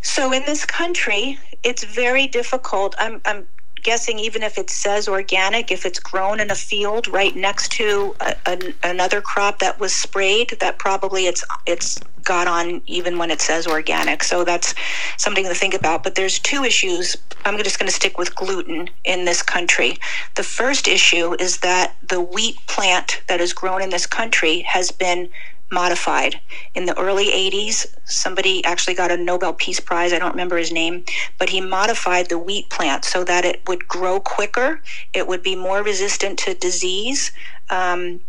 So 0.00 0.32
in 0.32 0.44
this 0.46 0.64
country, 0.64 1.38
it's 1.62 1.84
very 1.84 2.26
difficult. 2.26 2.94
I'm, 2.98 3.20
I'm 3.24 3.46
guessing 3.88 4.18
even 4.18 4.42
if 4.42 4.58
it 4.58 4.68
says 4.68 5.08
organic, 5.08 5.72
if 5.72 5.86
it's 5.86 5.98
grown 5.98 6.40
in 6.40 6.50
a 6.50 6.54
field 6.54 7.08
right 7.08 7.34
next 7.34 7.72
to 7.72 8.14
a, 8.20 8.74
another 8.82 9.22
crop 9.22 9.60
that 9.60 9.80
was 9.80 9.94
sprayed, 9.94 10.50
that 10.60 10.78
probably 10.78 11.26
it's 11.26 11.42
it's 11.64 11.98
got 12.22 12.46
on 12.46 12.82
even 12.84 13.16
when 13.16 13.30
it 13.30 13.40
says 13.40 13.66
organic. 13.66 14.22
So 14.22 14.44
that's 14.44 14.74
something 15.16 15.46
to 15.46 15.54
think 15.54 15.72
about. 15.72 16.02
But 16.02 16.16
there's 16.16 16.38
two 16.38 16.64
issues. 16.64 17.16
I'm 17.46 17.56
just 17.64 17.78
going 17.78 17.88
to 17.88 17.94
stick 17.94 18.18
with 18.18 18.34
gluten 18.34 18.90
in 19.04 19.24
this 19.24 19.40
country. 19.40 19.96
The 20.34 20.42
first 20.42 20.86
issue 20.86 21.34
is 21.40 21.60
that 21.60 21.96
the 22.06 22.20
wheat 22.20 22.58
plant 22.66 23.22
that 23.28 23.40
is 23.40 23.54
grown 23.54 23.80
in 23.80 23.88
this 23.88 24.06
country 24.06 24.60
has 24.68 24.90
been 24.90 25.30
modified. 25.70 26.40
In 26.74 26.86
the 26.86 26.98
early 26.98 27.26
80s, 27.26 27.86
somebody 28.04 28.64
actually 28.64 28.94
got 28.94 29.10
a 29.10 29.16
Nobel 29.16 29.52
Peace 29.52 29.80
Prize. 29.80 30.12
I 30.12 30.18
don't 30.18 30.32
remember 30.32 30.56
his 30.56 30.72
name, 30.72 31.04
but 31.38 31.50
he 31.50 31.60
modified 31.60 32.28
the 32.28 32.38
wheat 32.38 32.70
plant 32.70 33.04
so 33.04 33.24
that 33.24 33.44
it 33.44 33.62
would 33.66 33.86
grow 33.86 34.20
quicker, 34.20 34.82
it 35.12 35.26
would 35.26 35.42
be 35.42 35.56
more 35.56 35.82
resistant 35.82 36.38
to 36.40 36.54
disease. 36.54 37.32
Um, 37.70 38.20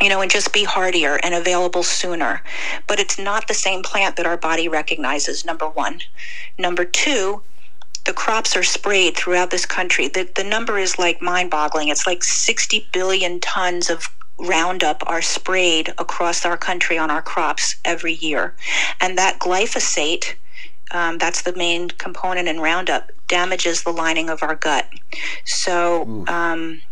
you 0.00 0.08
know, 0.08 0.22
and 0.22 0.30
just 0.30 0.54
be 0.54 0.64
hardier 0.64 1.20
and 1.22 1.34
available 1.34 1.82
sooner. 1.82 2.42
But 2.86 2.98
it's 2.98 3.18
not 3.18 3.48
the 3.48 3.54
same 3.54 3.82
plant 3.82 4.16
that 4.16 4.24
our 4.24 4.38
body 4.38 4.66
recognizes, 4.66 5.44
number 5.44 5.68
one. 5.68 6.00
Number 6.58 6.86
two, 6.86 7.42
the 8.06 8.14
crops 8.14 8.56
are 8.56 8.62
sprayed 8.62 9.16
throughout 9.16 9.50
this 9.50 9.66
country. 9.66 10.08
The, 10.08 10.28
the 10.34 10.44
number 10.44 10.78
is 10.78 10.98
like 10.98 11.20
mind 11.20 11.50
boggling. 11.50 11.88
It's 11.88 12.06
like 12.06 12.24
60 12.24 12.88
billion 12.92 13.40
tons 13.40 13.90
of 13.90 14.08
Roundup 14.40 15.02
are 15.06 15.22
sprayed 15.22 15.92
across 15.98 16.44
our 16.44 16.56
country 16.56 16.98
on 16.98 17.10
our 17.10 17.22
crops 17.22 17.76
every 17.84 18.14
year. 18.14 18.54
And 19.00 19.16
that 19.18 19.38
glyphosate, 19.38 20.34
um, 20.92 21.18
that's 21.18 21.42
the 21.42 21.54
main 21.54 21.88
component 21.88 22.48
in 22.48 22.60
Roundup, 22.60 23.10
damages 23.28 23.82
the 23.82 23.92
lining 23.92 24.28
of 24.30 24.42
our 24.42 24.56
gut. 24.56 24.88
So, 25.44 26.24
um, 26.28 26.82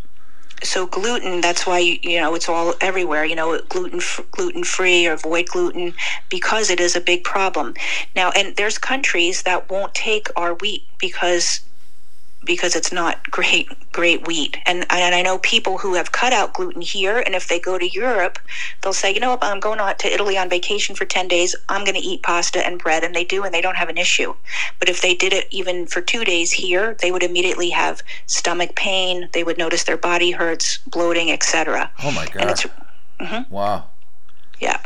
so 0.62 0.86
gluten 0.86 1.40
that's 1.40 1.66
why 1.66 1.78
you 1.78 2.18
know 2.18 2.34
it's 2.34 2.48
all 2.48 2.74
everywhere 2.80 3.24
you 3.24 3.36
know 3.36 3.60
gluten 3.68 4.00
gluten 4.32 4.64
free 4.64 5.06
or 5.06 5.12
avoid 5.12 5.46
gluten 5.46 5.94
because 6.28 6.68
it 6.68 6.80
is 6.80 6.96
a 6.96 7.00
big 7.00 7.22
problem 7.22 7.74
now 8.16 8.30
and 8.32 8.56
there's 8.56 8.76
countries 8.76 9.42
that 9.42 9.70
won't 9.70 9.94
take 9.94 10.26
our 10.36 10.54
wheat 10.54 10.84
because 10.98 11.60
because 12.48 12.74
it's 12.74 12.90
not 12.90 13.30
great 13.30 13.68
great 13.92 14.26
wheat. 14.26 14.56
And 14.66 14.84
and 14.90 15.14
I 15.14 15.22
know 15.22 15.38
people 15.38 15.78
who 15.78 15.94
have 15.94 16.10
cut 16.10 16.32
out 16.32 16.54
gluten 16.54 16.82
here, 16.82 17.20
and 17.20 17.36
if 17.36 17.46
they 17.46 17.60
go 17.60 17.78
to 17.78 17.88
Europe, 17.88 18.40
they'll 18.82 18.92
say, 18.92 19.14
you 19.14 19.20
know, 19.20 19.38
I'm 19.40 19.60
going 19.60 19.78
out 19.78 20.00
to 20.00 20.12
Italy 20.12 20.36
on 20.36 20.48
vacation 20.48 20.96
for 20.96 21.04
ten 21.04 21.28
days. 21.28 21.54
I'm 21.68 21.84
going 21.84 21.94
to 21.94 22.00
eat 22.00 22.24
pasta 22.24 22.66
and 22.66 22.80
bread, 22.80 23.04
and 23.04 23.14
they 23.14 23.24
do, 23.24 23.44
and 23.44 23.54
they 23.54 23.60
don't 23.60 23.76
have 23.76 23.90
an 23.90 23.98
issue. 23.98 24.34
But 24.80 24.88
if 24.88 25.00
they 25.00 25.14
did 25.14 25.32
it 25.32 25.46
even 25.52 25.86
for 25.86 26.00
two 26.00 26.24
days 26.24 26.50
here, 26.50 26.96
they 27.00 27.12
would 27.12 27.22
immediately 27.22 27.70
have 27.70 28.02
stomach 28.26 28.74
pain. 28.74 29.28
They 29.32 29.44
would 29.44 29.58
notice 29.58 29.84
their 29.84 29.98
body 29.98 30.32
hurts, 30.32 30.78
bloating, 30.78 31.30
etc. 31.30 31.92
Oh 32.02 32.10
my 32.10 32.26
god! 32.26 32.58
Mm-hmm. 33.20 33.52
Wow. 33.54 33.90
Yeah. 34.58 34.80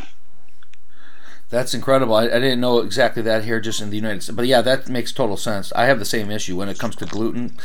That's 1.53 1.75
incredible. 1.75 2.15
I, 2.15 2.23
I, 2.23 2.39
didn't 2.39 2.61
know 2.61 2.79
exactly 2.79 3.21
that 3.21 3.43
here 3.43 3.59
just 3.59 3.79
in 3.79 3.91
the 3.91 3.95
United 3.95 4.23
States. 4.23 4.35
But 4.35 4.47
yeah, 4.47 4.61
that 4.61 4.89
makes 4.89 5.11
total 5.11 5.37
sense. 5.37 5.71
I 5.75 5.85
have 5.85 5.99
the 5.99 6.05
same 6.05 6.31
issue 6.31 6.57
when 6.57 6.67
it 6.67 6.79
comes 6.79 6.95
to 6.95 7.05
gluten. 7.05 7.55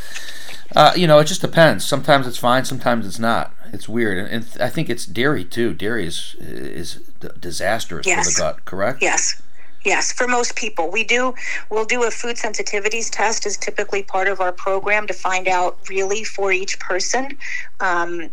Uh, 0.77 0.93
you 0.95 1.07
know, 1.07 1.19
it 1.21 1.25
just 1.25 1.41
depends. 1.41 1.87
Sometimes 1.87 2.27
it's 2.27 2.37
fine, 2.37 2.67
sometimes 2.67 3.07
it's 3.07 3.19
not. 3.19 3.55
It's 3.73 3.89
weird. 3.89 4.19
And, 4.19 4.29
and 4.29 4.63
I 4.63 4.69
think 4.69 4.91
it's 4.91 5.07
dairy 5.07 5.43
too. 5.43 5.73
Dairy 5.73 6.07
is, 6.07 6.37
is 6.39 6.97
d- 7.19 7.29
disastrous 7.41 8.07
yes. 8.07 8.27
for 8.27 8.35
the 8.35 8.39
gut, 8.39 8.65
correct? 8.67 9.01
Yes. 9.01 9.41
Yes, 9.87 10.13
for 10.13 10.29
most 10.29 10.55
people. 10.55 10.91
We 10.91 11.03
do 11.03 11.33
we'll 11.71 11.87
do 11.87 12.03
a 12.03 12.11
food 12.11 12.37
sensitivities 12.37 13.09
test 13.11 13.47
is 13.47 13.57
typically 13.57 14.03
part 14.03 14.29
of 14.29 14.39
our 14.43 14.53
program 14.53 15.07
to 15.07 15.15
find 15.15 15.49
out 15.49 15.79
really 15.89 16.25
for 16.25 16.53
each 16.53 16.79
person. 16.79 17.39
Um, 17.81 18.29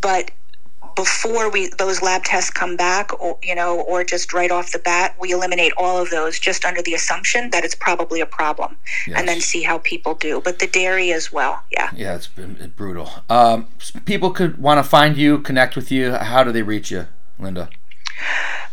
but 0.00 0.30
before 0.98 1.48
we 1.48 1.68
those 1.78 2.02
lab 2.02 2.24
tests 2.24 2.50
come 2.50 2.74
back 2.74 3.12
or 3.22 3.38
you 3.40 3.54
know 3.54 3.82
or 3.82 4.02
just 4.02 4.32
right 4.32 4.50
off 4.50 4.72
the 4.72 4.80
bat 4.80 5.14
we 5.20 5.30
eliminate 5.30 5.72
all 5.76 5.96
of 5.96 6.10
those 6.10 6.40
just 6.40 6.64
under 6.64 6.82
the 6.82 6.92
assumption 6.92 7.50
that 7.50 7.62
it's 7.64 7.76
probably 7.76 8.20
a 8.20 8.26
problem 8.26 8.76
yes. 9.06 9.16
and 9.16 9.28
then 9.28 9.40
see 9.40 9.62
how 9.62 9.78
people 9.78 10.14
do. 10.14 10.40
But 10.40 10.58
the 10.58 10.66
dairy 10.66 11.12
as 11.12 11.30
well 11.30 11.62
yeah. 11.70 11.90
Yeah 11.94 12.16
it's 12.16 12.26
been 12.26 12.72
brutal. 12.76 13.08
Um, 13.30 13.68
people 14.06 14.32
could 14.32 14.58
want 14.58 14.84
to 14.84 14.90
find 14.90 15.16
you 15.16 15.38
connect 15.38 15.76
with 15.76 15.92
you 15.92 16.14
how 16.14 16.42
do 16.42 16.50
they 16.50 16.62
reach 16.62 16.90
you 16.90 17.06
linda? 17.38 17.70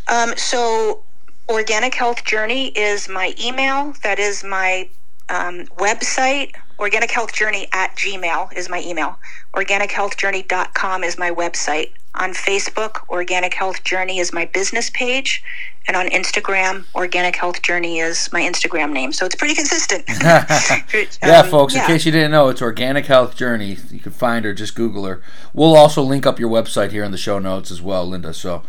Um, 0.08 0.34
so 0.36 1.04
organic 1.48 1.94
health 1.94 2.24
journey 2.24 2.68
is 2.70 3.08
my 3.08 3.34
email 3.40 3.94
that 4.02 4.18
is 4.18 4.42
my 4.42 4.88
um, 5.28 5.66
website. 5.78 6.56
Organic 6.80 7.12
health 7.12 7.32
journey 7.32 7.68
at 7.72 7.96
gmail 7.96 8.52
is 8.54 8.68
my 8.68 8.82
email. 8.82 9.16
Organic 9.54 9.90
organichealthjourney.com 9.90 11.04
is 11.04 11.16
my 11.16 11.30
website 11.30 11.90
on 12.16 12.32
Facebook, 12.32 13.08
Organic 13.08 13.54
Health 13.54 13.84
Journey 13.84 14.18
is 14.18 14.32
my 14.32 14.46
business 14.46 14.90
page. 14.90 15.42
And 15.88 15.96
on 15.96 16.08
Instagram, 16.08 16.84
Organic 16.94 17.36
Health 17.36 17.62
Journey 17.62 18.00
is 18.00 18.28
my 18.32 18.40
Instagram 18.40 18.92
name. 18.92 19.12
So 19.12 19.24
it's 19.24 19.36
pretty 19.36 19.54
consistent. 19.54 20.04
yeah, 20.20 20.44
um, 21.22 21.48
folks, 21.48 21.74
yeah. 21.74 21.82
in 21.82 21.86
case 21.86 22.04
you 22.04 22.12
didn't 22.12 22.32
know, 22.32 22.48
it's 22.48 22.60
Organic 22.60 23.06
Health 23.06 23.36
Journey. 23.36 23.76
You 23.90 24.00
can 24.00 24.12
find 24.12 24.44
her, 24.44 24.52
just 24.52 24.74
Google 24.74 25.04
her. 25.04 25.22
We'll 25.52 25.76
also 25.76 26.02
link 26.02 26.26
up 26.26 26.40
your 26.40 26.50
website 26.50 26.90
here 26.90 27.04
in 27.04 27.12
the 27.12 27.18
show 27.18 27.38
notes 27.38 27.70
as 27.70 27.80
well, 27.80 28.06
Linda. 28.06 28.34
So. 28.34 28.62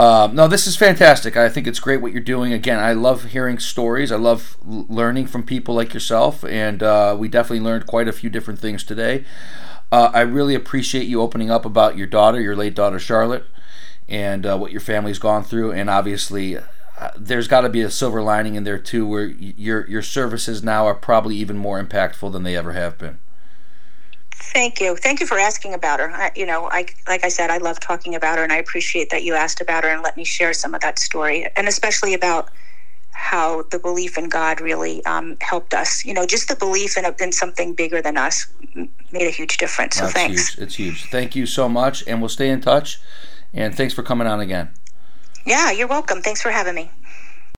Um, 0.00 0.36
no, 0.36 0.46
this 0.46 0.68
is 0.68 0.76
fantastic. 0.76 1.36
I 1.36 1.48
think 1.48 1.66
it's 1.66 1.80
great 1.80 2.00
what 2.00 2.12
you're 2.12 2.20
doing. 2.20 2.52
Again, 2.52 2.78
I 2.78 2.92
love 2.92 3.24
hearing 3.24 3.58
stories. 3.58 4.12
I 4.12 4.16
love 4.16 4.56
learning 4.64 5.26
from 5.26 5.42
people 5.42 5.74
like 5.74 5.92
yourself, 5.92 6.44
and 6.44 6.84
uh, 6.84 7.16
we 7.18 7.26
definitely 7.26 7.64
learned 7.64 7.88
quite 7.88 8.06
a 8.06 8.12
few 8.12 8.30
different 8.30 8.60
things 8.60 8.84
today. 8.84 9.24
Uh, 9.90 10.10
I 10.12 10.20
really 10.20 10.54
appreciate 10.54 11.06
you 11.06 11.20
opening 11.20 11.50
up 11.50 11.64
about 11.64 11.96
your 11.96 12.06
daughter, 12.06 12.40
your 12.40 12.56
late 12.56 12.74
daughter 12.74 12.98
Charlotte, 12.98 13.46
and 14.08 14.44
uh, 14.44 14.56
what 14.58 14.70
your 14.70 14.80
family's 14.80 15.18
gone 15.18 15.42
through. 15.42 15.72
And 15.72 15.88
obviously, 15.88 16.58
uh, 16.58 17.10
there's 17.16 17.48
got 17.48 17.62
to 17.62 17.68
be 17.68 17.80
a 17.80 17.90
silver 17.90 18.22
lining 18.22 18.54
in 18.54 18.64
there 18.64 18.78
too, 18.78 19.06
where 19.06 19.26
your 19.26 19.88
your 19.88 20.02
services 20.02 20.62
now 20.62 20.86
are 20.86 20.94
probably 20.94 21.36
even 21.36 21.56
more 21.56 21.82
impactful 21.82 22.32
than 22.32 22.42
they 22.42 22.56
ever 22.56 22.72
have 22.72 22.98
been. 22.98 23.18
Thank 24.30 24.80
you. 24.80 24.96
Thank 24.96 25.20
you 25.20 25.26
for 25.26 25.38
asking 25.38 25.74
about 25.74 26.00
her. 26.00 26.10
I, 26.10 26.32
you 26.34 26.46
know, 26.46 26.68
I 26.70 26.86
like 27.06 27.24
I 27.24 27.28
said, 27.28 27.50
I 27.50 27.58
love 27.58 27.80
talking 27.80 28.14
about 28.14 28.38
her, 28.38 28.44
and 28.44 28.52
I 28.52 28.56
appreciate 28.56 29.10
that 29.10 29.22
you 29.22 29.34
asked 29.34 29.60
about 29.60 29.84
her 29.84 29.90
and 29.90 30.02
let 30.02 30.16
me 30.16 30.24
share 30.24 30.52
some 30.52 30.74
of 30.74 30.80
that 30.82 30.98
story, 30.98 31.48
and 31.56 31.66
especially 31.66 32.14
about 32.14 32.50
how 33.18 33.62
the 33.70 33.78
belief 33.78 34.16
in 34.16 34.28
God 34.28 34.60
really 34.60 35.04
um, 35.04 35.36
helped 35.40 35.74
us. 35.74 36.04
You 36.04 36.14
know, 36.14 36.24
just 36.24 36.48
the 36.48 36.54
belief 36.54 36.96
in, 36.96 37.04
in 37.20 37.32
something 37.32 37.74
bigger 37.74 38.00
than 38.00 38.16
us 38.16 38.46
made 39.12 39.26
a 39.26 39.30
huge 39.30 39.56
difference. 39.56 39.96
So 39.96 40.02
That's 40.02 40.14
thanks. 40.14 40.54
Huge. 40.54 40.64
It's 40.64 40.74
huge. 40.76 41.04
Thank 41.10 41.34
you 41.34 41.44
so 41.44 41.68
much, 41.68 42.04
and 42.06 42.20
we'll 42.20 42.28
stay 42.28 42.48
in 42.48 42.60
touch. 42.60 43.00
And 43.52 43.74
thanks 43.74 43.92
for 43.92 44.02
coming 44.02 44.28
on 44.28 44.40
again. 44.40 44.70
Yeah, 45.44 45.72
you're 45.72 45.88
welcome. 45.88 46.22
Thanks 46.22 46.40
for 46.40 46.50
having 46.50 46.74
me. 46.74 46.90